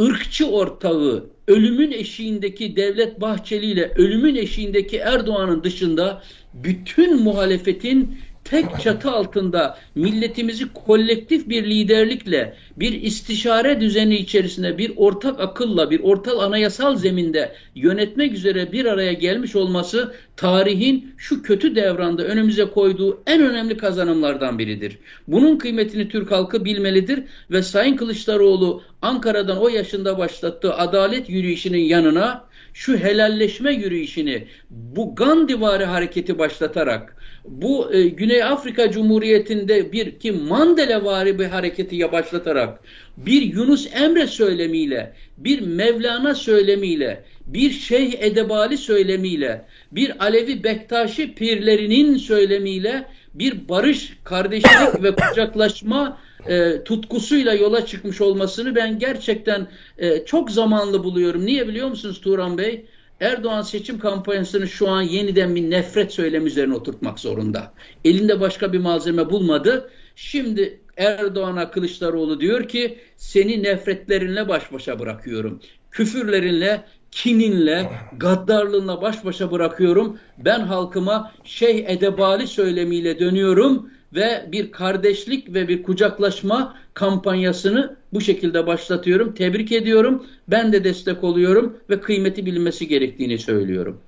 ırkçı 0.00 0.46
ortağı 0.46 1.33
ölümün 1.48 1.90
eşiğindeki 1.90 2.76
Devlet 2.76 3.20
Bahçeli 3.20 3.66
ile 3.66 3.92
ölümün 3.96 4.34
eşiğindeki 4.34 4.96
Erdoğan'ın 4.96 5.64
dışında 5.64 6.22
bütün 6.54 7.22
muhalefetin 7.22 8.18
tek 8.44 8.80
çatı 8.80 9.10
altında 9.10 9.78
milletimizi 9.94 10.72
kolektif 10.72 11.48
bir 11.48 11.64
liderlikle, 11.64 12.56
bir 12.76 13.02
istişare 13.02 13.80
düzeni 13.80 14.16
içerisinde, 14.16 14.78
bir 14.78 14.92
ortak 14.96 15.40
akılla, 15.40 15.90
bir 15.90 16.00
ortak 16.00 16.42
anayasal 16.42 16.96
zeminde 16.96 17.52
yönetmek 17.74 18.32
üzere 18.32 18.72
bir 18.72 18.84
araya 18.84 19.12
gelmiş 19.12 19.56
olması 19.56 20.14
tarihin 20.36 21.14
şu 21.16 21.42
kötü 21.42 21.76
devranda 21.76 22.24
önümüze 22.24 22.64
koyduğu 22.64 23.22
en 23.26 23.42
önemli 23.42 23.76
kazanımlardan 23.76 24.58
biridir. 24.58 24.98
Bunun 25.28 25.58
kıymetini 25.58 26.08
Türk 26.08 26.30
halkı 26.30 26.64
bilmelidir 26.64 27.24
ve 27.50 27.62
Sayın 27.62 27.96
Kılıçdaroğlu 27.96 28.82
Ankara'dan 29.02 29.58
o 29.58 29.68
yaşında 29.68 30.18
başlattığı 30.18 30.74
adalet 30.74 31.30
yürüyüşünün 31.30 31.78
yanına 31.78 32.44
şu 32.74 32.96
helalleşme 32.96 33.72
yürüyüşünü, 33.72 34.42
bu 34.70 35.14
Gandhivari 35.14 35.84
hareketi 35.84 36.38
başlatarak, 36.38 37.16
bu 37.44 37.94
e, 37.94 38.08
Güney 38.08 38.44
Afrika 38.44 38.90
Cumhuriyeti'nde 38.90 39.92
bir 39.92 40.18
ki 40.18 40.32
Mandela 40.32 41.38
bir 41.38 41.44
hareketi 41.44 42.12
başlatarak, 42.12 42.80
bir 43.16 43.42
Yunus 43.42 43.88
Emre 43.94 44.26
söylemiyle, 44.26 45.12
bir 45.38 45.60
Mevlana 45.60 46.34
söylemiyle, 46.34 47.24
bir 47.46 47.70
Şeyh 47.70 48.12
Edebali 48.18 48.78
söylemiyle, 48.78 49.64
bir 49.92 50.24
Alevi 50.24 50.64
Bektaşi 50.64 51.34
pirlerinin 51.34 52.16
söylemiyle 52.16 53.06
bir 53.34 53.68
barış, 53.68 54.12
kardeşlik 54.24 55.02
ve 55.02 55.14
kucaklaşma 55.14 56.18
e, 56.48 56.84
tutkusuyla 56.84 57.54
yola 57.54 57.86
çıkmış 57.86 58.20
olmasını 58.20 58.74
ben 58.74 58.98
gerçekten 58.98 59.68
e, 59.98 60.24
çok 60.24 60.50
zamanlı 60.50 61.04
buluyorum. 61.04 61.46
Niye 61.46 61.68
biliyor 61.68 61.88
musunuz 61.88 62.20
Turan 62.20 62.58
Bey? 62.58 62.86
Erdoğan 63.20 63.62
seçim 63.62 63.98
kampanyasını 63.98 64.68
şu 64.68 64.88
an 64.88 65.02
yeniden 65.02 65.54
bir 65.54 65.70
nefret 65.70 66.12
söylemi 66.12 66.46
üzerine 66.46 66.74
oturtmak 66.74 67.20
zorunda. 67.20 67.72
Elinde 68.04 68.40
başka 68.40 68.72
bir 68.72 68.78
malzeme 68.78 69.30
bulmadı. 69.30 69.90
Şimdi 70.16 70.80
Erdoğan'a 70.96 71.70
Kılıçdaroğlu 71.70 72.40
diyor 72.40 72.68
ki 72.68 72.98
seni 73.16 73.62
nefretlerinle 73.62 74.48
baş 74.48 74.72
başa 74.72 74.98
bırakıyorum. 74.98 75.60
Küfürlerinle, 75.90 76.84
kininle, 77.10 77.90
gaddarlığınla 78.16 79.02
baş 79.02 79.24
başa 79.24 79.50
bırakıyorum. 79.50 80.18
Ben 80.38 80.60
halkıma 80.60 81.32
şey 81.44 81.84
edebali 81.88 82.46
söylemiyle 82.46 83.18
dönüyorum 83.18 83.90
ve 84.14 84.44
bir 84.52 84.72
kardeşlik 84.72 85.54
ve 85.54 85.68
bir 85.68 85.82
kucaklaşma 85.82 86.76
kampanyasını 86.94 87.96
bu 88.12 88.20
şekilde 88.20 88.66
başlatıyorum. 88.66 89.34
Tebrik 89.34 89.72
ediyorum. 89.72 90.26
Ben 90.48 90.72
de 90.72 90.84
destek 90.84 91.24
oluyorum 91.24 91.76
ve 91.90 92.00
kıymeti 92.00 92.46
bilinmesi 92.46 92.88
gerektiğini 92.88 93.38
söylüyorum. 93.38 93.98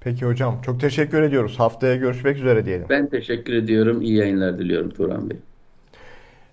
Peki 0.00 0.26
hocam 0.26 0.60
çok 0.66 0.80
teşekkür 0.80 1.22
ediyoruz. 1.22 1.54
Haftaya 1.58 1.96
görüşmek 1.96 2.36
üzere 2.36 2.66
diyelim. 2.66 2.86
Ben 2.88 3.06
teşekkür 3.06 3.52
ediyorum. 3.52 4.02
İyi 4.02 4.16
yayınlar 4.16 4.58
diliyorum 4.58 4.90
Turan 4.90 5.30
Bey. 5.30 5.36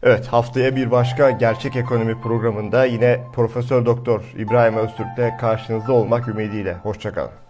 Evet 0.03 0.27
haftaya 0.27 0.75
bir 0.75 0.91
başka 0.91 1.31
gerçek 1.31 1.75
ekonomi 1.75 2.21
programında 2.21 2.85
yine 2.85 3.23
Profesör 3.35 3.85
Doktor 3.85 4.33
İbrahim 4.37 4.77
Öztürk'le 4.77 5.39
karşınızda 5.39 5.93
olmak 5.93 6.27
ümidiyle. 6.27 6.73
Hoşçakalın. 6.73 7.48